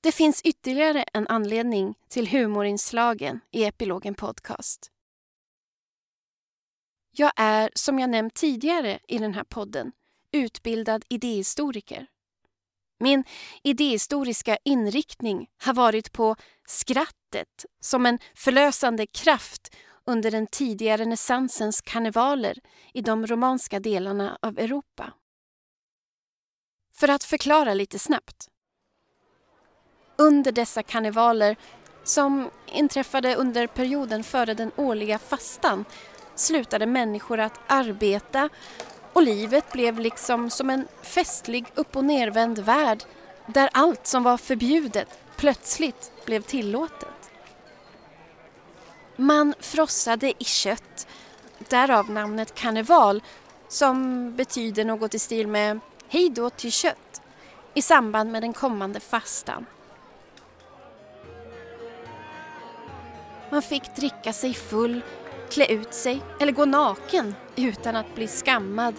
det 0.00 0.12
finns 0.12 0.42
ytterligare 0.42 1.02
en 1.02 1.26
anledning 1.28 1.94
till 2.08 2.28
humorinslagen 2.28 3.40
i 3.50 3.64
Epilogen 3.64 4.14
Podcast. 4.14 4.90
Jag 7.20 7.32
är, 7.36 7.70
som 7.74 7.98
jag 7.98 8.10
nämnt 8.10 8.34
tidigare 8.34 8.98
i 9.08 9.18
den 9.18 9.34
här 9.34 9.44
podden, 9.44 9.92
utbildad 10.32 11.04
idéhistoriker. 11.08 12.06
Min 13.00 13.24
idéhistoriska 13.62 14.58
inriktning 14.64 15.48
har 15.62 15.74
varit 15.74 16.12
på 16.12 16.36
skrattet 16.66 17.66
som 17.80 18.06
en 18.06 18.18
förlösande 18.34 19.06
kraft 19.06 19.76
under 20.06 20.30
den 20.30 20.46
tidiga 20.46 20.96
renässansens 20.96 21.80
karnevaler 21.80 22.58
i 22.94 23.00
de 23.00 23.26
romanska 23.26 23.80
delarna 23.80 24.38
av 24.42 24.58
Europa. 24.58 25.12
För 26.94 27.08
att 27.08 27.24
förklara 27.24 27.74
lite 27.74 27.98
snabbt. 27.98 28.48
Under 30.18 30.52
dessa 30.52 30.82
karnevaler, 30.82 31.56
som 32.04 32.50
inträffade 32.66 33.34
under 33.34 33.66
perioden 33.66 34.24
före 34.24 34.54
den 34.54 34.72
årliga 34.76 35.18
fastan, 35.18 35.84
slutade 36.40 36.86
människor 36.86 37.40
att 37.40 37.60
arbeta 37.66 38.48
och 39.12 39.22
livet 39.22 39.72
blev 39.72 39.98
liksom 39.98 40.50
som 40.50 40.70
en 40.70 40.88
festlig 41.02 41.66
upp 41.74 41.96
och 41.96 42.04
nervänd 42.04 42.58
värld 42.58 43.02
där 43.46 43.70
allt 43.72 44.06
som 44.06 44.22
var 44.22 44.36
förbjudet 44.36 45.18
plötsligt 45.36 46.12
blev 46.24 46.42
tillåtet. 46.42 47.30
Man 49.16 49.54
frossade 49.60 50.32
i 50.38 50.44
kött, 50.44 51.06
därav 51.58 52.10
namnet 52.10 52.54
karneval 52.54 53.22
som 53.68 54.32
betyder 54.36 54.84
något 54.84 55.14
i 55.14 55.18
stil 55.18 55.46
med 55.46 55.80
hej 56.08 56.30
då 56.30 56.50
till 56.50 56.72
kött 56.72 57.22
i 57.74 57.82
samband 57.82 58.32
med 58.32 58.42
den 58.42 58.52
kommande 58.52 59.00
fastan. 59.00 59.66
Man 63.50 63.62
fick 63.62 63.96
dricka 63.96 64.32
sig 64.32 64.54
full, 64.54 65.02
klä 65.50 65.66
ut 65.66 65.94
sig 65.94 66.20
eller 66.40 66.52
gå 66.52 66.64
naken 66.64 67.34
utan 67.56 67.96
att 67.96 68.14
bli 68.14 68.26
skammad. 68.26 68.94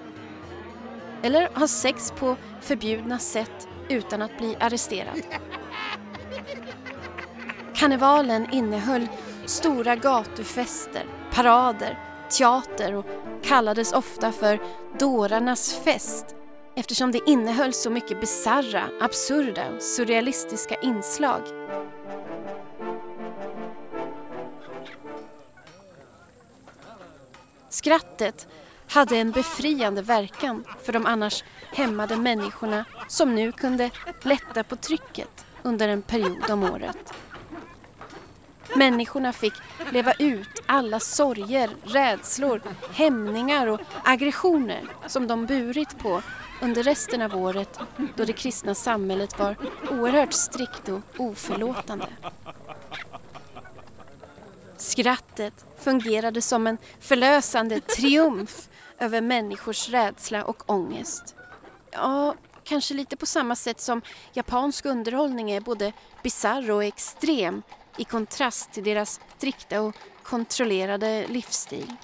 Eller 1.23 1.49
ha 1.59 1.67
sex 1.67 2.13
på 2.19 2.35
förbjudna 2.61 3.19
sätt 3.19 3.67
utan 3.89 4.21
att 4.21 4.37
bli 4.37 4.55
arresterad. 4.59 5.21
Karnevalen 7.75 8.47
innehöll 8.51 9.07
stora 9.45 9.95
gatufester, 9.95 11.03
parader, 11.33 11.99
teater 12.37 12.95
och 12.95 13.05
kallades 13.43 13.93
ofta 13.93 14.31
för 14.31 14.59
dårarnas 14.99 15.73
fest 15.73 16.35
eftersom 16.75 17.11
det 17.11 17.29
innehöll 17.29 17.73
så 17.73 17.89
mycket 17.89 18.21
bizarra, 18.21 18.83
absurda 19.01 19.69
och 19.75 19.81
surrealistiska 19.81 20.75
inslag. 20.75 21.41
Skrattet 27.69 28.47
hade 28.87 29.17
en 29.17 29.31
befriande 29.31 30.01
verkan 30.01 30.63
för 30.83 30.93
de 30.93 31.05
annars 31.05 31.43
hämmade 31.71 32.15
människorna 32.15 32.85
som 33.07 33.35
nu 33.35 33.51
kunde 33.51 33.89
lätta 34.21 34.63
på 34.63 34.75
trycket 34.75 35.45
under 35.63 35.87
en 35.87 36.01
period 36.01 36.49
om 36.49 36.63
året. 36.63 37.13
Människorna 38.75 39.33
fick 39.33 39.53
leva 39.91 40.13
ut 40.13 40.63
alla 40.65 40.99
sorger, 40.99 41.69
rädslor, 41.83 42.61
hämningar 42.93 43.67
och 43.67 43.81
aggressioner 44.03 44.83
som 45.07 45.27
de 45.27 45.45
burit 45.45 45.99
på 45.99 46.21
under 46.61 46.83
resten 46.83 47.21
av 47.21 47.35
året 47.35 47.79
då 48.15 48.25
det 48.25 48.33
kristna 48.33 48.75
samhället 48.75 49.39
var 49.39 49.55
oerhört 49.91 50.33
strikt 50.33 50.89
och 50.89 51.01
oförlåtande. 51.17 52.07
Skrattet 54.79 55.65
fungerade 55.79 56.41
som 56.41 56.67
en 56.67 56.77
förlösande 56.99 57.79
triumf 57.79 58.69
över 58.99 59.21
människors 59.21 59.89
rädsla 59.89 60.43
och 60.43 60.69
ångest. 60.69 61.35
Ja, 61.91 62.35
kanske 62.63 62.93
lite 62.93 63.17
på 63.17 63.25
samma 63.25 63.55
sätt 63.55 63.81
som 63.81 64.01
japansk 64.33 64.85
underhållning 64.85 65.51
är 65.51 65.61
både 65.61 65.93
bizarr 66.23 66.71
och 66.71 66.83
extrem 66.83 67.61
i 67.97 68.03
kontrast 68.03 68.71
till 68.71 68.83
deras 68.83 69.19
strikta 69.37 69.81
och 69.81 69.95
kontrollerade 70.23 71.27
livsstil. 71.27 71.95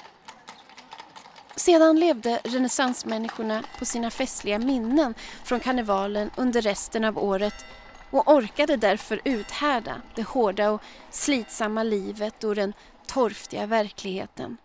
Sedan 1.55 1.99
levde 1.99 2.39
renässansmänniskorna 2.43 3.63
på 3.80 3.86
sina 3.86 4.11
festliga 4.11 4.59
minnen 4.59 5.13
från 5.43 5.59
karnevalen 5.59 6.32
under 6.36 6.61
resten 6.61 7.03
av 7.03 7.17
året 7.17 7.65
och 8.16 8.28
orkade 8.28 8.78
därför 8.78 9.22
uthärda 9.26 10.01
det 10.16 10.24
hårda 10.24 10.72
och 10.72 10.82
slitsamma 11.09 11.84
livet 11.84 12.43
och 12.43 12.55
den 12.55 12.74
torftiga 13.07 13.66
verkligheten. 13.66 14.57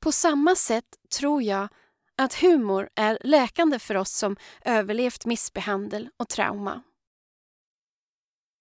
På 0.00 0.12
samma 0.12 0.54
sätt 0.54 0.84
tror 1.18 1.42
jag 1.42 1.68
att 2.16 2.34
humor 2.34 2.88
är 2.94 3.18
läkande 3.24 3.78
för 3.78 3.94
oss 3.94 4.10
som 4.10 4.36
överlevt 4.64 5.24
missbehandel 5.24 6.08
och 6.16 6.28
trauma. 6.28 6.82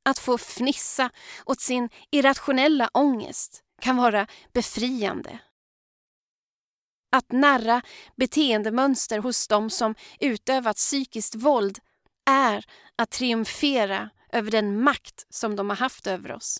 Att 0.05 0.19
få 0.19 0.37
fnissa 0.37 1.09
åt 1.45 1.61
sin 1.61 1.89
irrationella 2.11 2.89
ångest 2.93 3.63
kan 3.81 3.97
vara 3.97 4.27
befriande. 4.53 5.39
Att 7.11 7.31
narra 7.31 7.81
beteendemönster 8.15 9.19
hos 9.19 9.47
dem 9.47 9.69
som 9.69 9.95
utövat 10.19 10.75
psykiskt 10.75 11.35
våld 11.35 11.79
är 12.25 12.65
att 12.95 13.11
triumfera 13.11 14.09
över 14.31 14.51
den 14.51 14.83
makt 14.83 15.25
som 15.29 15.55
de 15.55 15.69
har 15.69 15.77
haft 15.77 16.07
över 16.07 16.31
oss. 16.31 16.57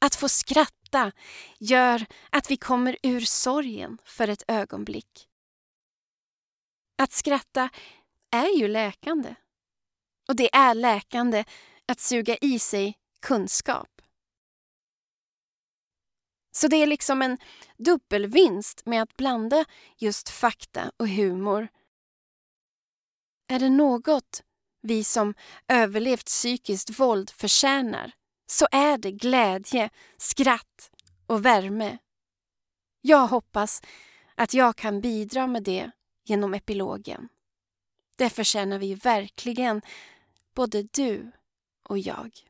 Att 0.00 0.14
få 0.14 0.28
skratta 0.28 1.12
gör 1.58 2.06
att 2.30 2.50
vi 2.50 2.56
kommer 2.56 2.96
ur 3.02 3.20
sorgen 3.20 3.98
för 4.04 4.28
ett 4.28 4.42
ögonblick. 4.48 5.28
Att 7.02 7.12
skratta 7.12 7.70
är 8.30 8.58
ju 8.58 8.68
läkande. 8.68 9.34
Och 10.28 10.36
det 10.36 10.54
är 10.54 10.74
läkande 10.74 11.44
att 11.86 12.00
suga 12.00 12.36
i 12.36 12.58
sig 12.58 12.98
kunskap. 13.20 13.99
Så 16.50 16.68
det 16.68 16.76
är 16.76 16.86
liksom 16.86 17.22
en 17.22 17.38
dubbelvinst 17.76 18.86
med 18.86 19.02
att 19.02 19.16
blanda 19.16 19.64
just 19.98 20.28
fakta 20.28 20.92
och 20.96 21.08
humor 21.08 21.68
Är 23.48 23.58
det 23.58 23.70
något 23.70 24.42
vi 24.82 25.04
som 25.04 25.34
överlevt 25.68 26.26
psykiskt 26.26 27.00
våld 27.00 27.30
förtjänar 27.30 28.12
så 28.46 28.66
är 28.72 28.98
det 28.98 29.12
glädje, 29.12 29.90
skratt 30.16 30.90
och 31.26 31.44
värme. 31.44 31.98
Jag 33.00 33.26
hoppas 33.26 33.82
att 34.34 34.54
jag 34.54 34.76
kan 34.76 35.00
bidra 35.00 35.46
med 35.46 35.62
det 35.62 35.90
genom 36.24 36.54
epilogen. 36.54 37.28
Det 38.16 38.30
förtjänar 38.30 38.78
vi 38.78 38.94
verkligen, 38.94 39.82
både 40.54 40.82
du 40.82 41.32
och 41.84 41.98
jag. 41.98 42.49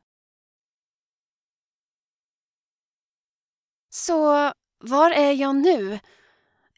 Så 3.93 4.53
var 4.79 5.11
är 5.11 5.31
jag 5.31 5.55
nu, 5.55 5.99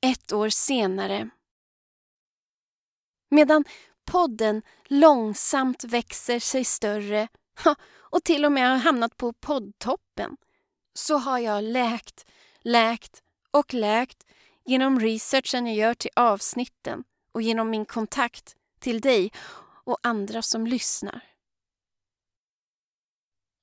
ett 0.01 0.33
år 0.33 0.49
senare? 0.49 1.29
Medan 3.29 3.65
podden 4.05 4.61
långsamt 4.85 5.83
växer 5.83 6.39
sig 6.39 6.63
större 6.63 7.27
och 7.95 8.23
till 8.23 8.45
och 8.45 8.51
med 8.51 8.69
har 8.69 8.77
hamnat 8.77 9.17
på 9.17 9.33
poddtoppen 9.33 10.37
så 10.93 11.17
har 11.17 11.39
jag 11.39 11.63
läkt, 11.63 12.25
läkt 12.61 13.23
och 13.51 13.73
läkt 13.73 14.23
genom 14.65 14.99
researchen 14.99 15.67
jag 15.67 15.75
gör 15.75 15.93
till 15.93 16.11
avsnitten 16.15 17.03
och 17.31 17.41
genom 17.41 17.69
min 17.69 17.85
kontakt 17.85 18.55
till 18.79 19.01
dig 19.01 19.31
och 19.85 19.97
andra 20.03 20.41
som 20.41 20.67
lyssnar. 20.67 21.23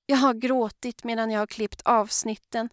Jag 0.06 0.16
har 0.16 0.34
gråtit 0.34 1.04
medan 1.04 1.30
jag 1.30 1.38
har 1.38 1.46
klippt 1.46 1.82
avsnitten, 1.84 2.68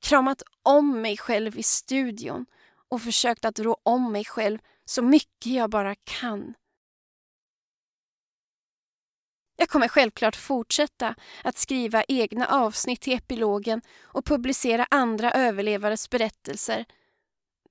kramat 0.00 0.42
om 0.62 1.00
mig 1.02 1.16
själv 1.16 1.58
i 1.58 1.62
studion 1.62 2.46
och 2.88 3.02
försökt 3.02 3.44
att 3.44 3.58
rå 3.58 3.76
om 3.82 4.12
mig 4.12 4.24
själv 4.24 4.58
så 4.84 5.02
mycket 5.02 5.52
jag 5.52 5.70
bara 5.70 5.94
kan. 5.94 6.54
Jag 9.56 9.68
kommer 9.68 9.88
självklart 9.88 10.36
fortsätta 10.36 11.14
att 11.44 11.58
skriva 11.58 12.04
egna 12.08 12.46
avsnitt 12.46 13.00
till 13.00 13.12
epilogen 13.12 13.82
och 14.02 14.24
publicera 14.24 14.86
andra 14.90 15.32
överlevares 15.32 16.10
berättelser 16.10 16.84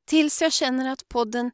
tills 0.06 0.42
jag 0.42 0.54
känner 0.54 0.92
att 0.92 1.10
podden 1.10 1.52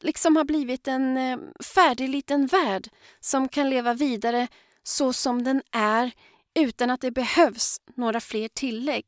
liksom 0.00 0.36
har 0.36 0.44
blivit 0.44 0.88
en 0.88 1.16
eh, 1.16 1.38
färdig 1.74 2.08
liten 2.08 2.46
värld 2.46 2.88
som 3.20 3.48
kan 3.48 3.70
leva 3.70 3.94
vidare 3.94 4.48
så 4.82 5.12
som 5.12 5.44
den 5.44 5.62
är 5.72 6.12
utan 6.54 6.90
att 6.90 7.00
det 7.00 7.10
behövs 7.10 7.80
några 7.94 8.20
fler 8.20 8.48
tillägg. 8.48 9.06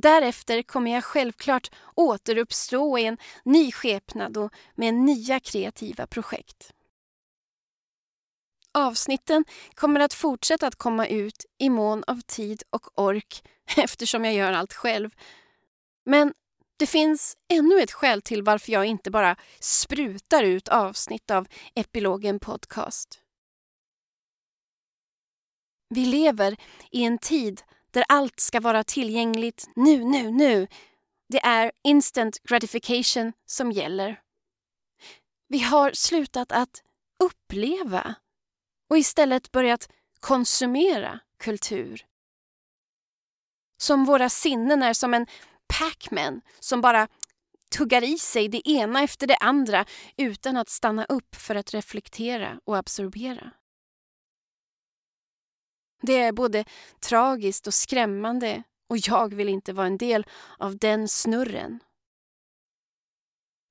Därefter 0.00 0.62
kommer 0.62 0.90
jag 0.90 1.04
självklart 1.04 1.70
återuppstå 1.94 2.98
i 2.98 3.04
en 3.04 3.18
ny 3.44 3.72
skepnad 3.72 4.36
och 4.36 4.52
med 4.74 4.94
nya 4.94 5.40
kreativa 5.40 6.06
projekt. 6.06 6.72
Avsnitten 8.72 9.44
kommer 9.74 10.00
att 10.00 10.14
fortsätta 10.14 10.66
att 10.66 10.76
komma 10.76 11.06
ut 11.06 11.44
i 11.58 11.70
mån 11.70 12.04
av 12.06 12.20
tid 12.20 12.62
och 12.70 12.98
ork 12.98 13.42
eftersom 13.76 14.24
jag 14.24 14.34
gör 14.34 14.52
allt 14.52 14.72
själv. 14.72 15.10
Men 16.04 16.34
det 16.76 16.86
finns 16.86 17.36
ännu 17.48 17.80
ett 17.80 17.92
skäl 17.92 18.22
till 18.22 18.42
varför 18.42 18.72
jag 18.72 18.84
inte 18.84 19.10
bara 19.10 19.36
sprutar 19.60 20.42
ut 20.42 20.68
avsnitt 20.68 21.30
av 21.30 21.46
Epilogen 21.74 22.40
Podcast. 22.40 23.20
Vi 25.88 26.04
lever 26.06 26.56
i 26.90 27.04
en 27.04 27.18
tid 27.18 27.62
där 27.98 28.04
allt 28.08 28.40
ska 28.40 28.60
vara 28.60 28.84
tillgängligt 28.84 29.68
nu, 29.76 30.04
nu, 30.04 30.30
nu. 30.30 30.66
Det 31.28 31.40
är 31.44 31.72
instant 31.84 32.42
gratification 32.42 33.32
som 33.46 33.72
gäller. 33.72 34.20
Vi 35.48 35.58
har 35.58 35.92
slutat 35.92 36.52
att 36.52 36.82
uppleva 37.24 38.14
och 38.90 38.98
istället 38.98 39.52
börjat 39.52 39.88
konsumera 40.20 41.20
kultur. 41.38 42.06
Som 43.82 44.04
våra 44.04 44.28
sinnen 44.28 44.82
är 44.82 44.92
som 44.92 45.14
en 45.14 45.26
Pac-Man 45.78 46.40
som 46.60 46.80
bara 46.80 47.08
tuggar 47.70 48.04
i 48.04 48.18
sig 48.18 48.48
det 48.48 48.68
ena 48.68 49.02
efter 49.02 49.26
det 49.26 49.36
andra 49.36 49.84
utan 50.16 50.56
att 50.56 50.68
stanna 50.68 51.04
upp 51.04 51.34
för 51.34 51.54
att 51.54 51.74
reflektera 51.74 52.60
och 52.64 52.76
absorbera. 52.76 53.50
Det 56.00 56.16
är 56.16 56.32
både 56.32 56.64
tragiskt 57.00 57.66
och 57.66 57.74
skrämmande 57.74 58.62
och 58.88 58.98
jag 58.98 59.34
vill 59.34 59.48
inte 59.48 59.72
vara 59.72 59.86
en 59.86 59.98
del 59.98 60.26
av 60.58 60.78
den 60.78 61.08
snurren. 61.08 61.80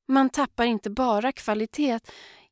Man 0.07 0.29
tappar 0.29 0.65
inte 0.65 0.89
bara 0.89 1.31
kvalitet 1.31 1.99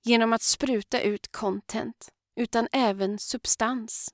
genom 0.04 0.34
att 0.34 0.42
spruta 0.42 1.02
ut 1.02 1.32
content 1.32 2.10
utan 2.36 2.68
även 2.72 3.20
substans. 3.20 4.10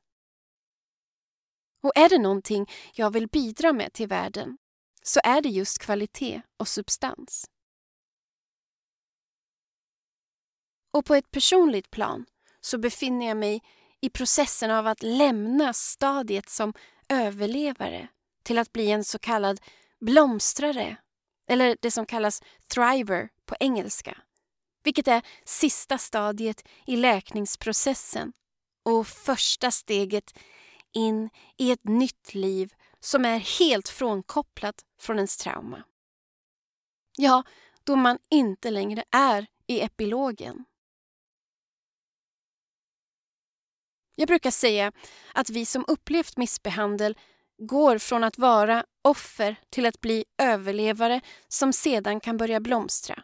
Och 1.83 1.91
är 1.95 2.09
det 2.09 2.17
någonting 2.17 2.69
jag 2.93 3.11
vill 3.11 3.27
bidra 3.27 3.73
med 3.73 3.93
till 3.93 4.07
världen 4.07 4.57
så 5.03 5.19
är 5.23 5.41
det 5.41 5.49
just 5.49 5.79
kvalitet 5.79 6.41
och 6.57 6.67
substans. 6.67 7.45
Och 10.93 11.05
på 11.05 11.15
ett 11.15 11.31
personligt 11.31 11.91
plan 11.91 12.25
så 12.61 12.77
befinner 12.77 13.27
jag 13.27 13.37
mig 13.37 13.61
i 14.01 14.09
processen 14.09 14.71
av 14.71 14.87
att 14.87 15.03
lämna 15.03 15.73
stadiet 15.73 16.49
som 16.49 16.73
överlevare 17.09 18.07
till 18.43 18.57
att 18.57 18.73
bli 18.73 18.91
en 18.91 19.03
så 19.03 19.19
kallad 19.19 19.61
blomstrare, 19.99 20.97
eller 21.47 21.77
det 21.81 21.91
som 21.91 22.05
kallas 22.05 22.41
thriver 22.67 23.29
på 23.45 23.55
engelska, 23.59 24.17
vilket 24.83 25.07
är 25.07 25.21
sista 25.45 25.97
stadiet 25.97 26.67
i 26.87 26.95
läkningsprocessen 26.95 28.33
och 28.83 29.07
första 29.07 29.71
steget 29.71 30.37
in 30.93 31.29
i 31.57 31.71
ett 31.71 31.83
nytt 31.83 32.33
liv 32.33 32.73
som 32.99 33.25
är 33.25 33.37
helt 33.59 33.89
frånkopplat 33.89 34.85
från 34.99 35.15
ens 35.15 35.37
trauma. 35.37 35.83
Ja, 37.17 37.43
då 37.83 37.95
man 37.95 38.17
inte 38.29 38.71
längre 38.71 39.03
är 39.11 39.47
i 39.67 39.81
epilogen. 39.81 40.65
Jag 44.21 44.27
brukar 44.27 44.51
säga 44.51 44.91
att 45.33 45.49
vi 45.49 45.65
som 45.65 45.85
upplevt 45.87 46.37
missbehandel 46.37 47.17
går 47.57 47.97
från 47.97 48.23
att 48.23 48.37
vara 48.37 48.85
offer 49.01 49.55
till 49.69 49.85
att 49.85 50.01
bli 50.01 50.25
överlevare 50.37 51.21
som 51.47 51.73
sedan 51.73 52.19
kan 52.19 52.37
börja 52.37 52.59
blomstra. 52.59 53.23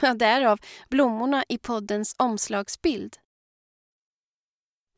Ja, 0.00 0.14
därav 0.14 0.58
blommorna 0.90 1.44
i 1.48 1.58
poddens 1.58 2.14
omslagsbild. 2.18 3.16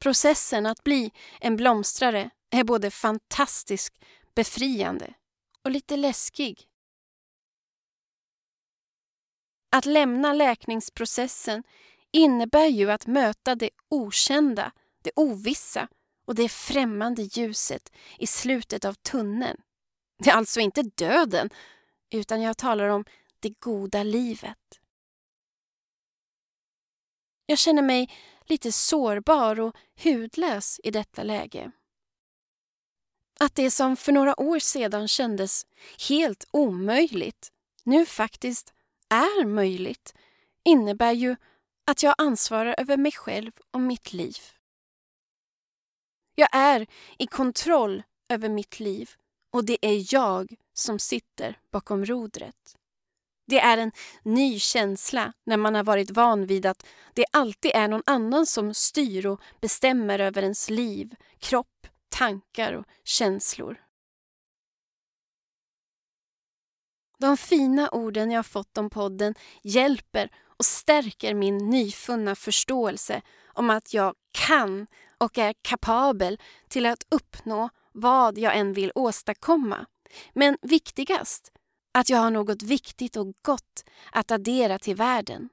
Processen 0.03 0.66
att 0.66 0.84
bli 0.84 1.12
en 1.40 1.57
blomstrare 1.57 2.30
är 2.51 2.64
både 2.64 2.90
fantastisk, 2.90 3.95
befriande 4.34 5.14
och 5.64 5.70
lite 5.70 5.97
läskig. 5.97 6.64
Att 9.76 9.86
lämna 9.86 10.32
läkningsprocessen 10.32 11.62
innebär 12.12 12.66
ju 12.66 12.90
att 12.90 13.07
möta 13.07 13.55
det 13.55 13.70
okända, 13.88 14.72
det 15.05 15.11
ovissa 15.16 15.88
och 16.26 16.34
det 16.34 16.48
främmande 16.48 17.22
ljuset 17.22 17.92
i 18.18 18.26
slutet 18.26 18.84
av 18.84 18.94
tunneln. 18.94 19.61
Det 20.18 20.30
är 20.30 20.34
alltså 20.34 20.61
inte 20.61 20.82
döden, 20.82 21.50
utan 22.11 22.42
jag 22.42 22.57
talar 22.57 22.88
om 22.88 23.05
det 23.40 23.61
goda 23.61 24.02
livet. 24.02 24.80
Jag 27.46 27.59
känner 27.59 27.82
mig 27.82 28.11
lite 28.44 28.72
sårbar 28.72 29.61
och 29.61 29.76
hudlös 30.02 30.80
i 30.84 30.90
detta 30.90 31.22
läge. 31.22 31.72
Att 33.40 33.55
det 33.55 33.70
som 33.70 33.96
för 33.96 34.12
några 34.12 34.40
år 34.40 34.59
sedan 34.59 35.09
kändes 35.09 35.66
helt 36.09 36.44
omöjligt 36.50 37.52
nu 37.84 38.07
faktiskt 38.07 38.74
är 39.09 39.44
möjligt 39.44 40.14
innebär 40.64 41.12
ju 41.12 41.36
att 41.86 42.02
jag 42.02 42.14
ansvarar 42.18 42.74
över 42.78 42.96
mig 42.96 43.12
själv 43.12 43.52
och 43.70 43.80
mitt 43.80 44.12
liv. 44.12 44.53
Jag 46.35 46.49
är 46.53 46.87
i 47.18 47.26
kontroll 47.26 48.03
över 48.28 48.49
mitt 48.49 48.80
liv 48.80 49.11
och 49.51 49.64
det 49.64 49.87
är 49.87 50.14
jag 50.14 50.55
som 50.72 50.99
sitter 50.99 51.59
bakom 51.70 52.05
rodret. 52.05 52.76
Det 53.47 53.61
är 53.61 53.78
en 53.78 53.93
ny 54.22 54.59
känsla 54.59 55.32
när 55.45 55.57
man 55.57 55.74
har 55.74 55.85
varit 55.85 56.11
van 56.11 56.47
vid 56.47 56.66
att 56.66 56.87
det 57.14 57.24
alltid 57.32 57.70
är 57.74 57.89
någon 57.89 58.03
annan 58.07 58.47
som 58.47 58.74
styr 58.74 59.26
och 59.26 59.41
bestämmer 59.61 60.18
över 60.18 60.43
ens 60.43 60.70
liv, 60.70 61.14
kropp, 61.39 61.87
tankar 62.09 62.72
och 62.72 62.85
känslor. 63.05 63.80
De 67.18 67.37
fina 67.37 67.89
orden 67.91 68.30
jag 68.30 68.47
fått 68.47 68.78
om 68.78 68.91
podden 68.91 69.35
hjälper 69.62 70.30
och 70.57 70.64
stärker 70.64 71.35
min 71.35 71.59
nyfunna 71.70 72.35
förståelse 72.35 73.22
om 73.55 73.70
att 73.70 73.94
jag 73.94 74.14
kan 74.32 74.86
och 75.18 75.38
är 75.38 75.55
kapabel 75.62 76.40
till 76.68 76.86
att 76.86 77.07
uppnå 77.11 77.70
vad 77.92 78.38
jag 78.38 78.57
än 78.57 78.72
vill 78.72 78.92
åstadkomma. 78.94 79.86
Men 80.32 80.59
viktigast, 80.62 81.52
att 81.92 82.09
jag 82.09 82.18
har 82.18 82.30
något 82.30 82.62
viktigt 82.62 83.16
och 83.16 83.34
gott 83.42 83.84
att 84.12 84.30
addera 84.30 84.78
till 84.78 84.96
världen. 84.96 85.48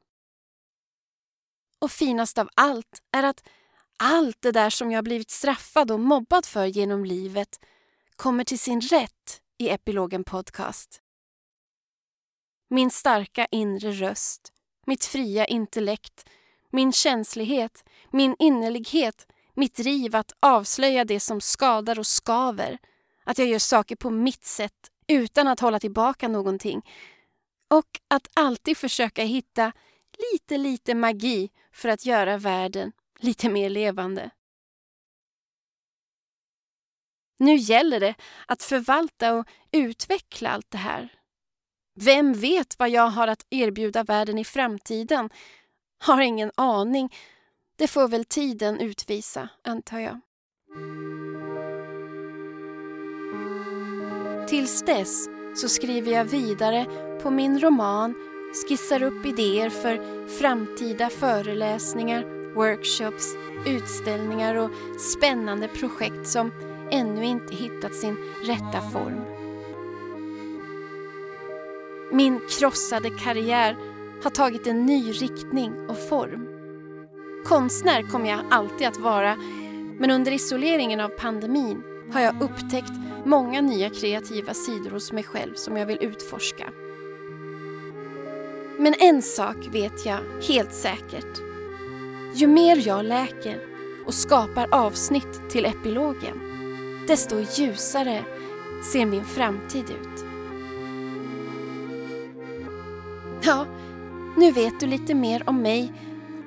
Och 1.81 1.91
finast 1.91 2.37
av 2.37 2.49
allt 2.55 3.01
är 3.11 3.23
att 3.23 3.43
allt 3.99 4.41
det 4.41 4.51
där 4.51 4.69
som 4.69 4.91
jag 4.91 5.03
blivit 5.03 5.31
straffad 5.31 5.91
och 5.91 5.99
mobbad 5.99 6.45
för 6.45 6.65
genom 6.65 7.05
livet 7.05 7.59
kommer 8.15 8.43
till 8.43 8.59
sin 8.59 8.81
rätt 8.81 9.41
i 9.57 9.69
Epilogen 9.69 10.23
Podcast. 10.23 11.01
Min 12.69 12.91
starka 12.91 13.47
inre 13.51 13.91
röst, 13.91 14.53
mitt 14.85 15.05
fria 15.05 15.45
intellekt, 15.45 16.29
min 16.71 16.91
känslighet, 16.91 17.83
min 18.11 18.35
innerlighet, 18.39 19.27
mitt 19.53 19.75
driv 19.75 20.15
att 20.15 20.31
avslöja 20.39 21.05
det 21.05 21.19
som 21.19 21.41
skadar 21.41 21.99
och 21.99 22.07
skaver, 22.07 22.77
att 23.23 23.37
jag 23.37 23.47
gör 23.47 23.59
saker 23.59 23.95
på 23.95 24.09
mitt 24.09 24.43
sätt 24.43 24.91
utan 25.07 25.47
att 25.47 25.59
hålla 25.59 25.79
tillbaka 25.79 26.27
någonting 26.27 26.81
och 27.69 27.99
att 28.07 28.27
alltid 28.33 28.77
försöka 28.77 29.23
hitta 29.23 29.71
lite, 30.33 30.57
lite 30.57 30.95
magi 30.95 31.49
för 31.71 31.89
att 31.89 32.05
göra 32.05 32.37
världen 32.37 32.91
lite 33.19 33.49
mer 33.49 33.69
levande. 33.69 34.31
Nu 37.39 37.55
gäller 37.55 37.99
det 37.99 38.15
att 38.47 38.63
förvalta 38.63 39.33
och 39.33 39.47
utveckla 39.71 40.49
allt 40.49 40.71
det 40.71 40.77
här. 40.77 41.13
Vem 41.95 42.33
vet 42.33 42.79
vad 42.79 42.89
jag 42.89 43.07
har 43.07 43.27
att 43.27 43.45
erbjuda 43.49 44.03
världen 44.03 44.37
i 44.37 44.45
framtiden? 44.45 45.29
Har 46.01 46.21
ingen 46.21 46.51
aning. 46.55 47.13
Det 47.75 47.87
får 47.87 48.07
väl 48.07 48.25
tiden 48.25 48.79
utvisa, 48.79 49.49
antar 49.63 49.99
jag. 49.99 50.19
Tills 54.49 54.81
dess 54.81 55.29
så 55.55 55.69
skriver 55.69 56.11
jag 56.11 56.25
vidare 56.25 56.85
på 57.23 57.29
min 57.29 57.59
roman, 57.59 58.15
skissar 58.67 59.03
upp 59.03 59.25
idéer 59.25 59.69
för 59.69 60.27
framtida 60.27 61.09
föreläsningar, 61.09 62.53
workshops, 62.55 63.35
utställningar 63.65 64.55
och 64.55 64.71
spännande 65.01 65.67
projekt 65.67 66.27
som 66.27 66.51
ännu 66.91 67.25
inte 67.25 67.55
hittat 67.55 67.95
sin 67.95 68.17
rätta 68.43 68.81
form. 68.91 69.21
Min 72.11 72.41
krossade 72.49 73.09
karriär 73.09 73.90
har 74.23 74.29
tagit 74.29 74.67
en 74.67 74.85
ny 74.85 75.11
riktning 75.11 75.73
och 75.89 76.09
form. 76.09 76.47
Konstnär 77.45 78.01
kommer 78.01 78.29
jag 78.29 78.39
alltid 78.49 78.87
att 78.87 78.99
vara 78.99 79.35
men 79.99 80.11
under 80.11 80.31
isoleringen 80.31 80.99
av 80.99 81.09
pandemin 81.09 81.83
har 82.13 82.21
jag 82.21 82.41
upptäckt 82.41 82.91
många 83.25 83.61
nya 83.61 83.89
kreativa 83.89 84.53
sidor 84.53 84.89
hos 84.89 85.11
mig 85.11 85.23
själv 85.23 85.53
som 85.53 85.77
jag 85.77 85.85
vill 85.85 85.97
utforska. 86.01 86.69
Men 88.79 88.93
en 88.99 89.21
sak 89.21 89.57
vet 89.71 90.05
jag 90.05 90.19
helt 90.47 90.73
säkert. 90.73 91.41
Ju 92.33 92.47
mer 92.47 92.87
jag 92.87 93.05
läker 93.05 93.59
och 94.05 94.13
skapar 94.13 94.67
avsnitt 94.71 95.49
till 95.49 95.65
epilogen, 95.65 96.41
desto 97.07 97.35
ljusare 97.39 98.23
ser 98.91 99.05
min 99.05 99.25
framtid 99.25 99.85
ut. 99.89 100.25
Ja, 103.41 103.65
nu 104.37 104.51
vet 104.51 104.79
du 104.79 104.87
lite 104.87 105.15
mer 105.15 105.49
om 105.49 105.61
mig, 105.61 105.93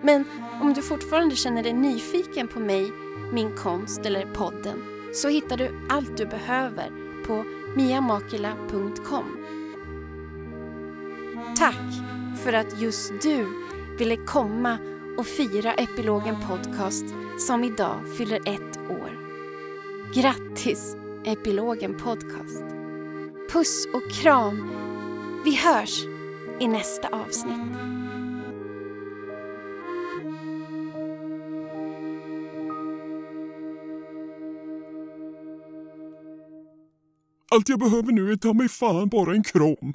men 0.03 0.25
om 0.63 0.75
du 0.75 0.83
fortfarande 0.83 1.37
känner 1.37 1.63
dig 1.63 1.73
nyfiken 1.73 2.49
på 2.49 2.61
mig, 2.61 2.93
min 3.33 3.57
konst 3.57 4.07
eller 4.07 4.27
podden 4.27 4.83
så 5.15 5.29
hittar 5.29 5.57
du 5.57 5.87
allt 5.89 6.17
du 6.17 6.27
behöver 6.27 6.91
på 7.27 7.45
miamakila.com. 7.77 9.39
Tack 11.59 11.93
för 12.43 12.53
att 12.53 12.81
just 12.81 13.13
du 13.23 13.47
ville 13.99 14.17
komma 14.17 14.79
och 15.19 15.27
fira 15.27 15.75
Epilogen 15.75 16.37
Podcast 16.49 17.05
som 17.39 17.65
idag 17.65 18.01
fyller 18.17 18.41
ett 18.49 18.79
år. 18.91 19.21
Grattis 20.15 20.97
Epilogen 21.25 21.95
Podcast! 21.95 22.65
Puss 23.53 23.89
och 23.95 24.11
kram! 24.11 24.71
Vi 25.45 25.57
hörs 25.57 26.14
i 26.61 26.69
nästa 26.69 27.09
avsnitt. 27.09 27.55
Allt 37.51 37.69
jag 37.69 37.79
behöver 37.79 38.13
nu 38.13 38.33
är 38.33 38.37
ta 38.37 38.53
mig 38.53 38.69
fan 38.69 39.09
bara 39.09 39.35
en 39.35 39.43
kram. 39.43 39.95